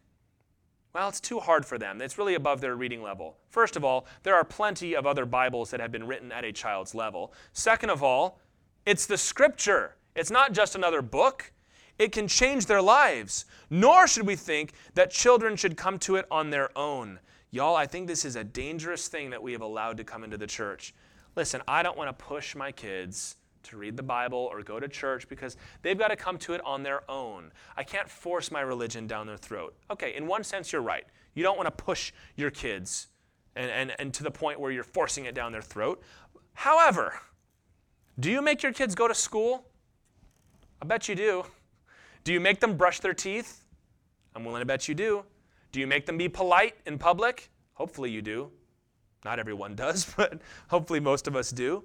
Well, 0.93 1.09
it's 1.09 1.19
too 1.19 1.39
hard 1.39 1.65
for 1.65 1.79
them. 1.79 2.01
It's 2.01 2.19
really 2.19 2.35
above 2.35 2.61
their 2.61 2.75
reading 2.75 3.01
level. 3.01 3.37
First 3.49 3.75
of 3.75 3.83
all, 3.83 4.05
there 4.21 4.35
are 4.35 4.43
plenty 4.43 4.95
of 4.95 5.07
other 5.07 5.25
Bibles 5.25 5.71
that 5.71 5.79
have 5.79 5.91
been 5.91 6.05
written 6.05 6.31
at 6.31 6.45
a 6.45 6.51
child's 6.51 6.93
level. 6.93 7.33
Second 7.51 7.89
of 7.89 8.03
all, 8.03 8.39
it's 8.85 9.07
the 9.07 9.17
scripture. 9.17 9.95
It's 10.15 10.29
not 10.29 10.51
just 10.51 10.75
another 10.75 11.01
book. 11.01 11.51
It 11.97 12.11
can 12.11 12.27
change 12.27 12.67
their 12.67 12.81
lives. 12.81 13.45
Nor 13.71 14.05
should 14.07 14.27
we 14.27 14.35
think 14.35 14.73
that 14.93 15.09
children 15.09 15.55
should 15.55 15.77
come 15.77 15.97
to 15.99 16.15
it 16.15 16.27
on 16.29 16.51
their 16.51 16.69
own. 16.77 17.19
Y'all, 17.49 17.75
I 17.75 17.87
think 17.87 18.07
this 18.07 18.23
is 18.23 18.35
a 18.35 18.43
dangerous 18.43 19.07
thing 19.07 19.31
that 19.31 19.41
we 19.41 19.51
have 19.51 19.61
allowed 19.61 19.97
to 19.97 20.03
come 20.03 20.23
into 20.23 20.37
the 20.37 20.45
church. 20.45 20.93
Listen, 21.35 21.61
I 21.67 21.81
don't 21.81 21.97
want 21.97 22.15
to 22.15 22.25
push 22.25 22.55
my 22.55 22.71
kids 22.71 23.37
to 23.63 23.77
read 23.77 23.97
the 23.97 24.03
Bible 24.03 24.49
or 24.51 24.61
go 24.61 24.79
to 24.79 24.87
church 24.87 25.27
because 25.27 25.57
they've 25.81 25.97
got 25.97 26.09
to 26.09 26.15
come 26.15 26.37
to 26.39 26.53
it 26.53 26.61
on 26.65 26.83
their 26.83 27.09
own. 27.09 27.51
I 27.75 27.83
can't 27.83 28.09
force 28.09 28.51
my 28.51 28.61
religion 28.61 29.07
down 29.07 29.27
their 29.27 29.37
throat. 29.37 29.75
Okay, 29.89 30.15
in 30.15 30.27
one 30.27 30.43
sense, 30.43 30.71
you're 30.71 30.81
right. 30.81 31.05
You 31.33 31.43
don't 31.43 31.57
want 31.57 31.67
to 31.67 31.83
push 31.83 32.11
your 32.35 32.51
kids 32.51 33.07
and, 33.55 33.69
and, 33.71 33.93
and 33.99 34.13
to 34.13 34.23
the 34.23 34.31
point 34.31 34.59
where 34.59 34.71
you're 34.71 34.83
forcing 34.83 35.25
it 35.25 35.35
down 35.35 35.51
their 35.51 35.61
throat. 35.61 36.01
However, 36.53 37.19
do 38.19 38.29
you 38.29 38.41
make 38.41 38.61
your 38.61 38.73
kids 38.73 38.95
go 38.95 39.07
to 39.07 39.15
school? 39.15 39.65
I 40.81 40.85
bet 40.85 41.07
you 41.07 41.15
do. 41.15 41.45
Do 42.23 42.33
you 42.33 42.39
make 42.39 42.59
them 42.59 42.77
brush 42.77 42.99
their 42.99 43.13
teeth? 43.13 43.65
I'm 44.35 44.45
willing 44.45 44.61
to 44.61 44.65
bet 44.65 44.87
you 44.87 44.95
do. 44.95 45.23
Do 45.71 45.79
you 45.79 45.87
make 45.87 46.05
them 46.05 46.17
be 46.17 46.29
polite 46.29 46.75
in 46.85 46.97
public? 46.97 47.49
Hopefully 47.73 48.11
you 48.11 48.21
do. 48.21 48.51
Not 49.25 49.39
everyone 49.39 49.75
does, 49.75 50.05
but 50.15 50.41
hopefully 50.67 50.99
most 50.99 51.27
of 51.27 51.35
us 51.35 51.51
do. 51.51 51.83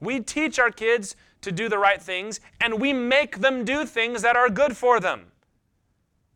We 0.00 0.20
teach 0.20 0.58
our 0.58 0.70
kids 0.70 1.16
to 1.42 1.52
do 1.52 1.68
the 1.68 1.78
right 1.78 2.00
things, 2.00 2.40
and 2.60 2.80
we 2.80 2.92
make 2.92 3.40
them 3.40 3.64
do 3.64 3.84
things 3.84 4.22
that 4.22 4.36
are 4.36 4.48
good 4.48 4.76
for 4.76 5.00
them. 5.00 5.26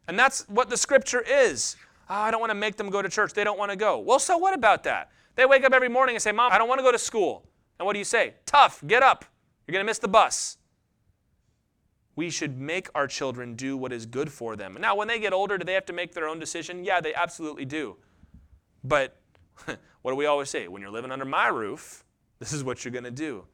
And 0.09 0.19
that's 0.19 0.49
what 0.49 0.71
the 0.71 0.77
scripture 0.77 1.21
is. 1.21 1.77
Oh, 2.09 2.15
I 2.15 2.31
don't 2.31 2.41
want 2.41 2.51
to 2.51 2.57
make 2.57 2.77
them 2.77 2.91
go 2.91 3.03
to 3.03 3.09
church. 3.09 3.33
They 3.33 3.45
don't 3.45 3.59
want 3.59 3.71
to 3.71 3.77
go. 3.77 3.99
Well, 3.99 4.19
so 4.19 4.37
what 4.37 4.55
about 4.55 4.83
that? 4.85 5.11
They 5.37 5.47
wake 5.47 5.65
up 5.65 5.73
every 5.73 5.89
morning 5.89 6.17
and 6.17 6.23
say, 6.23 6.33
Mom, 6.33 6.53
I 6.53 6.59
don't 6.59 6.69
want 6.69 6.81
to 6.81 6.83
go 6.83 6.93
to 6.93 6.99
school. 6.99 7.47
And 7.79 7.87
what 7.87 7.93
do 7.93 7.99
you 7.99 8.05
say? 8.05 8.35
Tough, 8.47 8.83
get 8.87 9.03
up. 9.03 9.25
You're 9.67 9.73
going 9.73 9.85
to 9.85 9.89
miss 9.89 9.99
the 9.99 10.09
bus. 10.09 10.59
We 12.17 12.29
should 12.29 12.59
make 12.59 12.89
our 12.95 13.07
children 13.07 13.55
do 13.55 13.77
what 13.77 13.93
is 13.93 14.05
good 14.05 14.31
for 14.31 14.57
them. 14.57 14.77
Now, 14.81 14.97
when 14.97 15.09
they 15.09 15.21
get 15.21 15.33
older, 15.33 15.57
do 15.57 15.65
they 15.65 15.75
have 15.75 15.87
to 15.87 15.93
make 15.93 16.13
their 16.13 16.29
own 16.29 16.39
decision? 16.39 16.85
Yeah, 16.85 17.01
they 17.01 17.15
absolutely 17.15 17.65
do. 17.65 17.97
But 18.83 19.17
what 20.03 20.11
do 20.11 20.17
we 20.17 20.27
always 20.27 20.51
say? 20.51 20.69
When 20.69 20.83
you're 20.83 20.91
living 20.91 21.13
under 21.13 21.25
my 21.25 21.47
roof, 21.47 22.05
this 22.41 22.53
is 22.53 22.65
what 22.65 22.85
you're 22.85 22.93
going 22.93 23.05
to 23.05 23.11
do. 23.11 23.45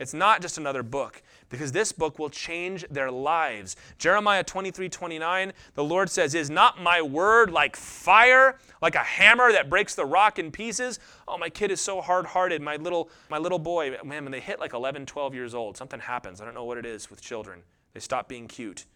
It's 0.00 0.12
not 0.12 0.42
just 0.42 0.58
another 0.58 0.82
book, 0.82 1.22
because 1.48 1.70
this 1.70 1.92
book 1.92 2.18
will 2.18 2.28
change 2.28 2.84
their 2.90 3.10
lives. 3.10 3.76
Jeremiah 3.96 4.42
23 4.42 4.88
29, 4.88 5.52
the 5.74 5.84
Lord 5.84 6.10
says, 6.10 6.34
Is 6.34 6.50
not 6.50 6.82
my 6.82 7.00
word 7.00 7.52
like 7.52 7.76
fire, 7.76 8.58
like 8.82 8.96
a 8.96 9.04
hammer 9.04 9.52
that 9.52 9.70
breaks 9.70 9.94
the 9.94 10.04
rock 10.04 10.40
in 10.40 10.50
pieces? 10.50 10.98
Oh, 11.28 11.38
my 11.38 11.48
kid 11.48 11.70
is 11.70 11.80
so 11.80 12.00
hard 12.00 12.26
hearted. 12.26 12.60
My 12.60 12.76
little, 12.76 13.08
my 13.30 13.38
little 13.38 13.60
boy, 13.60 13.96
man, 14.04 14.24
when 14.24 14.32
they 14.32 14.40
hit 14.40 14.58
like 14.58 14.72
11, 14.72 15.06
12 15.06 15.32
years 15.32 15.54
old, 15.54 15.76
something 15.76 16.00
happens. 16.00 16.40
I 16.40 16.44
don't 16.44 16.54
know 16.54 16.64
what 16.64 16.78
it 16.78 16.86
is 16.86 17.08
with 17.08 17.22
children. 17.22 17.62
They 17.92 18.00
stop 18.00 18.28
being 18.28 18.48
cute. 18.48 18.86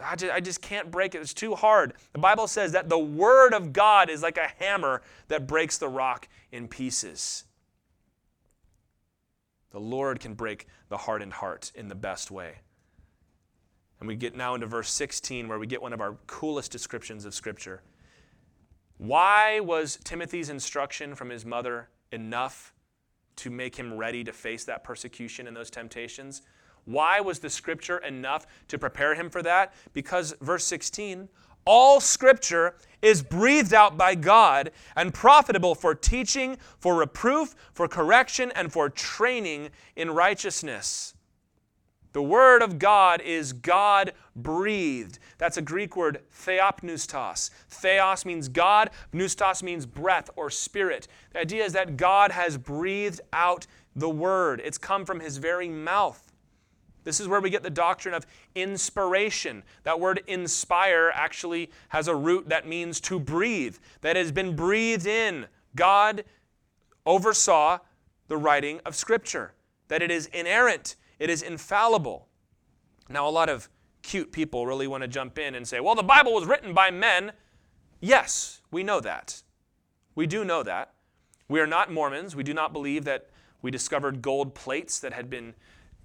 I 0.00 0.16
just, 0.16 0.32
I 0.32 0.40
just 0.40 0.60
can't 0.60 0.90
break 0.90 1.14
it. 1.14 1.18
It's 1.18 1.32
too 1.32 1.54
hard. 1.54 1.92
The 2.12 2.18
Bible 2.18 2.48
says 2.48 2.72
that 2.72 2.88
the 2.88 2.98
word 2.98 3.54
of 3.54 3.72
God 3.72 4.10
is 4.10 4.22
like 4.22 4.38
a 4.38 4.50
hammer 4.58 5.02
that 5.28 5.46
breaks 5.46 5.78
the 5.78 5.88
rock 5.88 6.26
in 6.50 6.66
pieces. 6.66 7.44
The 9.74 9.80
Lord 9.80 10.20
can 10.20 10.34
break 10.34 10.68
the 10.88 10.96
hardened 10.96 11.32
heart 11.32 11.72
in 11.74 11.88
the 11.88 11.96
best 11.96 12.30
way. 12.30 12.60
And 13.98 14.06
we 14.06 14.14
get 14.14 14.36
now 14.36 14.54
into 14.54 14.68
verse 14.68 14.88
16 14.88 15.48
where 15.48 15.58
we 15.58 15.66
get 15.66 15.82
one 15.82 15.92
of 15.92 16.00
our 16.00 16.16
coolest 16.28 16.70
descriptions 16.70 17.24
of 17.24 17.34
Scripture. 17.34 17.82
Why 18.98 19.58
was 19.58 19.98
Timothy's 20.04 20.48
instruction 20.48 21.16
from 21.16 21.28
his 21.28 21.44
mother 21.44 21.88
enough 22.12 22.72
to 23.34 23.50
make 23.50 23.74
him 23.74 23.94
ready 23.94 24.22
to 24.22 24.32
face 24.32 24.64
that 24.66 24.84
persecution 24.84 25.48
and 25.48 25.56
those 25.56 25.70
temptations? 25.70 26.42
Why 26.84 27.18
was 27.18 27.40
the 27.40 27.50
Scripture 27.50 27.98
enough 27.98 28.46
to 28.68 28.78
prepare 28.78 29.16
him 29.16 29.28
for 29.28 29.42
that? 29.42 29.74
Because, 29.92 30.36
verse 30.40 30.64
16, 30.64 31.28
all 31.64 32.00
scripture 32.00 32.74
is 33.02 33.22
breathed 33.22 33.74
out 33.74 33.96
by 33.96 34.14
God 34.14 34.70
and 34.96 35.12
profitable 35.12 35.74
for 35.74 35.94
teaching, 35.94 36.56
for 36.78 36.96
reproof, 36.96 37.54
for 37.72 37.86
correction, 37.86 38.50
and 38.54 38.72
for 38.72 38.88
training 38.88 39.70
in 39.94 40.10
righteousness. 40.10 41.14
The 42.14 42.22
Word 42.22 42.62
of 42.62 42.78
God 42.78 43.20
is 43.20 43.52
God 43.52 44.12
breathed. 44.36 45.18
That's 45.36 45.56
a 45.56 45.62
Greek 45.62 45.96
word, 45.96 46.20
theopneustos. 46.32 47.50
Theos 47.68 48.24
means 48.24 48.48
God, 48.48 48.90
pneustos 49.12 49.64
means 49.64 49.84
breath 49.84 50.30
or 50.36 50.48
spirit. 50.48 51.08
The 51.32 51.40
idea 51.40 51.64
is 51.64 51.72
that 51.72 51.96
God 51.96 52.30
has 52.30 52.56
breathed 52.56 53.20
out 53.32 53.66
the 53.96 54.08
Word, 54.08 54.60
it's 54.64 54.78
come 54.78 55.04
from 55.04 55.20
His 55.20 55.36
very 55.36 55.68
mouth. 55.68 56.32
This 57.04 57.20
is 57.20 57.28
where 57.28 57.40
we 57.40 57.50
get 57.50 57.62
the 57.62 57.70
doctrine 57.70 58.14
of 58.14 58.26
inspiration. 58.54 59.62
That 59.84 60.00
word 60.00 60.22
inspire 60.26 61.12
actually 61.14 61.70
has 61.90 62.08
a 62.08 62.14
root 62.14 62.48
that 62.48 62.66
means 62.66 63.00
to 63.02 63.20
breathe, 63.20 63.76
that 64.00 64.16
has 64.16 64.32
been 64.32 64.56
breathed 64.56 65.06
in. 65.06 65.46
God 65.76 66.24
oversaw 67.06 67.78
the 68.28 68.36
writing 68.36 68.80
of 68.84 68.94
Scripture, 68.94 69.52
that 69.88 70.02
it 70.02 70.10
is 70.10 70.26
inerrant, 70.26 70.96
it 71.18 71.30
is 71.30 71.42
infallible. 71.42 72.28
Now, 73.08 73.28
a 73.28 73.30
lot 73.30 73.50
of 73.50 73.68
cute 74.02 74.32
people 74.32 74.66
really 74.66 74.86
want 74.86 75.02
to 75.02 75.08
jump 75.08 75.38
in 75.38 75.54
and 75.54 75.68
say, 75.68 75.80
well, 75.80 75.94
the 75.94 76.02
Bible 76.02 76.32
was 76.32 76.46
written 76.46 76.72
by 76.72 76.90
men. 76.90 77.32
Yes, 78.00 78.62
we 78.70 78.82
know 78.82 79.00
that. 79.00 79.42
We 80.14 80.26
do 80.26 80.44
know 80.44 80.62
that. 80.62 80.94
We 81.48 81.60
are 81.60 81.66
not 81.66 81.92
Mormons. 81.92 82.34
We 82.34 82.42
do 82.42 82.54
not 82.54 82.72
believe 82.72 83.04
that 83.04 83.28
we 83.60 83.70
discovered 83.70 84.22
gold 84.22 84.54
plates 84.54 85.00
that 85.00 85.12
had 85.12 85.28
been 85.28 85.54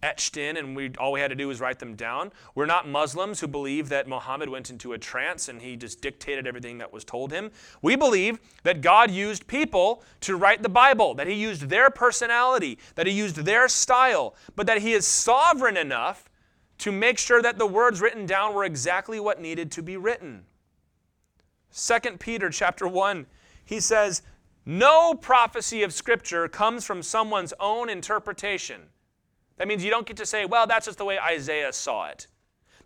etched 0.02 0.38
in 0.38 0.58
and 0.58 0.76
we 0.76 0.92
all 0.98 1.12
we 1.12 1.20
had 1.20 1.30
to 1.30 1.36
do 1.36 1.48
was 1.48 1.60
write 1.60 1.80
them 1.80 1.96
down. 1.96 2.32
We're 2.56 2.66
not 2.66 2.88
Muslims 2.88 3.40
who 3.40 3.48
believe 3.48 3.90
that 3.90 4.08
Muhammad 4.08 4.50
went 4.50 4.70
into 4.70 4.94
a 4.94 4.98
trance 4.98 5.50
and 5.50 5.62
he 5.62 5.76
just 5.76 6.02
dictated 6.02 6.48
everything 6.48 6.78
that 6.78 6.94
was 6.94 7.04
told 7.04 7.32
him. 7.32 7.52
We 7.82 7.96
believe 7.96 8.40
that 8.64 8.82
God 8.82 9.12
used 9.12 9.48
people 9.48 10.04
to 10.22 10.38
write 10.38 10.64
the 10.64 10.70
Bible, 10.70 11.14
that 11.16 11.28
he 11.28 11.34
used 11.34 11.64
their 11.64 11.90
personality, 11.90 12.80
that 12.96 13.08
he 13.08 13.14
used 13.14 13.38
their 13.38 13.68
style, 13.68 14.36
but 14.56 14.68
that 14.68 14.82
he 14.82 14.94
is 14.94 15.06
sovereign 15.06 15.78
enough 15.78 16.30
to 16.80 16.92
make 16.92 17.18
sure 17.18 17.42
that 17.42 17.58
the 17.58 17.68
words 17.68 18.00
written 18.00 18.26
down 18.26 18.54
were 18.54 18.64
exactly 18.64 19.20
what 19.20 19.42
needed 19.42 19.72
to 19.74 19.84
be 19.84 19.98
written. 19.98 20.46
2 21.72 22.18
Peter 22.20 22.50
chapter 22.50 22.88
1, 22.88 23.28
he 23.66 23.80
says, 23.80 24.22
"No 24.66 25.14
prophecy 25.14 25.84
of 25.84 25.94
scripture 25.94 26.48
comes 26.48 26.86
from 26.86 27.04
someone's 27.04 27.54
own 27.60 27.90
interpretation." 27.90 28.90
That 29.60 29.68
means 29.68 29.84
you 29.84 29.92
don't 29.92 30.08
get 30.08 30.18
to 30.18 30.26
say, 30.26 30.46
well, 30.46 30.66
that's 30.66 30.88
just 30.88 30.98
the 30.98 31.06
way 31.06 31.20
Isaiah 31.20 31.72
saw 31.72 32.08
it. 32.08 32.28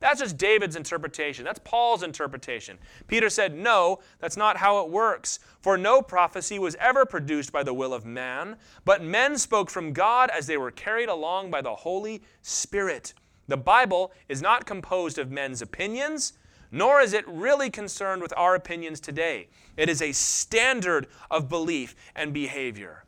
That's 0.04 0.20
just 0.20 0.36
David's 0.36 0.76
interpretation. 0.76 1.46
That's 1.46 1.62
Paul's 1.64 2.04
interpretation. 2.04 2.78
Peter 3.08 3.30
said, 3.30 3.56
No, 3.56 4.00
that's 4.20 4.36
not 4.36 4.58
how 4.58 4.84
it 4.84 4.92
works. 4.92 5.40
For 5.62 5.78
no 5.78 6.02
prophecy 6.02 6.60
was 6.60 6.76
ever 6.76 7.06
produced 7.06 7.54
by 7.54 7.64
the 7.64 7.74
will 7.74 7.94
of 7.94 8.06
man, 8.06 8.58
but 8.84 9.02
men 9.02 9.38
spoke 9.38 9.70
from 9.70 9.94
God 9.94 10.30
as 10.30 10.46
they 10.46 10.58
were 10.58 10.72
carried 10.72 11.08
along 11.08 11.52
by 11.52 11.62
the 11.62 11.74
Holy 11.74 12.22
Spirit. 12.42 13.14
The 13.48 13.56
Bible 13.56 14.12
is 14.28 14.42
not 14.42 14.66
composed 14.66 15.18
of 15.18 15.32
men's 15.32 15.62
opinions, 15.62 16.34
nor 16.70 17.00
is 17.00 17.14
it 17.14 17.26
really 17.26 17.70
concerned 17.70 18.22
with 18.22 18.34
our 18.36 18.56
opinions 18.56 19.00
today. 19.00 19.48
It 19.78 19.88
is 19.88 20.02
a 20.02 20.12
standard 20.12 21.08
of 21.32 21.48
belief 21.48 21.96
and 22.14 22.34
behavior 22.34 23.06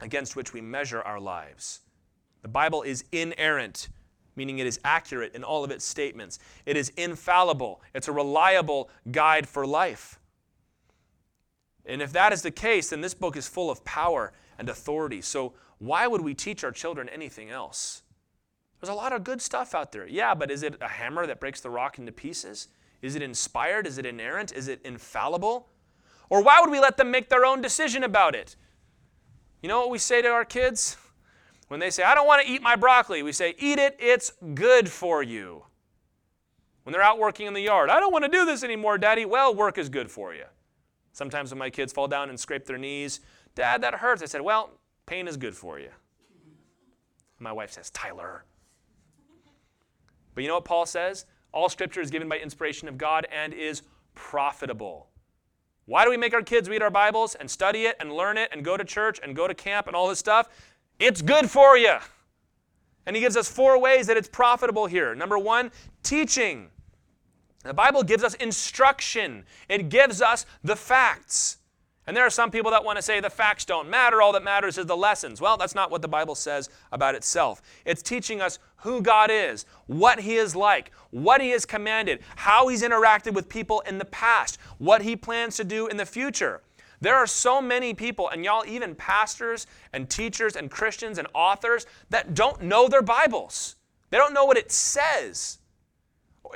against 0.00 0.36
which 0.36 0.52
we 0.52 0.60
measure 0.60 1.02
our 1.02 1.18
lives. 1.18 1.80
The 2.44 2.48
Bible 2.48 2.82
is 2.82 3.04
inerrant, 3.10 3.88
meaning 4.36 4.58
it 4.58 4.66
is 4.66 4.78
accurate 4.84 5.34
in 5.34 5.42
all 5.42 5.64
of 5.64 5.70
its 5.70 5.82
statements. 5.82 6.38
It 6.66 6.76
is 6.76 6.90
infallible, 6.90 7.80
it's 7.94 8.06
a 8.06 8.12
reliable 8.12 8.90
guide 9.10 9.48
for 9.48 9.66
life. 9.66 10.20
And 11.86 12.02
if 12.02 12.12
that 12.12 12.34
is 12.34 12.42
the 12.42 12.50
case, 12.50 12.90
then 12.90 13.00
this 13.00 13.14
book 13.14 13.34
is 13.34 13.48
full 13.48 13.70
of 13.70 13.82
power 13.86 14.34
and 14.58 14.68
authority. 14.68 15.22
So, 15.22 15.54
why 15.78 16.06
would 16.06 16.20
we 16.20 16.34
teach 16.34 16.64
our 16.64 16.70
children 16.70 17.08
anything 17.08 17.48
else? 17.48 18.02
There's 18.78 18.90
a 18.90 18.94
lot 18.94 19.14
of 19.14 19.24
good 19.24 19.40
stuff 19.40 19.74
out 19.74 19.92
there. 19.92 20.06
Yeah, 20.06 20.34
but 20.34 20.50
is 20.50 20.62
it 20.62 20.76
a 20.82 20.88
hammer 20.88 21.26
that 21.26 21.40
breaks 21.40 21.62
the 21.62 21.70
rock 21.70 21.98
into 21.98 22.12
pieces? 22.12 22.68
Is 23.00 23.14
it 23.14 23.22
inspired? 23.22 23.86
Is 23.86 23.96
it 23.96 24.04
inerrant? 24.04 24.52
Is 24.52 24.68
it 24.68 24.82
infallible? 24.84 25.70
Or 26.28 26.42
why 26.42 26.60
would 26.60 26.70
we 26.70 26.78
let 26.78 26.98
them 26.98 27.10
make 27.10 27.30
their 27.30 27.46
own 27.46 27.62
decision 27.62 28.04
about 28.04 28.34
it? 28.34 28.54
You 29.62 29.70
know 29.70 29.80
what 29.80 29.90
we 29.90 29.98
say 29.98 30.20
to 30.20 30.28
our 30.28 30.44
kids? 30.44 30.98
When 31.68 31.80
they 31.80 31.90
say, 31.90 32.02
I 32.02 32.14
don't 32.14 32.26
want 32.26 32.46
to 32.46 32.52
eat 32.52 32.62
my 32.62 32.76
broccoli, 32.76 33.22
we 33.22 33.32
say, 33.32 33.54
Eat 33.58 33.78
it, 33.78 33.96
it's 33.98 34.32
good 34.54 34.88
for 34.88 35.22
you. 35.22 35.64
When 36.82 36.92
they're 36.92 37.02
out 37.02 37.18
working 37.18 37.46
in 37.46 37.54
the 37.54 37.62
yard, 37.62 37.88
I 37.88 37.98
don't 37.98 38.12
want 38.12 38.24
to 38.24 38.30
do 38.30 38.44
this 38.44 38.62
anymore, 38.62 38.98
Daddy. 38.98 39.24
Well, 39.24 39.54
work 39.54 39.78
is 39.78 39.88
good 39.88 40.10
for 40.10 40.34
you. 40.34 40.44
Sometimes 41.12 41.50
when 41.50 41.58
my 41.58 41.70
kids 41.70 41.92
fall 41.92 42.08
down 42.08 42.28
and 42.28 42.38
scrape 42.38 42.66
their 42.66 42.76
knees, 42.76 43.20
Dad, 43.54 43.82
that 43.82 43.94
hurts. 43.94 44.22
I 44.22 44.26
said, 44.26 44.40
Well, 44.40 44.70
pain 45.06 45.28
is 45.28 45.36
good 45.36 45.54
for 45.54 45.78
you. 45.78 45.90
My 47.38 47.52
wife 47.52 47.72
says, 47.72 47.90
Tyler. 47.90 48.44
But 50.34 50.42
you 50.42 50.48
know 50.48 50.54
what 50.54 50.64
Paul 50.64 50.86
says? 50.86 51.26
All 51.52 51.68
scripture 51.68 52.00
is 52.00 52.10
given 52.10 52.28
by 52.28 52.38
inspiration 52.38 52.88
of 52.88 52.98
God 52.98 53.26
and 53.32 53.54
is 53.54 53.82
profitable. 54.14 55.08
Why 55.86 56.04
do 56.04 56.10
we 56.10 56.16
make 56.16 56.34
our 56.34 56.42
kids 56.42 56.68
read 56.68 56.82
our 56.82 56.90
Bibles 56.90 57.34
and 57.34 57.48
study 57.50 57.82
it 57.82 57.96
and 58.00 58.12
learn 58.12 58.38
it 58.38 58.48
and 58.52 58.64
go 58.64 58.76
to 58.76 58.84
church 58.84 59.20
and 59.22 59.36
go 59.36 59.46
to 59.46 59.54
camp 59.54 59.86
and 59.86 59.94
all 59.94 60.08
this 60.08 60.18
stuff? 60.18 60.48
It's 60.98 61.22
good 61.22 61.50
for 61.50 61.76
you. 61.76 61.96
And 63.06 63.14
he 63.16 63.20
gives 63.20 63.36
us 63.36 63.48
four 63.48 63.78
ways 63.78 64.06
that 64.06 64.16
it's 64.16 64.28
profitable 64.28 64.86
here. 64.86 65.14
Number 65.14 65.38
one, 65.38 65.70
teaching. 66.02 66.68
The 67.62 67.74
Bible 67.74 68.02
gives 68.02 68.22
us 68.22 68.34
instruction, 68.34 69.44
it 69.68 69.88
gives 69.88 70.20
us 70.20 70.44
the 70.62 70.76
facts. 70.76 71.58
And 72.06 72.14
there 72.14 72.26
are 72.26 72.30
some 72.30 72.50
people 72.50 72.70
that 72.72 72.84
want 72.84 72.96
to 72.98 73.02
say 73.02 73.20
the 73.20 73.30
facts 73.30 73.64
don't 73.64 73.88
matter, 73.88 74.20
all 74.20 74.32
that 74.32 74.44
matters 74.44 74.76
is 74.76 74.84
the 74.84 74.96
lessons. 74.96 75.40
Well, 75.40 75.56
that's 75.56 75.74
not 75.74 75.90
what 75.90 76.02
the 76.02 76.08
Bible 76.08 76.34
says 76.34 76.68
about 76.92 77.14
itself. 77.14 77.62
It's 77.86 78.02
teaching 78.02 78.42
us 78.42 78.58
who 78.76 79.00
God 79.00 79.30
is, 79.32 79.64
what 79.86 80.20
He 80.20 80.34
is 80.34 80.54
like, 80.54 80.92
what 81.10 81.40
He 81.40 81.50
has 81.50 81.64
commanded, 81.64 82.20
how 82.36 82.68
He's 82.68 82.82
interacted 82.82 83.32
with 83.32 83.48
people 83.48 83.80
in 83.88 83.96
the 83.96 84.04
past, 84.04 84.58
what 84.76 85.00
He 85.00 85.16
plans 85.16 85.56
to 85.56 85.64
do 85.64 85.86
in 85.86 85.96
the 85.96 86.04
future. 86.04 86.60
There 87.00 87.16
are 87.16 87.26
so 87.26 87.60
many 87.60 87.94
people, 87.94 88.28
and 88.28 88.44
y'all, 88.44 88.64
even 88.66 88.94
pastors 88.94 89.66
and 89.92 90.08
teachers 90.08 90.56
and 90.56 90.70
Christians 90.70 91.18
and 91.18 91.28
authors, 91.34 91.86
that 92.10 92.34
don't 92.34 92.62
know 92.62 92.88
their 92.88 93.02
Bibles. 93.02 93.76
They 94.10 94.18
don't 94.18 94.34
know 94.34 94.44
what 94.44 94.56
it 94.56 94.70
says. 94.70 95.58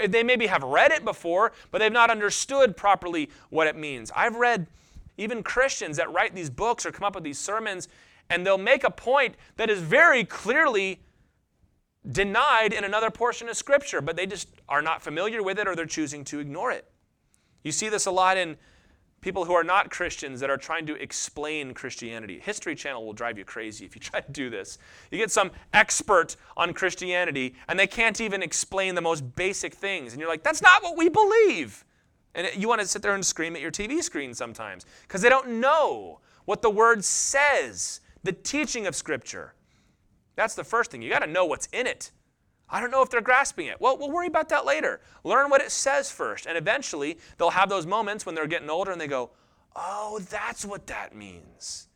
They 0.07 0.23
maybe 0.23 0.47
have 0.47 0.63
read 0.63 0.93
it 0.93 1.05
before, 1.05 1.53
but 1.71 1.79
they've 1.79 1.93
not 1.93 2.11
understood 2.11 2.77
properly 2.77 3.31
what 3.51 3.67
it 3.67 3.77
means. 3.77 4.13
I've 4.15 4.37
read 4.37 4.67
even 5.17 5.43
Christians 5.43 5.97
that 5.97 6.13
write 6.13 6.35
these 6.35 6.51
books 6.51 6.87
or 6.87 6.93
come 6.93 7.05
up 7.05 7.15
with 7.15 7.25
these 7.25 7.39
sermons, 7.39 7.89
and 8.31 8.47
they'll 8.47 8.59
make 8.59 8.85
a 8.85 8.91
point 8.91 9.35
that 9.57 9.69
is 9.69 9.81
very 9.81 10.25
clearly 10.25 11.01
denied 12.11 12.73
in 12.73 12.85
another 12.85 13.11
portion 13.11 13.49
of 13.49 13.57
Scripture, 13.57 14.01
but 14.01 14.17
they 14.17 14.27
just 14.27 14.49
are 14.69 14.81
not 14.81 15.03
familiar 15.03 15.43
with 15.43 15.59
it 15.59 15.67
or 15.67 15.75
they're 15.75 15.87
choosing 15.87 16.25
to 16.25 16.39
ignore 16.39 16.71
it. 16.71 16.91
You 17.65 17.73
see 17.73 17.89
this 17.89 18.07
a 18.07 18.11
lot 18.11 18.37
in 18.37 18.57
people 19.21 19.45
who 19.45 19.53
are 19.53 19.65
not 19.65 19.91
Christians 19.91 20.41
that 20.41 20.51
are 20.51 20.57
trying 20.57 20.87
to 20.87 20.95
explain 20.95 21.75
Christianity. 21.75 22.39
History 22.39 22.75
Channel 22.75 23.05
will 23.05 23.13
drive 23.13 23.39
you 23.39 23.45
crazy 23.45 23.85
if 23.85 23.95
you 23.95 24.01
try 24.03 24.21
to 24.21 24.33
do 24.33 24.51
this. 24.51 24.79
You 25.11 25.19
get 25.19 25.31
some 25.31 25.51
expert 25.73 26.37
on 26.57 26.73
Christianity 26.73 27.55
and 27.69 27.79
they 27.79 27.87
can't 27.87 28.21
even 28.21 28.43
explain 28.43 28.95
the 28.95 29.01
most 29.01 29.35
basic 29.35 29.75
things. 29.75 30.13
And 30.13 30.21
you're 30.21 30.31
like, 30.31 30.43
that's 30.43 30.63
not 30.63 30.83
what 30.83 30.97
we 30.97 31.09
believe. 31.09 31.85
And 32.35 32.49
you 32.57 32.69
want 32.69 32.81
to 32.81 32.87
sit 32.87 33.03
there 33.03 33.15
and 33.15 33.25
scream 33.25 33.57
at 33.57 33.63
your 33.63 33.73
TV 33.73 34.03
screen 34.03 34.35
sometimes 34.35 34.87
because 35.03 35.23
they 35.23 35.29
don't 35.29 35.61
know 35.61 36.21
what 36.45 36.63
the 36.63 36.71
Word 36.71 37.05
says, 37.05 38.01
the 38.23 38.33
teaching 38.33 38.87
of 38.87 38.95
Scripture. 38.95 39.55
That's 40.37 40.55
the 40.55 40.65
first 40.65 40.91
thing. 40.91 41.03
You 41.03 41.11
got 41.11 41.19
to 41.21 41.27
know 41.27 41.45
what's 41.45 41.67
in 41.73 41.87
it. 41.87 42.13
I 42.71 42.81
don't 42.81 42.91
know 42.91 43.03
if 43.03 43.09
they're 43.09 43.21
grasping 43.21 43.67
it. 43.67 43.81
Well, 43.81 43.97
we'll 43.97 44.11
worry 44.11 44.27
about 44.27 44.51
that 44.51 44.67
later. 44.67 45.01
Learn 45.25 45.49
what 45.51 45.63
it 45.63 45.71
says 45.71 46.11
first. 46.11 46.47
And 46.47 46.59
eventually, 46.59 47.19
they'll 47.39 47.51
have 47.51 47.69
those 47.69 47.87
moments 47.87 48.27
when 48.27 48.35
they're 48.35 48.47
getting 48.47 48.69
older 48.69 48.91
and 48.91 49.01
they 49.01 49.07
go, 49.07 49.31
oh, 49.75 50.21
that's 50.31 50.65
what 50.65 50.87
that 50.89 51.15
means. 51.15 51.89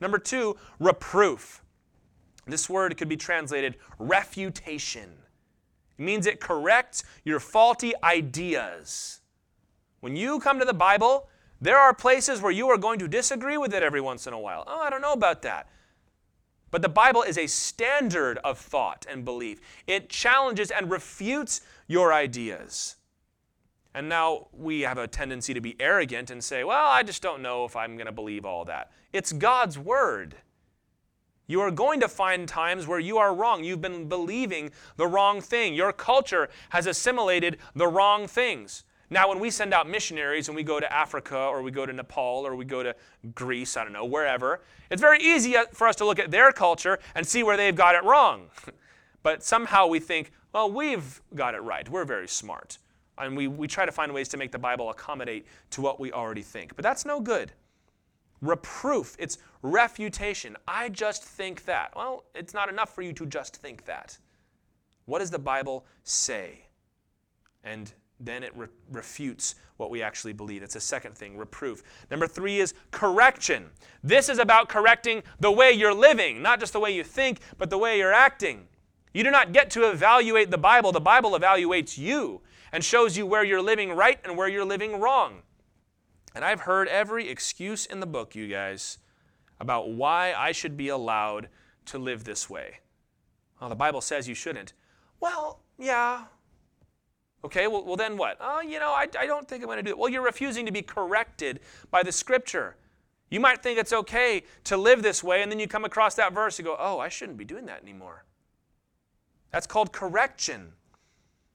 Number 0.00 0.18
two, 0.18 0.56
reproof. 0.78 1.62
This 2.46 2.68
word 2.68 2.96
could 2.96 3.08
be 3.08 3.16
translated 3.16 3.76
refutation. 3.98 5.10
It 5.98 6.02
means 6.02 6.26
it 6.26 6.40
corrects 6.40 7.04
your 7.24 7.40
faulty 7.40 7.92
ideas. 8.02 9.20
When 10.00 10.16
you 10.16 10.40
come 10.40 10.58
to 10.58 10.64
the 10.64 10.72
Bible, 10.72 11.28
there 11.60 11.78
are 11.78 11.92
places 11.92 12.40
where 12.40 12.52
you 12.52 12.68
are 12.68 12.78
going 12.78 13.00
to 13.00 13.08
disagree 13.08 13.56
with 13.56 13.74
it 13.74 13.82
every 13.82 14.00
once 14.00 14.26
in 14.26 14.32
a 14.32 14.38
while. 14.38 14.64
Oh, 14.66 14.80
I 14.80 14.90
don't 14.90 15.02
know 15.02 15.12
about 15.12 15.42
that. 15.42 15.68
But 16.70 16.82
the 16.82 16.88
Bible 16.88 17.22
is 17.22 17.38
a 17.38 17.46
standard 17.46 18.38
of 18.38 18.58
thought 18.58 19.06
and 19.08 19.24
belief. 19.24 19.60
It 19.86 20.08
challenges 20.08 20.70
and 20.70 20.90
refutes 20.90 21.62
your 21.86 22.12
ideas. 22.12 22.96
And 23.94 24.08
now 24.08 24.48
we 24.52 24.82
have 24.82 24.98
a 24.98 25.08
tendency 25.08 25.54
to 25.54 25.60
be 25.60 25.76
arrogant 25.80 26.30
and 26.30 26.44
say, 26.44 26.62
well, 26.62 26.86
I 26.86 27.02
just 27.02 27.22
don't 27.22 27.42
know 27.42 27.64
if 27.64 27.74
I'm 27.74 27.96
going 27.96 28.06
to 28.06 28.12
believe 28.12 28.44
all 28.44 28.64
that. 28.66 28.92
It's 29.12 29.32
God's 29.32 29.78
Word. 29.78 30.36
You 31.46 31.62
are 31.62 31.70
going 31.70 32.00
to 32.00 32.08
find 32.08 32.46
times 32.46 32.86
where 32.86 33.00
you 33.00 33.16
are 33.16 33.34
wrong. 33.34 33.64
You've 33.64 33.80
been 33.80 34.06
believing 34.06 34.70
the 34.96 35.06
wrong 35.06 35.40
thing. 35.40 35.72
Your 35.72 35.94
culture 35.94 36.50
has 36.68 36.86
assimilated 36.86 37.56
the 37.74 37.88
wrong 37.88 38.26
things. 38.26 38.84
Now, 39.10 39.28
when 39.28 39.40
we 39.40 39.50
send 39.50 39.72
out 39.72 39.88
missionaries 39.88 40.48
and 40.48 40.56
we 40.56 40.62
go 40.62 40.80
to 40.80 40.92
Africa 40.92 41.36
or 41.36 41.62
we 41.62 41.70
go 41.70 41.86
to 41.86 41.92
Nepal 41.92 42.46
or 42.46 42.54
we 42.54 42.64
go 42.64 42.82
to 42.82 42.94
Greece, 43.34 43.76
I 43.76 43.84
don't 43.84 43.92
know, 43.92 44.04
wherever, 44.04 44.60
it's 44.90 45.00
very 45.00 45.18
easy 45.20 45.56
uh, 45.56 45.64
for 45.72 45.88
us 45.88 45.96
to 45.96 46.04
look 46.04 46.18
at 46.18 46.30
their 46.30 46.52
culture 46.52 46.98
and 47.14 47.26
see 47.26 47.42
where 47.42 47.56
they've 47.56 47.74
got 47.74 47.94
it 47.94 48.04
wrong. 48.04 48.50
but 49.22 49.42
somehow 49.42 49.86
we 49.86 49.98
think, 49.98 50.32
well, 50.52 50.70
we've 50.70 51.22
got 51.34 51.54
it 51.54 51.60
right. 51.60 51.88
We're 51.88 52.04
very 52.04 52.28
smart. 52.28 52.78
And 53.16 53.36
we, 53.36 53.48
we 53.48 53.66
try 53.66 53.86
to 53.86 53.92
find 53.92 54.12
ways 54.12 54.28
to 54.28 54.36
make 54.36 54.52
the 54.52 54.58
Bible 54.58 54.90
accommodate 54.90 55.46
to 55.70 55.80
what 55.80 55.98
we 55.98 56.12
already 56.12 56.42
think. 56.42 56.76
But 56.76 56.82
that's 56.82 57.04
no 57.04 57.18
good. 57.18 57.52
Reproof, 58.40 59.16
it's 59.18 59.38
refutation. 59.62 60.56
I 60.68 60.90
just 60.90 61.24
think 61.24 61.64
that. 61.64 61.92
Well, 61.96 62.24
it's 62.34 62.54
not 62.54 62.68
enough 62.68 62.94
for 62.94 63.02
you 63.02 63.12
to 63.14 63.26
just 63.26 63.56
think 63.56 63.86
that. 63.86 64.18
What 65.06 65.18
does 65.18 65.30
the 65.30 65.38
Bible 65.38 65.86
say? 66.04 66.66
And 67.64 67.92
then 68.20 68.42
it 68.42 68.56
re- 68.56 68.68
refutes 68.90 69.54
what 69.76 69.90
we 69.90 70.02
actually 70.02 70.32
believe. 70.32 70.62
It's 70.62 70.76
a 70.76 70.80
second 70.80 71.16
thing, 71.16 71.36
reproof. 71.36 71.82
Number 72.10 72.26
three 72.26 72.58
is 72.58 72.74
correction. 72.90 73.70
This 74.02 74.28
is 74.28 74.38
about 74.38 74.68
correcting 74.68 75.22
the 75.38 75.52
way 75.52 75.72
you're 75.72 75.94
living, 75.94 76.42
not 76.42 76.60
just 76.60 76.72
the 76.72 76.80
way 76.80 76.94
you 76.94 77.04
think, 77.04 77.40
but 77.56 77.70
the 77.70 77.78
way 77.78 77.98
you're 77.98 78.12
acting. 78.12 78.66
You 79.14 79.22
do 79.24 79.30
not 79.30 79.52
get 79.52 79.70
to 79.70 79.90
evaluate 79.90 80.50
the 80.50 80.58
Bible, 80.58 80.92
the 80.92 81.00
Bible 81.00 81.32
evaluates 81.32 81.96
you 81.96 82.40
and 82.72 82.84
shows 82.84 83.16
you 83.16 83.26
where 83.26 83.44
you're 83.44 83.62
living 83.62 83.92
right 83.92 84.18
and 84.24 84.36
where 84.36 84.48
you're 84.48 84.64
living 84.64 85.00
wrong. 85.00 85.42
And 86.34 86.44
I've 86.44 86.60
heard 86.60 86.88
every 86.88 87.28
excuse 87.28 87.86
in 87.86 88.00
the 88.00 88.06
book, 88.06 88.34
you 88.34 88.48
guys, 88.48 88.98
about 89.58 89.90
why 89.90 90.34
I 90.36 90.52
should 90.52 90.76
be 90.76 90.88
allowed 90.88 91.48
to 91.86 91.98
live 91.98 92.24
this 92.24 92.50
way. 92.50 92.80
Well, 93.60 93.70
the 93.70 93.76
Bible 93.76 94.00
says 94.00 94.28
you 94.28 94.34
shouldn't. 94.34 94.72
Well, 95.20 95.60
yeah, 95.78 96.24
Okay, 97.44 97.66
well, 97.66 97.84
well 97.84 97.96
then 97.96 98.16
what? 98.16 98.36
Oh, 98.40 98.60
you 98.60 98.80
know, 98.80 98.90
I, 98.90 99.06
I 99.18 99.26
don't 99.26 99.46
think 99.46 99.62
I'm 99.62 99.68
going 99.68 99.78
to 99.78 99.82
do 99.82 99.90
it. 99.90 99.98
Well, 99.98 100.08
you're 100.08 100.24
refusing 100.24 100.66
to 100.66 100.72
be 100.72 100.82
corrected 100.82 101.60
by 101.90 102.02
the 102.02 102.12
scripture. 102.12 102.76
You 103.30 103.40
might 103.40 103.62
think 103.62 103.78
it's 103.78 103.92
okay 103.92 104.42
to 104.64 104.76
live 104.76 105.02
this 105.02 105.22
way, 105.22 105.42
and 105.42 105.52
then 105.52 105.60
you 105.60 105.68
come 105.68 105.84
across 105.84 106.14
that 106.16 106.32
verse 106.32 106.58
and 106.58 106.66
go, 106.66 106.76
oh, 106.78 106.98
I 106.98 107.08
shouldn't 107.08 107.38
be 107.38 107.44
doing 107.44 107.66
that 107.66 107.82
anymore. 107.82 108.24
That's 109.52 109.66
called 109.66 109.92
correction. 109.92 110.72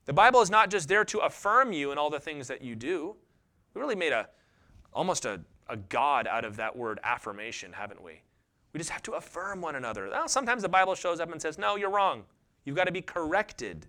The 0.05 0.13
Bible 0.13 0.41
is 0.41 0.49
not 0.49 0.69
just 0.69 0.87
there 0.87 1.05
to 1.05 1.19
affirm 1.19 1.71
you 1.71 1.91
in 1.91 1.97
all 1.97 2.09
the 2.09 2.19
things 2.19 2.47
that 2.47 2.61
you 2.61 2.75
do. 2.75 3.15
We 3.73 3.81
really 3.81 3.95
made 3.95 4.13
a 4.13 4.27
almost 4.93 5.25
a, 5.25 5.41
a 5.67 5.77
God 5.77 6.27
out 6.27 6.45
of 6.45 6.55
that 6.57 6.75
word 6.75 6.99
affirmation, 7.03 7.73
haven't 7.73 8.01
we? 8.03 8.21
We 8.73 8.77
just 8.77 8.89
have 8.89 9.03
to 9.03 9.13
affirm 9.13 9.61
one 9.61 9.75
another. 9.75 10.09
Well, 10.09 10.27
sometimes 10.27 10.61
the 10.61 10.69
Bible 10.69 10.95
shows 10.95 11.19
up 11.19 11.31
and 11.31 11.41
says, 11.41 11.57
no, 11.57 11.75
you're 11.75 11.89
wrong. 11.89 12.23
You've 12.65 12.75
got 12.75 12.85
to 12.85 12.91
be 12.91 13.01
corrected. 13.01 13.87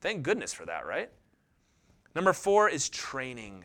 Thank 0.00 0.22
goodness 0.22 0.52
for 0.52 0.66
that, 0.66 0.86
right? 0.86 1.10
Number 2.14 2.32
four 2.32 2.68
is 2.68 2.88
training. 2.88 3.64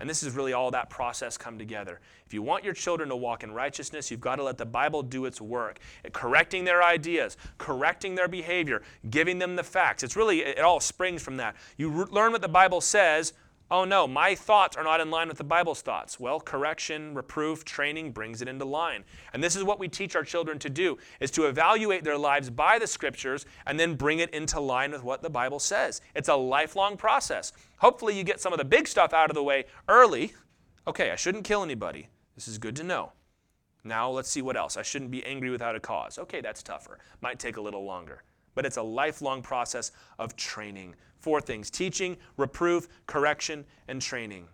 And 0.00 0.08
this 0.08 0.22
is 0.22 0.34
really 0.34 0.54
all 0.54 0.70
that 0.70 0.88
process 0.88 1.36
come 1.36 1.58
together. 1.58 2.00
If 2.24 2.32
you 2.32 2.40
want 2.40 2.64
your 2.64 2.72
children 2.72 3.10
to 3.10 3.16
walk 3.16 3.42
in 3.42 3.52
righteousness, 3.52 4.10
you've 4.10 4.20
got 4.20 4.36
to 4.36 4.42
let 4.42 4.56
the 4.56 4.64
Bible 4.64 5.02
do 5.02 5.26
its 5.26 5.42
work, 5.42 5.78
correcting 6.12 6.64
their 6.64 6.82
ideas, 6.82 7.36
correcting 7.58 8.14
their 8.14 8.28
behavior, 8.28 8.80
giving 9.10 9.38
them 9.38 9.56
the 9.56 9.62
facts. 9.62 10.02
It's 10.02 10.16
really, 10.16 10.40
it 10.40 10.60
all 10.60 10.80
springs 10.80 11.22
from 11.22 11.36
that. 11.36 11.54
You 11.76 12.06
learn 12.06 12.32
what 12.32 12.40
the 12.40 12.48
Bible 12.48 12.80
says, 12.80 13.34
oh 13.70 13.84
no, 13.84 14.06
my 14.06 14.34
thoughts 14.34 14.76
are 14.76 14.84
not 14.84 15.00
in 15.00 15.10
line 15.10 15.28
with 15.28 15.38
the 15.38 15.44
Bible's 15.44 15.82
thoughts. 15.82 16.18
Well, 16.18 16.40
correction, 16.40 17.14
reproof, 17.14 17.64
training 17.64 18.12
brings 18.12 18.42
it 18.42 18.48
into 18.48 18.64
line. 18.64 19.04
And 19.32 19.42
this 19.42 19.56
is 19.56 19.64
what 19.64 19.78
we 19.78 19.88
teach 19.88 20.16
our 20.16 20.24
children 20.24 20.58
to 20.58 20.70
do 20.70 20.98
is 21.20 21.30
to 21.32 21.46
evaluate 21.46 22.04
their 22.04 22.18
lives 22.18 22.50
by 22.50 22.78
the 22.78 22.86
scriptures 22.86 23.46
and 23.66 23.78
then 23.78 23.94
bring 23.94 24.18
it 24.18 24.30
into 24.30 24.60
line 24.60 24.92
with 24.92 25.04
what 25.04 25.22
the 25.22 25.30
Bible 25.30 25.58
says. 25.58 26.00
It's 26.14 26.28
a 26.28 26.34
lifelong 26.34 26.96
process. 26.96 27.52
Hopefully 27.78 28.16
you 28.16 28.24
get 28.24 28.40
some 28.40 28.52
of 28.52 28.58
the 28.58 28.64
big 28.64 28.88
stuff 28.88 29.12
out 29.12 29.30
of 29.30 29.34
the 29.34 29.42
way 29.42 29.64
early. 29.88 30.34
Okay, 30.86 31.10
I 31.10 31.16
shouldn't 31.16 31.44
kill 31.44 31.62
anybody. 31.62 32.08
This 32.34 32.48
is 32.48 32.58
good 32.58 32.76
to 32.76 32.84
know. 32.84 33.12
Now 33.84 34.10
let's 34.10 34.30
see 34.30 34.42
what 34.42 34.56
else. 34.56 34.76
I 34.76 34.82
shouldn't 34.82 35.10
be 35.10 35.24
angry 35.24 35.50
without 35.50 35.76
a 35.76 35.80
cause. 35.80 36.18
Okay, 36.18 36.40
that's 36.40 36.62
tougher. 36.62 36.98
Might 37.20 37.38
take 37.38 37.56
a 37.56 37.60
little 37.60 37.84
longer. 37.84 38.22
But 38.54 38.66
it's 38.66 38.76
a 38.76 38.82
lifelong 38.82 39.42
process 39.42 39.92
of 40.18 40.36
training 40.36 40.94
Four 41.20 41.40
things 41.40 41.70
teaching, 41.70 42.16
reproof, 42.36 42.88
correction, 43.06 43.66
and 43.88 44.00
training. 44.00 44.48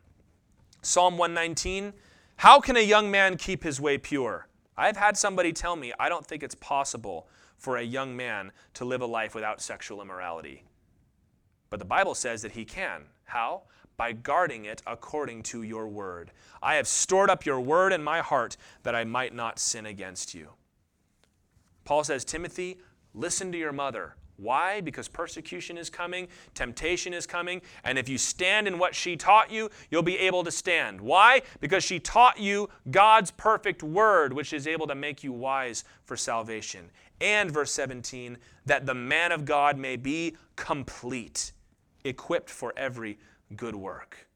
Psalm 0.82 1.16
119 1.16 1.92
How 2.36 2.60
can 2.60 2.76
a 2.76 2.80
young 2.80 3.10
man 3.10 3.36
keep 3.36 3.62
his 3.62 3.80
way 3.80 3.98
pure? 3.98 4.48
I've 4.76 4.96
had 4.96 5.16
somebody 5.16 5.52
tell 5.52 5.76
me, 5.76 5.92
I 5.98 6.08
don't 6.08 6.26
think 6.26 6.42
it's 6.42 6.54
possible 6.54 7.28
for 7.56 7.76
a 7.76 7.82
young 7.82 8.14
man 8.16 8.52
to 8.74 8.84
live 8.84 9.00
a 9.00 9.06
life 9.06 9.34
without 9.34 9.62
sexual 9.62 10.02
immorality. 10.02 10.64
But 11.70 11.78
the 11.78 11.86
Bible 11.86 12.14
says 12.14 12.42
that 12.42 12.52
he 12.52 12.64
can. 12.64 13.04
How? 13.24 13.62
By 13.96 14.12
guarding 14.12 14.66
it 14.66 14.82
according 14.86 15.44
to 15.44 15.62
your 15.62 15.88
word. 15.88 16.30
I 16.62 16.74
have 16.74 16.86
stored 16.86 17.30
up 17.30 17.46
your 17.46 17.60
word 17.60 17.92
in 17.92 18.04
my 18.04 18.20
heart 18.20 18.56
that 18.82 18.94
I 18.94 19.04
might 19.04 19.34
not 19.34 19.58
sin 19.58 19.86
against 19.86 20.34
you. 20.34 20.50
Paul 21.84 22.04
says, 22.04 22.24
Timothy, 22.24 22.78
listen 23.14 23.50
to 23.52 23.58
your 23.58 23.72
mother. 23.72 24.16
Why? 24.37 24.80
Because 24.80 25.09
persecution 25.09 25.78
is 25.78 25.89
coming, 25.89 26.28
temptation 26.55 27.14
is 27.14 27.26
coming, 27.26 27.62
and 27.84 27.99
if 27.99 28.09
you 28.09 28.18
stand 28.18 28.68
in 28.68 28.78
what 28.78 28.95
she 28.95 29.16
taught 29.16 29.51
you, 29.51 29.70
you'll 29.91 30.03
be 30.03 30.18
able 30.18 30.45
to 30.45 30.51
stand. 30.51 31.01
Why? 31.01 31.43
Because 31.61 31.84
she 31.84 31.99
taught 31.99 32.39
you 32.39 32.68
God's 32.91 33.30
perfect 33.30 33.82
word, 33.82 34.32
which 34.32 34.53
is 34.53 34.66
able 34.66 34.87
to 34.89 34.95
make 34.95 35.24
you 35.24 35.32
wise 35.32 35.84
for 36.05 36.16
salvation. 36.16 36.91
And 37.20 37.51
verse 37.51 37.72
17, 37.72 38.37
that 38.66 38.84
the 38.84 38.95
man 38.95 39.32
of 39.32 39.45
God 39.47 39.78
may 39.78 39.97
be 39.97 40.37
complete, 40.55 41.53
equipped 42.05 42.51
for 42.51 42.74
every 42.76 43.18
good 43.57 43.74
work. 43.74 44.28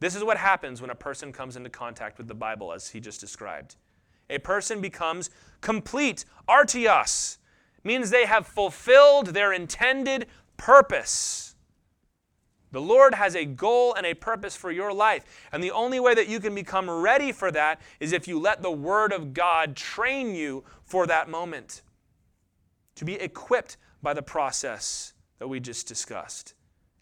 This 0.00 0.14
is 0.14 0.24
what 0.24 0.36
happens 0.38 0.80
when 0.80 0.90
a 0.90 0.94
person 0.94 1.32
comes 1.32 1.56
into 1.56 1.70
contact 1.70 2.18
with 2.18 2.28
the 2.28 2.34
Bible, 2.34 2.72
as 2.72 2.88
he 2.88 3.00
just 3.00 3.20
described. 3.20 3.76
A 4.28 4.38
person 4.38 4.80
becomes 4.80 5.30
complete, 5.60 6.24
artios 6.48 7.38
means 7.86 8.10
they 8.10 8.26
have 8.26 8.46
fulfilled 8.46 9.28
their 9.28 9.52
intended 9.52 10.26
purpose. 10.56 11.54
The 12.72 12.80
Lord 12.80 13.14
has 13.14 13.34
a 13.34 13.44
goal 13.44 13.94
and 13.94 14.04
a 14.04 14.12
purpose 14.12 14.56
for 14.56 14.70
your 14.70 14.92
life. 14.92 15.24
And 15.52 15.62
the 15.62 15.70
only 15.70 16.00
way 16.00 16.14
that 16.14 16.28
you 16.28 16.40
can 16.40 16.54
become 16.54 16.90
ready 16.90 17.32
for 17.32 17.50
that 17.52 17.80
is 18.00 18.12
if 18.12 18.28
you 18.28 18.38
let 18.38 18.60
the 18.60 18.70
Word 18.70 19.12
of 19.12 19.32
God 19.32 19.76
train 19.76 20.34
you 20.34 20.64
for 20.82 21.06
that 21.06 21.28
moment. 21.28 21.82
To 22.96 23.04
be 23.04 23.14
equipped 23.14 23.76
by 24.02 24.12
the 24.12 24.22
process 24.22 25.14
that 25.38 25.48
we 25.48 25.60
just 25.60 25.86
discussed. 25.86 26.54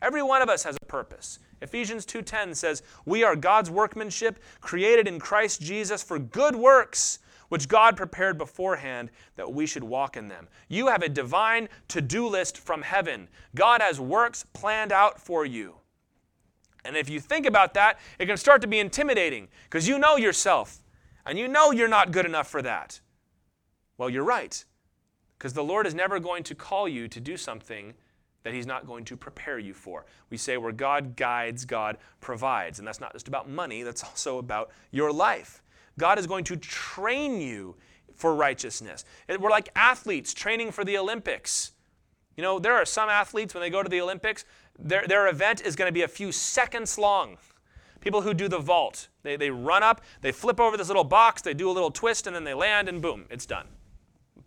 Every 0.03 0.23
one 0.23 0.43
of 0.43 0.49
us 0.49 0.65
has 0.65 0.77
a 0.81 0.87
purpose. 0.87 1.39
Ephesians 1.63 2.05
2:10 2.05 2.55
says, 2.55 2.83
"We 3.07 3.25
are 3.25 3.35
God's 3.35 3.71
workmanship, 3.71 4.39
created 4.61 5.09
in 5.09 5.19
Christ 5.19 5.63
Jesus 5.63 6.03
for 6.03 6.19
good 6.19 6.57
works, 6.57 7.19
which 7.55 7.69
God 7.69 7.97
prepared 7.97 8.37
beforehand 8.37 9.13
that 9.37 9.53
we 9.53 9.65
should 9.65 9.85
walk 9.85 10.17
in 10.17 10.27
them. 10.27 10.49
You 10.67 10.89
have 10.89 11.05
a 11.05 11.09
divine 11.09 11.69
to 11.87 12.01
do 12.01 12.27
list 12.27 12.59
from 12.59 12.83
heaven. 12.83 13.29
God 13.55 13.81
has 13.81 14.01
works 14.01 14.45
planned 14.55 14.91
out 14.91 15.21
for 15.21 15.47
you. 15.47 15.77
And 16.85 16.97
if 16.97 17.09
you 17.09 17.21
think 17.21 17.47
about 17.47 17.73
that, 17.75 18.01
it 18.19 18.27
can 18.27 18.37
start 18.37 18.61
to 18.63 18.67
be 18.67 18.81
intimidating 18.81 19.47
because 19.71 19.87
you 19.87 20.01
know 20.01 20.17
yourself 20.17 20.83
and 21.27 21.39
you 21.39 21.47
know 21.47 21.71
you're 21.71 21.87
not 21.87 22.11
good 22.11 22.27
enough 22.27 22.49
for 22.49 22.61
that. 22.61 23.01
Well, 23.99 24.11
you're 24.11 24.25
right 24.25 24.65
because 25.39 25.53
the 25.53 25.63
Lord 25.63 25.87
is 25.87 25.95
never 25.95 26.19
going 26.19 26.43
to 26.43 26.57
call 26.57 26.89
you 26.89 27.07
to 27.07 27.21
do 27.21 27.37
something 27.37 27.95
that 28.43 28.53
He's 28.53 28.67
not 28.67 28.85
going 28.85 29.05
to 29.05 29.17
prepare 29.17 29.61
you 29.61 29.75
for. 29.75 30.07
We 30.29 30.39
say 30.39 30.57
where 30.57 30.73
God 30.73 31.15
guides, 31.15 31.65
God 31.65 31.99
provides. 32.21 32.81
And 32.81 32.89
that's 32.89 33.01
not 33.01 33.13
just 33.13 33.29
about 33.29 33.49
money, 33.49 33.85
that's 33.85 34.03
also 34.03 34.39
about 34.39 34.73
your 34.91 35.13
life. 35.13 35.63
God 35.99 36.19
is 36.19 36.27
going 36.27 36.45
to 36.45 36.57
train 36.57 37.41
you 37.41 37.77
for 38.15 38.35
righteousness. 38.35 39.05
We're 39.29 39.51
like 39.51 39.69
athletes 39.75 40.33
training 40.35 40.73
for 40.73 40.85
the 40.85 40.97
Olympics. 40.99 41.73
You 42.37 42.43
know, 42.43 42.59
there 42.59 42.75
are 42.75 42.85
some 42.85 43.09
athletes 43.09 43.55
when 43.55 43.61
they 43.61 43.71
go 43.71 43.83
to 43.83 43.89
the 43.89 44.01
Olympics, 44.01 44.45
their, 44.79 45.07
their 45.07 45.29
event 45.29 45.61
is 45.61 45.77
going 45.77 45.89
to 45.89 45.93
be 45.93 46.03
a 46.03 46.09
few 46.09 46.33
seconds 46.33 46.99
long. 46.99 47.39
People 48.01 48.23
who 48.23 48.35
do 48.35 48.49
the 48.49 48.59
vault, 48.59 49.09
they, 49.23 49.37
they 49.37 49.51
run 49.51 49.83
up, 49.83 50.03
they 50.21 50.33
flip 50.33 50.61
over 50.61 50.77
this 50.77 50.89
little 50.89 51.05
box, 51.05 51.43
they 51.43 51.55
do 51.55 51.71
a 51.71 51.73
little 51.73 51.91
twist, 51.91 52.27
and 52.27 52.35
then 52.35 52.45
they 52.45 52.55
land, 52.55 52.89
and 52.89 53.01
boom, 53.01 53.25
it's 53.31 53.47
done. 53.47 53.67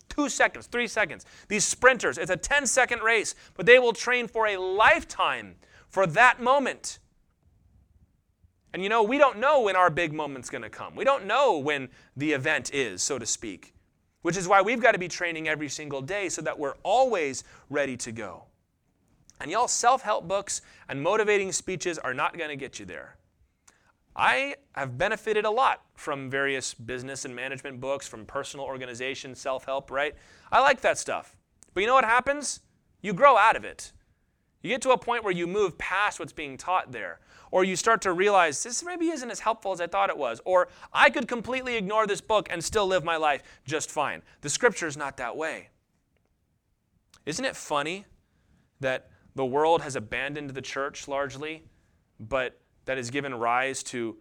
Two 0.08 0.28
seconds, 0.28 0.66
three 0.66 0.86
seconds. 0.86 1.24
These 1.48 1.64
sprinters, 1.64 2.18
it's 2.18 2.30
a 2.30 2.36
10 2.36 2.66
second 2.66 3.00
race, 3.00 3.34
but 3.56 3.66
they 3.66 3.78
will 3.78 3.92
train 3.92 4.28
for 4.28 4.46
a 4.46 4.56
lifetime 4.56 5.56
for 5.88 6.06
that 6.06 6.40
moment. 6.40 6.98
And 8.72 8.82
you 8.82 8.88
know, 8.88 9.02
we 9.02 9.18
don't 9.18 9.38
know 9.38 9.62
when 9.62 9.76
our 9.76 9.90
big 9.90 10.12
moment's 10.12 10.50
going 10.50 10.62
to 10.62 10.70
come. 10.70 10.94
We 10.94 11.04
don't 11.04 11.26
know 11.26 11.58
when 11.58 11.88
the 12.16 12.32
event 12.32 12.72
is, 12.74 13.02
so 13.02 13.18
to 13.18 13.26
speak. 13.26 13.74
Which 14.22 14.36
is 14.36 14.48
why 14.48 14.62
we've 14.62 14.80
got 14.80 14.92
to 14.92 14.98
be 14.98 15.08
training 15.08 15.48
every 15.48 15.68
single 15.68 16.02
day 16.02 16.28
so 16.28 16.42
that 16.42 16.58
we're 16.58 16.74
always 16.82 17.44
ready 17.70 17.96
to 17.98 18.12
go. 18.12 18.44
And 19.40 19.50
y'all, 19.50 19.68
self 19.68 20.02
help 20.02 20.26
books 20.26 20.60
and 20.88 21.02
motivating 21.02 21.52
speeches 21.52 21.98
are 21.98 22.12
not 22.12 22.36
going 22.36 22.50
to 22.50 22.56
get 22.56 22.78
you 22.78 22.84
there. 22.84 23.16
I 24.16 24.56
have 24.72 24.98
benefited 24.98 25.44
a 25.44 25.50
lot 25.50 25.82
from 25.94 26.28
various 26.28 26.74
business 26.74 27.24
and 27.24 27.34
management 27.34 27.80
books, 27.80 28.08
from 28.08 28.26
personal 28.26 28.66
organization, 28.66 29.34
self 29.34 29.64
help, 29.64 29.90
right? 29.90 30.14
I 30.50 30.60
like 30.60 30.80
that 30.80 30.98
stuff. 30.98 31.36
But 31.72 31.82
you 31.82 31.86
know 31.86 31.94
what 31.94 32.04
happens? 32.04 32.60
You 33.00 33.12
grow 33.12 33.38
out 33.38 33.54
of 33.54 33.64
it. 33.64 33.92
You 34.62 34.70
get 34.70 34.82
to 34.82 34.90
a 34.90 34.98
point 34.98 35.22
where 35.22 35.32
you 35.32 35.46
move 35.46 35.78
past 35.78 36.18
what's 36.18 36.32
being 36.32 36.56
taught 36.56 36.90
there 36.90 37.20
or 37.50 37.64
you 37.64 37.76
start 37.76 38.02
to 38.02 38.12
realize 38.12 38.62
this 38.62 38.84
maybe 38.84 39.08
isn't 39.08 39.30
as 39.30 39.40
helpful 39.40 39.72
as 39.72 39.80
I 39.80 39.86
thought 39.86 40.10
it 40.10 40.18
was, 40.18 40.40
or 40.44 40.68
I 40.92 41.10
could 41.10 41.28
completely 41.28 41.76
ignore 41.76 42.06
this 42.06 42.20
book 42.20 42.48
and 42.50 42.62
still 42.62 42.86
live 42.86 43.04
my 43.04 43.16
life 43.16 43.42
just 43.64 43.90
fine. 43.90 44.22
The 44.40 44.50
scripture 44.50 44.86
is 44.86 44.96
not 44.96 45.16
that 45.16 45.36
way. 45.36 45.68
Isn't 47.26 47.44
it 47.44 47.56
funny 47.56 48.06
that 48.80 49.10
the 49.34 49.44
world 49.44 49.82
has 49.82 49.96
abandoned 49.96 50.50
the 50.50 50.62
church 50.62 51.08
largely, 51.08 51.64
but 52.18 52.60
that 52.86 52.96
has 52.96 53.10
given 53.10 53.34
rise 53.34 53.82
to 53.84 54.16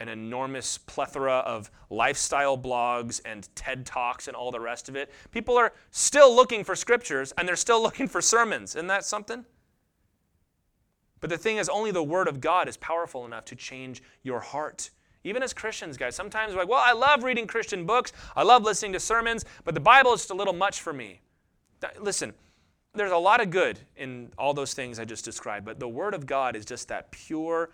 an 0.00 0.08
enormous 0.08 0.78
plethora 0.78 1.38
of 1.38 1.70
lifestyle 1.90 2.56
blogs 2.56 3.20
and 3.24 3.48
TED 3.54 3.84
Talks 3.84 4.28
and 4.28 4.36
all 4.36 4.50
the 4.50 4.60
rest 4.60 4.88
of 4.88 4.96
it. 4.96 5.12
People 5.30 5.56
are 5.56 5.72
still 5.90 6.34
looking 6.34 6.64
for 6.64 6.76
scriptures 6.76 7.32
and 7.36 7.48
they're 7.48 7.56
still 7.56 7.82
looking 7.88 8.08
for 8.08 8.20
sermons. 8.20 8.74
Isn't 8.76 8.86
that 8.86 9.04
something? 9.04 9.44
But 11.20 11.30
the 11.30 11.38
thing 11.38 11.56
is, 11.56 11.68
only 11.68 11.90
the 11.90 12.02
Word 12.02 12.28
of 12.28 12.40
God 12.40 12.68
is 12.68 12.76
powerful 12.76 13.24
enough 13.24 13.44
to 13.46 13.56
change 13.56 14.02
your 14.22 14.40
heart. 14.40 14.90
Even 15.24 15.42
as 15.42 15.52
Christians, 15.52 15.96
guys, 15.96 16.14
sometimes 16.14 16.54
we're 16.54 16.60
like, 16.60 16.68
well, 16.68 16.82
I 16.84 16.92
love 16.92 17.24
reading 17.24 17.46
Christian 17.46 17.84
books, 17.84 18.12
I 18.36 18.42
love 18.42 18.62
listening 18.62 18.92
to 18.92 19.00
sermons, 19.00 19.44
but 19.64 19.74
the 19.74 19.80
Bible 19.80 20.12
is 20.12 20.20
just 20.20 20.30
a 20.30 20.34
little 20.34 20.54
much 20.54 20.80
for 20.80 20.92
me. 20.92 21.20
Listen, 22.00 22.32
there's 22.94 23.12
a 23.12 23.16
lot 23.16 23.40
of 23.40 23.50
good 23.50 23.78
in 23.96 24.32
all 24.38 24.54
those 24.54 24.74
things 24.74 24.98
I 24.98 25.04
just 25.04 25.24
described, 25.24 25.66
but 25.66 25.80
the 25.80 25.88
Word 25.88 26.14
of 26.14 26.24
God 26.26 26.56
is 26.56 26.64
just 26.64 26.88
that 26.88 27.10
pure, 27.10 27.70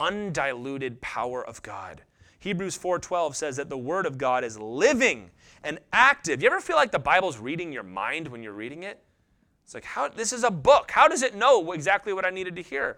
undiluted 0.00 1.00
power 1.00 1.44
of 1.44 1.62
God. 1.62 2.02
Hebrews 2.40 2.78
4:12 2.78 3.34
says 3.34 3.56
that 3.56 3.68
the 3.68 3.78
word 3.78 4.06
of 4.06 4.16
God 4.16 4.44
is 4.44 4.58
living 4.58 5.30
and 5.64 5.80
active. 5.92 6.40
You 6.40 6.48
ever 6.48 6.60
feel 6.60 6.76
like 6.76 6.92
the 6.92 6.98
Bible's 6.98 7.38
reading 7.38 7.72
your 7.72 7.82
mind 7.82 8.28
when 8.28 8.42
you're 8.42 8.52
reading 8.52 8.84
it? 8.84 9.02
It's 9.68 9.74
like, 9.74 9.84
how, 9.84 10.08
this 10.08 10.32
is 10.32 10.44
a 10.44 10.50
book. 10.50 10.90
How 10.90 11.08
does 11.08 11.20
it 11.20 11.34
know 11.34 11.72
exactly 11.72 12.14
what 12.14 12.24
I 12.24 12.30
needed 12.30 12.56
to 12.56 12.62
hear? 12.62 12.96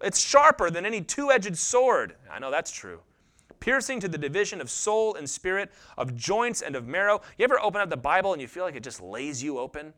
It's 0.00 0.18
sharper 0.18 0.68
than 0.68 0.84
any 0.84 1.00
two 1.00 1.30
edged 1.30 1.56
sword. 1.56 2.16
I 2.28 2.40
know 2.40 2.50
that's 2.50 2.72
true. 2.72 3.02
Piercing 3.60 4.00
to 4.00 4.08
the 4.08 4.18
division 4.18 4.60
of 4.60 4.68
soul 4.68 5.14
and 5.14 5.30
spirit, 5.30 5.70
of 5.96 6.16
joints 6.16 6.60
and 6.60 6.74
of 6.74 6.88
marrow. 6.88 7.20
You 7.38 7.44
ever 7.44 7.60
open 7.60 7.80
up 7.80 7.88
the 7.88 7.96
Bible 7.96 8.32
and 8.32 8.42
you 8.42 8.48
feel 8.48 8.64
like 8.64 8.74
it 8.74 8.82
just 8.82 9.00
lays 9.00 9.40
you 9.44 9.60
open? 9.60 9.94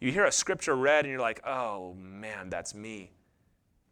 You 0.00 0.10
hear 0.10 0.24
a 0.24 0.32
scripture 0.32 0.74
read 0.74 1.04
and 1.04 1.12
you're 1.12 1.20
like, 1.20 1.40
oh 1.46 1.94
man, 1.94 2.50
that's 2.50 2.74
me. 2.74 3.12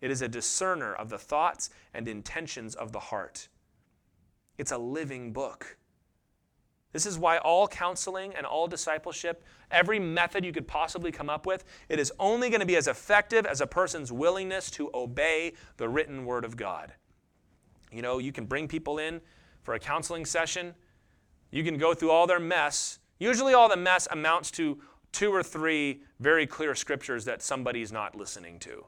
It 0.01 0.11
is 0.11 0.23
a 0.23 0.29
discerner 0.29 0.95
of 0.95 1.11
the 1.11 1.19
thoughts 1.19 1.71
and 1.95 2.09
intentions 2.09 2.75
of 2.75 2.91
the 2.91 2.99
heart. 2.99 3.47
It's 4.59 4.73
a 4.73 4.79
living 4.79 5.33
book. 5.33 5.77
This 6.97 7.05
is 7.05 7.19
why 7.19 7.37
all 7.37 7.69
counseling 7.69 8.33
and 8.35 8.47
all 8.47 8.67
discipleship, 8.67 9.45
every 9.71 10.01
method 10.01 10.47
you 10.47 10.51
could 10.51 10.67
possibly 10.67 11.13
come 11.13 11.29
up 11.29 11.45
with, 11.45 11.63
it 11.91 12.01
is 12.01 12.11
only 12.19 12.49
going 12.49 12.61
to 12.61 12.67
be 12.67 12.77
as 12.77 12.89
effective 12.89 13.45
as 13.45 13.61
a 13.61 13.67
person's 13.67 14.11
willingness 14.11 14.71
to 14.71 14.91
obey 14.95 15.53
the 15.77 15.91
written 15.91 16.25
word 16.25 16.43
of 16.43 16.57
God. 16.57 16.95
You 17.93 18.01
know, 18.01 18.17
you 18.17 18.33
can 18.33 18.47
bring 18.47 18.67
people 18.67 18.97
in 18.97 19.21
for 19.63 19.75
a 19.75 19.79
counseling 19.79 20.25
session, 20.25 20.75
you 21.51 21.63
can 21.63 21.77
go 21.77 21.93
through 21.93 22.13
all 22.13 22.27
their 22.27 22.41
mess. 22.41 22.99
Usually, 23.19 23.53
all 23.53 23.69
the 23.69 23.77
mess 23.77 24.09
amounts 24.11 24.51
to 24.53 24.81
two 25.13 25.31
or 25.31 25.43
three 25.43 26.01
very 26.19 26.47
clear 26.47 26.75
scriptures 26.75 27.27
that 27.27 27.43
somebody's 27.43 27.93
not 27.93 28.17
listening 28.17 28.59
to. 28.61 28.87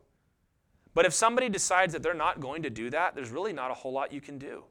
But 0.95 1.05
if 1.05 1.13
somebody 1.13 1.51
decides 1.51 1.93
that 1.93 2.03
they're 2.03 2.15
not 2.15 2.41
going 2.41 2.63
to 2.63 2.71
do 2.71 2.89
that, 2.89 3.15
there's 3.15 3.29
really 3.29 3.53
not 3.53 3.71
a 3.71 3.75
whole 3.75 3.93
lot 3.93 4.15
you 4.15 4.23
can 4.23 4.39
do. 4.39 4.65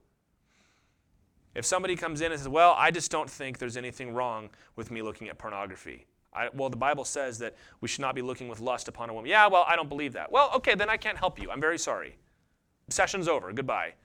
If 1.58 1.66
somebody 1.66 1.96
comes 1.96 2.22
in 2.22 2.32
and 2.32 2.40
says, 2.40 2.48
Well, 2.48 2.76
I 2.78 2.92
just 2.92 3.10
don't 3.10 3.28
think 3.28 3.58
there's 3.58 3.78
anything 3.78 4.14
wrong 4.14 4.52
with 4.76 4.92
me 4.92 5.02
looking 5.02 5.28
at 5.28 5.40
pornography. 5.40 6.06
I, 6.32 6.50
well, 6.54 6.70
the 6.70 6.78
Bible 6.78 7.04
says 7.04 7.40
that 7.40 7.56
we 7.82 7.88
should 7.88 8.02
not 8.02 8.14
be 8.14 8.22
looking 8.22 8.48
with 8.48 8.60
lust 8.60 8.88
upon 8.88 9.10
a 9.10 9.14
woman. 9.14 9.28
Yeah, 9.28 9.48
well, 9.48 9.66
I 9.68 9.76
don't 9.76 9.90
believe 9.90 10.14
that. 10.14 10.32
Well, 10.32 10.52
okay, 10.58 10.76
then 10.76 10.88
I 10.88 10.98
can't 10.98 11.18
help 11.18 11.42
you. 11.42 11.50
I'm 11.50 11.60
very 11.60 11.80
sorry. 11.80 12.16
Session's 12.90 13.28
over. 13.28 13.52
Goodbye. 13.52 13.96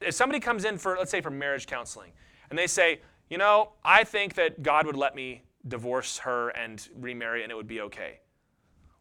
If 0.00 0.14
somebody 0.14 0.38
comes 0.38 0.64
in 0.64 0.78
for, 0.78 0.96
let's 0.96 1.10
say, 1.10 1.20
for 1.20 1.30
marriage 1.30 1.66
counseling, 1.66 2.12
and 2.48 2.56
they 2.56 2.68
say, 2.68 3.00
You 3.28 3.38
know, 3.38 3.72
I 3.84 4.04
think 4.04 4.34
that 4.34 4.62
God 4.62 4.86
would 4.86 4.96
let 4.96 5.16
me 5.16 5.42
divorce 5.66 6.18
her 6.18 6.50
and 6.50 6.88
remarry 6.96 7.42
and 7.42 7.50
it 7.50 7.56
would 7.56 7.66
be 7.66 7.80
okay. 7.80 8.20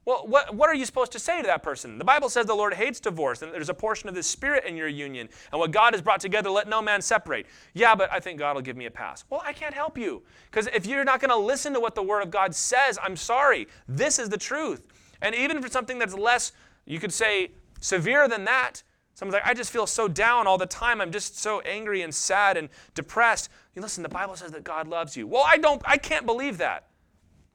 Well, 0.05 0.25
what, 0.25 0.55
what 0.55 0.69
are 0.69 0.75
you 0.75 0.85
supposed 0.85 1.11
to 1.11 1.19
say 1.19 1.41
to 1.41 1.47
that 1.47 1.61
person? 1.61 1.97
The 1.97 2.05
Bible 2.05 2.29
says 2.29 2.45
the 2.45 2.55
Lord 2.55 2.73
hates 2.73 2.99
divorce, 2.99 3.41
and 3.41 3.53
there's 3.53 3.69
a 3.69 3.73
portion 3.73 4.09
of 4.09 4.15
the 4.15 4.23
Spirit 4.23 4.65
in 4.65 4.75
your 4.75 4.87
union. 4.87 5.29
And 5.51 5.59
what 5.59 5.71
God 5.71 5.93
has 5.93 6.01
brought 6.01 6.19
together, 6.19 6.49
let 6.49 6.67
no 6.67 6.81
man 6.81 7.01
separate. 7.01 7.45
Yeah, 7.73 7.93
but 7.95 8.11
I 8.11 8.19
think 8.19 8.39
God 8.39 8.55
will 8.55 8.61
give 8.61 8.77
me 8.77 8.85
a 8.85 8.91
pass. 8.91 9.25
Well, 9.29 9.43
I 9.45 9.53
can't 9.53 9.73
help 9.73 9.97
you. 9.97 10.23
Because 10.49 10.67
if 10.67 10.87
you're 10.87 11.03
not 11.03 11.19
going 11.19 11.29
to 11.29 11.37
listen 11.37 11.73
to 11.73 11.79
what 11.79 11.95
the 11.95 12.01
Word 12.01 12.21
of 12.21 12.31
God 12.31 12.55
says, 12.55 12.97
I'm 13.03 13.15
sorry. 13.15 13.67
This 13.87 14.17
is 14.17 14.29
the 14.29 14.37
truth. 14.37 14.87
And 15.21 15.35
even 15.35 15.61
for 15.61 15.69
something 15.69 15.99
that's 15.99 16.15
less, 16.15 16.53
you 16.85 16.99
could 16.99 17.13
say, 17.13 17.51
severe 17.81 18.27
than 18.27 18.45
that, 18.45 18.81
someone's 19.13 19.33
like, 19.33 19.45
I 19.45 19.53
just 19.53 19.71
feel 19.71 19.85
so 19.85 20.07
down 20.07 20.47
all 20.47 20.57
the 20.57 20.65
time. 20.65 21.01
I'm 21.01 21.11
just 21.11 21.37
so 21.37 21.59
angry 21.61 22.01
and 22.01 22.15
sad 22.15 22.57
and 22.57 22.69
depressed. 22.95 23.49
You 23.75 23.81
listen, 23.81 24.01
the 24.01 24.09
Bible 24.09 24.35
says 24.35 24.51
that 24.53 24.63
God 24.63 24.87
loves 24.87 25.15
you. 25.15 25.27
Well, 25.27 25.43
I 25.45 25.57
don't, 25.57 25.81
I 25.85 25.97
can't 25.97 26.25
believe 26.25 26.57
that. 26.59 26.87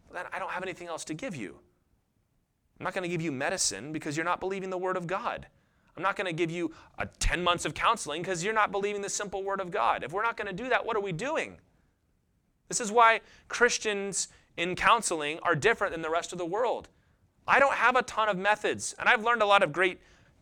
Well, 0.07 0.23
then 0.23 0.31
I 0.33 0.39
don't 0.39 0.51
have 0.51 0.63
anything 0.63 0.89
else 0.89 1.05
to 1.07 1.15
give 1.15 1.35
you. 1.35 1.59
I'm 2.85 2.89
not 2.89 2.93
going 2.93 3.05
to 3.05 3.09
give 3.09 3.23
you 3.23 3.33
medicine 3.33 3.95
because 3.95 4.15
you're 4.15 4.27
not 4.27 4.41
believing 4.41 4.69
the 4.69 4.77
Word 4.77 4.99
of 4.99 5.07
God. 5.07 5.47
I'm 5.97 6.03
not 6.03 6.17
going 6.17 6.27
to 6.27 6.35
give 6.35 6.51
you 6.51 6.71
a 6.99 7.07
10 7.07 7.43
months 7.43 7.65
of 7.65 7.73
counseling 7.73 8.21
because 8.21 8.45
you're 8.45 8.53
not 8.53 8.71
believing 8.71 9.01
the 9.01 9.09
simple 9.09 9.43
Word 9.43 9.59
of 9.59 9.71
God. 9.71 10.05
If 10.05 10.13
we're 10.13 10.23
not 10.23 10.37
going 10.37 10.49
to 10.49 10.53
do 10.53 10.69
that, 10.69 10.85
what 10.85 10.95
are 10.95 11.01
we 11.01 11.11
doing? 11.11 11.57
This 12.69 12.83
is 12.83 12.93
why 12.93 13.23
Christians 13.49 14.29
in 14.59 14.77
counseling 14.77 15.39
are 15.43 15.55
different 15.55 15.95
than 15.95 16.03
the 16.03 16.11
rest 16.11 16.33
of 16.33 16.39
the 16.39 16.45
world. 16.45 16.91
I 17.49 17.59
don't 17.59 17.73
have 17.73 17.97
a 17.97 18.03
ton 18.03 18.29
of 18.29 18.37
methods, 18.37 18.95
and 18.99 19.09
I've 19.09 19.25
learned 19.25 19.41
a 19.41 19.47
lot 19.47 19.63
of 19.63 19.73
great 19.73 19.99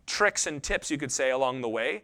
tricks 0.06 0.48
and 0.48 0.60
tips, 0.60 0.90
you 0.90 0.98
could 0.98 1.12
say, 1.12 1.30
along 1.30 1.60
the 1.60 1.68
way 1.68 2.02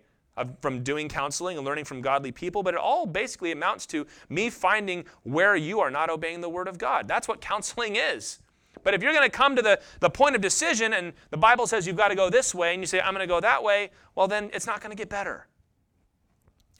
from 0.60 0.84
doing 0.84 1.08
counseling 1.08 1.56
and 1.56 1.66
learning 1.66 1.84
from 1.84 2.00
godly 2.00 2.30
people, 2.30 2.62
but 2.62 2.74
it 2.74 2.80
all 2.80 3.06
basically 3.06 3.50
amounts 3.50 3.86
to 3.86 4.06
me 4.28 4.50
finding 4.50 5.04
where 5.24 5.56
you 5.56 5.80
are 5.80 5.90
not 5.90 6.10
obeying 6.10 6.42
the 6.42 6.48
Word 6.48 6.68
of 6.68 6.78
God. 6.78 7.08
That's 7.08 7.26
what 7.26 7.40
counseling 7.40 7.96
is. 7.96 8.38
But 8.88 8.94
if 8.94 9.02
you're 9.02 9.12
going 9.12 9.30
to 9.30 9.36
come 9.36 9.54
to 9.54 9.60
the, 9.60 9.78
the 10.00 10.08
point 10.08 10.34
of 10.34 10.40
decision 10.40 10.94
and 10.94 11.12
the 11.28 11.36
Bible 11.36 11.66
says 11.66 11.86
you've 11.86 11.94
got 11.94 12.08
to 12.08 12.14
go 12.14 12.30
this 12.30 12.54
way 12.54 12.72
and 12.72 12.82
you 12.82 12.86
say, 12.86 13.02
I'm 13.02 13.12
going 13.12 13.22
to 13.22 13.26
go 13.26 13.38
that 13.38 13.62
way, 13.62 13.90
well, 14.14 14.26
then 14.26 14.48
it's 14.54 14.66
not 14.66 14.80
going 14.80 14.92
to 14.92 14.96
get 14.96 15.10
better. 15.10 15.46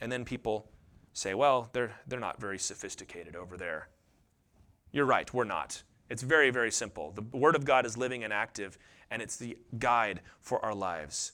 And 0.01 0.11
then 0.11 0.25
people 0.25 0.71
say, 1.13 1.35
well, 1.35 1.69
they're, 1.71 1.93
they're 2.07 2.19
not 2.19 2.41
very 2.41 2.57
sophisticated 2.57 3.35
over 3.35 3.57
there. 3.57 3.89
You're 4.91 5.05
right, 5.05 5.31
we're 5.31 5.43
not. 5.43 5.83
It's 6.09 6.23
very, 6.23 6.49
very 6.49 6.71
simple. 6.71 7.11
The 7.11 7.37
Word 7.37 7.55
of 7.55 7.63
God 7.63 7.85
is 7.85 7.95
living 7.95 8.23
and 8.23 8.33
active, 8.33 8.79
and 9.11 9.21
it's 9.21 9.37
the 9.37 9.55
guide 9.77 10.21
for 10.41 10.65
our 10.65 10.73
lives. 10.73 11.33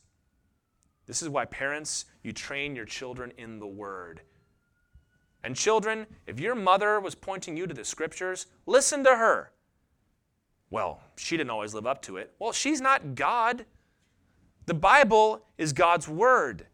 This 1.06 1.22
is 1.22 1.30
why, 1.30 1.46
parents, 1.46 2.04
you 2.22 2.34
train 2.34 2.76
your 2.76 2.84
children 2.84 3.32
in 3.38 3.60
the 3.60 3.66
Word. 3.66 4.20
And 5.42 5.56
children, 5.56 6.06
if 6.28 6.38
your 6.38 6.54
mother 6.54 7.00
was 7.00 7.16
pointing 7.16 7.56
you 7.56 7.66
to 7.66 7.74
the 7.74 7.86
Scriptures, 7.86 8.48
listen 8.66 9.06
to 9.06 9.16
her. 9.16 9.54
Well, 10.70 11.02
she 11.16 11.38
didn't 11.38 11.52
always 11.52 11.74
live 11.74 11.88
up 11.88 12.02
to 12.04 12.18
it. 12.18 12.34
Well, 12.40 12.52
she's 12.52 12.82
not 12.82 13.16
God. 13.16 13.66
The 14.66 14.74
Bible 14.74 15.46
is 15.58 15.74
God's 15.74 16.08
Word. 16.08 16.66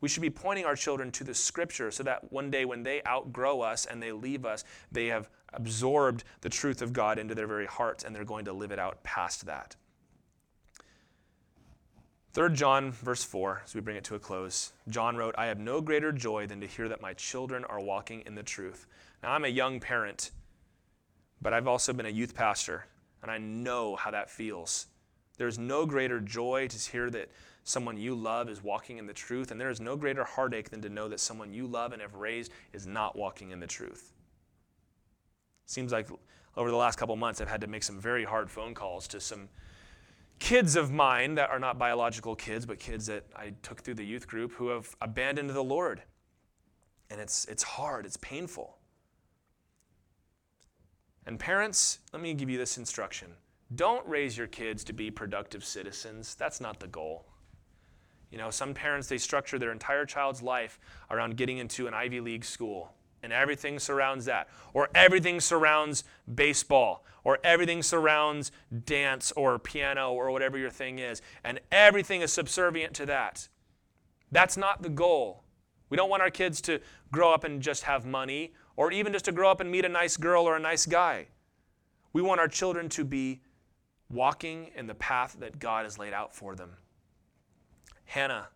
We 0.00 0.08
should 0.08 0.22
be 0.22 0.30
pointing 0.30 0.64
our 0.64 0.76
children 0.76 1.10
to 1.12 1.24
the 1.24 1.34
Scripture 1.34 1.90
so 1.90 2.02
that 2.02 2.32
one 2.32 2.50
day 2.50 2.64
when 2.64 2.82
they 2.82 3.02
outgrow 3.06 3.60
us 3.60 3.86
and 3.86 4.02
they 4.02 4.12
leave 4.12 4.44
us, 4.44 4.64
they 4.90 5.06
have 5.06 5.28
absorbed 5.52 6.24
the 6.40 6.48
truth 6.48 6.82
of 6.82 6.92
God 6.92 7.18
into 7.18 7.34
their 7.34 7.46
very 7.46 7.66
hearts 7.66 8.04
and 8.04 8.14
they're 8.14 8.24
going 8.24 8.44
to 8.46 8.52
live 8.52 8.72
it 8.72 8.78
out 8.78 9.02
past 9.04 9.46
that. 9.46 9.76
3 12.32 12.54
John, 12.54 12.92
verse 12.92 13.22
4, 13.22 13.62
as 13.64 13.74
we 13.74 13.82
bring 13.82 13.96
it 13.96 14.04
to 14.04 14.14
a 14.14 14.18
close, 14.18 14.72
John 14.88 15.16
wrote, 15.16 15.34
I 15.36 15.46
have 15.46 15.58
no 15.58 15.82
greater 15.82 16.12
joy 16.12 16.46
than 16.46 16.62
to 16.62 16.66
hear 16.66 16.88
that 16.88 17.02
my 17.02 17.12
children 17.12 17.64
are 17.66 17.80
walking 17.80 18.22
in 18.24 18.34
the 18.34 18.42
truth. 18.42 18.86
Now, 19.22 19.32
I'm 19.32 19.44
a 19.44 19.48
young 19.48 19.80
parent, 19.80 20.30
but 21.42 21.52
I've 21.52 21.66
also 21.66 21.92
been 21.92 22.06
a 22.06 22.10
youth 22.10 22.34
pastor, 22.34 22.86
and 23.20 23.30
I 23.30 23.38
know 23.38 23.96
how 23.96 24.10
that 24.12 24.30
feels. 24.30 24.86
There's 25.38 25.58
no 25.58 25.84
greater 25.84 26.20
joy 26.20 26.68
to 26.68 26.90
hear 26.90 27.10
that 27.10 27.30
someone 27.64 27.96
you 27.96 28.14
love 28.14 28.48
is 28.48 28.62
walking 28.62 28.98
in 28.98 29.06
the 29.06 29.12
truth, 29.12 29.50
and 29.50 29.60
there 29.60 29.70
is 29.70 29.80
no 29.80 29.96
greater 29.96 30.24
heartache 30.24 30.70
than 30.70 30.80
to 30.82 30.88
know 30.88 31.08
that 31.08 31.20
someone 31.20 31.52
you 31.52 31.66
love 31.66 31.92
and 31.92 32.00
have 32.00 32.14
raised 32.14 32.52
is 32.72 32.86
not 32.86 33.16
walking 33.16 33.50
in 33.50 33.60
the 33.60 33.66
truth. 33.66 34.12
Seems 35.66 35.92
like 35.92 36.08
over 36.56 36.70
the 36.70 36.76
last 36.76 36.98
couple 36.98 37.16
months, 37.16 37.40
I've 37.40 37.48
had 37.48 37.60
to 37.62 37.66
make 37.66 37.82
some 37.82 37.98
very 37.98 38.24
hard 38.24 38.50
phone 38.50 38.74
calls 38.74 39.08
to 39.08 39.20
some 39.20 39.48
kids 40.38 40.76
of 40.76 40.90
mine 40.90 41.36
that 41.36 41.50
are 41.50 41.58
not 41.58 41.78
biological 41.78 42.34
kids, 42.34 42.66
but 42.66 42.78
kids 42.78 43.06
that 43.06 43.24
I 43.34 43.52
took 43.62 43.80
through 43.80 43.94
the 43.94 44.04
youth 44.04 44.26
group 44.26 44.52
who 44.52 44.68
have 44.68 44.94
abandoned 45.00 45.50
the 45.50 45.62
Lord. 45.62 46.02
And 47.10 47.20
it's, 47.20 47.44
it's 47.46 47.62
hard, 47.62 48.06
it's 48.06 48.16
painful. 48.18 48.76
And 51.26 51.38
parents, 51.38 52.00
let 52.12 52.22
me 52.22 52.34
give 52.34 52.50
you 52.50 52.58
this 52.58 52.78
instruction 52.78 53.34
don't 53.74 54.06
raise 54.06 54.36
your 54.36 54.48
kids 54.48 54.84
to 54.84 54.92
be 54.92 55.10
productive 55.10 55.64
citizens. 55.64 56.34
That's 56.34 56.60
not 56.60 56.78
the 56.78 56.88
goal. 56.88 57.24
You 58.30 58.38
know, 58.38 58.50
some 58.50 58.74
parents, 58.74 59.08
they 59.08 59.16
structure 59.16 59.58
their 59.58 59.72
entire 59.72 60.04
child's 60.04 60.42
life 60.42 60.78
around 61.10 61.38
getting 61.38 61.58
into 61.58 61.86
an 61.86 61.94
Ivy 61.94 62.20
League 62.20 62.44
school 62.44 62.92
and 63.22 63.32
everything 63.32 63.78
surrounds 63.78 64.24
that. 64.24 64.48
Or 64.74 64.88
everything 64.94 65.40
surrounds 65.40 66.04
baseball, 66.34 67.04
or 67.24 67.38
everything 67.44 67.82
surrounds 67.82 68.50
dance 68.84 69.32
or 69.32 69.58
piano 69.58 70.12
or 70.12 70.30
whatever 70.30 70.58
your 70.58 70.70
thing 70.70 70.98
is. 70.98 71.22
And 71.44 71.60
everything 71.70 72.20
is 72.20 72.32
subservient 72.32 72.94
to 72.94 73.06
that. 73.06 73.48
That's 74.32 74.56
not 74.56 74.82
the 74.82 74.88
goal. 74.88 75.44
We 75.88 75.96
don't 75.96 76.10
want 76.10 76.22
our 76.22 76.30
kids 76.30 76.60
to 76.62 76.80
grow 77.12 77.32
up 77.32 77.44
and 77.44 77.60
just 77.60 77.84
have 77.84 78.06
money, 78.06 78.54
or 78.76 78.92
even 78.92 79.12
just 79.12 79.24
to 79.26 79.32
grow 79.32 79.50
up 79.50 79.60
and 79.60 79.70
meet 79.70 79.84
a 79.84 79.88
nice 79.88 80.16
girl 80.16 80.44
or 80.44 80.56
a 80.56 80.60
nice 80.60 80.86
guy. 80.86 81.26
We 82.12 82.22
want 82.22 82.40
our 82.40 82.48
children 82.48 82.88
to 82.90 83.04
be 83.04 83.40
walking 84.10 84.70
in 84.76 84.86
the 84.86 84.94
path 84.94 85.36
that 85.40 85.58
God 85.58 85.84
has 85.84 85.98
laid 85.98 86.12
out 86.12 86.34
for 86.34 86.54
them. 86.54 86.70
Hannah 88.04 88.48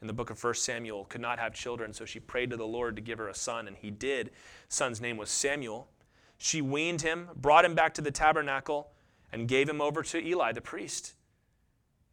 in 0.00 0.06
the 0.06 0.12
book 0.12 0.30
of 0.30 0.42
1 0.42 0.54
Samuel 0.54 1.04
could 1.06 1.20
not 1.20 1.38
have 1.38 1.54
children, 1.54 1.92
so 1.92 2.04
she 2.04 2.20
prayed 2.20 2.50
to 2.50 2.56
the 2.56 2.66
Lord 2.66 2.96
to 2.96 3.02
give 3.02 3.18
her 3.18 3.28
a 3.28 3.34
son, 3.34 3.66
and 3.68 3.76
he 3.76 3.90
did. 3.90 4.32
Son's 4.68 5.00
name 5.00 5.16
was 5.16 5.30
Samuel. 5.30 5.88
She 6.36 6.60
weaned 6.60 7.02
him, 7.02 7.30
brought 7.36 7.64
him 7.64 7.74
back 7.74 7.94
to 7.94 8.02
the 8.02 8.10
tabernacle, 8.10 8.90
and 9.32 9.48
gave 9.48 9.68
him 9.68 9.80
over 9.80 10.02
to 10.02 10.18
Eli 10.22 10.52
the 10.52 10.60
priest. 10.60 11.14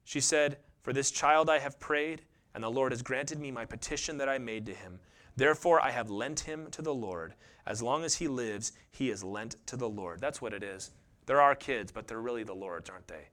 She 0.03 0.21
said, 0.21 0.57
For 0.83 0.93
this 0.93 1.11
child 1.11 1.49
I 1.49 1.59
have 1.59 1.79
prayed, 1.79 2.21
and 2.53 2.63
the 2.63 2.71
Lord 2.71 2.91
has 2.91 3.01
granted 3.01 3.39
me 3.39 3.51
my 3.51 3.65
petition 3.65 4.17
that 4.19 4.29
I 4.29 4.37
made 4.37 4.65
to 4.67 4.73
him. 4.73 4.99
Therefore 5.35 5.81
I 5.81 5.91
have 5.91 6.09
lent 6.09 6.41
him 6.41 6.67
to 6.71 6.81
the 6.81 6.93
Lord. 6.93 7.33
As 7.65 7.81
long 7.81 8.03
as 8.03 8.15
he 8.15 8.27
lives, 8.27 8.71
he 8.89 9.09
is 9.09 9.23
lent 9.23 9.55
to 9.67 9.77
the 9.77 9.89
Lord. 9.89 10.19
That's 10.19 10.41
what 10.41 10.53
it 10.53 10.63
is. 10.63 10.91
They're 11.25 11.41
our 11.41 11.55
kids, 11.55 11.91
but 11.91 12.07
they're 12.07 12.21
really 12.21 12.43
the 12.43 12.53
Lord's, 12.53 12.89
aren't 12.89 13.07
they? 13.07 13.29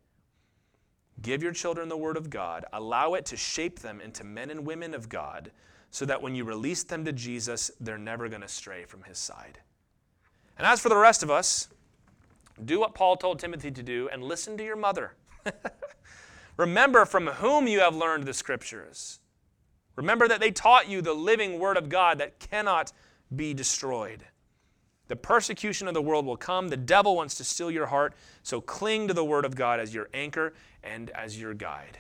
Give 1.23 1.43
your 1.43 1.53
children 1.53 1.89
the 1.89 1.97
Word 1.97 2.17
of 2.17 2.31
God, 2.31 2.65
allow 2.73 3.15
it 3.15 3.27
to 3.27 3.37
shape 3.37 3.81
them 3.81 4.01
into 4.01 4.23
men 4.25 4.51
and 4.51 4.65
women 4.65 4.95
of 4.95 5.09
God, 5.09 5.51
so 5.91 6.05
that 6.05 6.23
when 6.23 6.35
you 6.35 6.45
release 6.45 6.85
them 6.85 7.05
to 7.05 7.13
Jesus, 7.13 7.71
they're 7.81 7.99
never 7.99 8.29
going 8.29 8.43
to 8.43 8.49
stray 8.49 8.85
from 8.85 9.03
His 9.03 9.19
side. 9.19 9.59
And 10.57 10.67
as 10.67 10.81
for 10.81 10.89
the 10.89 10.97
rest 10.97 11.23
of 11.23 11.31
us, 11.31 11.69
do 12.65 12.81
what 12.81 12.95
Paul 12.95 13.17
told 13.17 13.39
Timothy 13.39 13.71
to 13.71 13.83
do 13.83 14.09
and 14.13 14.23
listen 14.23 14.57
to 14.59 14.65
your 14.65 14.77
mother. 14.77 15.15
Remember 16.57 17.05
from 17.05 17.27
whom 17.27 17.67
you 17.67 17.81
have 17.81 17.95
learned 17.95 18.25
the 18.25 18.35
Scriptures. 18.35 19.21
Remember 19.97 20.29
that 20.29 20.41
they 20.41 20.51
taught 20.51 20.89
you 20.89 21.01
the 21.01 21.15
living 21.15 21.59
Word 21.59 21.77
of 21.77 21.89
God 21.89 22.19
that 22.19 22.39
cannot 22.39 22.93
be 23.35 23.55
destroyed. 23.55 24.25
The 25.09 25.17
persecution 25.17 25.89
of 25.89 25.95
the 25.95 26.03
world 26.03 26.27
will 26.27 26.37
come. 26.37 26.69
The 26.69 26.77
devil 26.77 27.17
wants 27.17 27.35
to 27.37 27.45
steal 27.45 27.71
your 27.71 27.87
heart. 27.87 28.15
So 28.43 28.61
cling 28.61 29.09
to 29.09 29.15
the 29.15 29.25
Word 29.25 29.45
of 29.45 29.57
God 29.57 29.81
as 29.81 29.95
your 29.95 30.09
anchor 30.13 30.53
and 30.83 31.11
as 31.11 31.41
your 31.41 31.55
guide. 31.55 31.99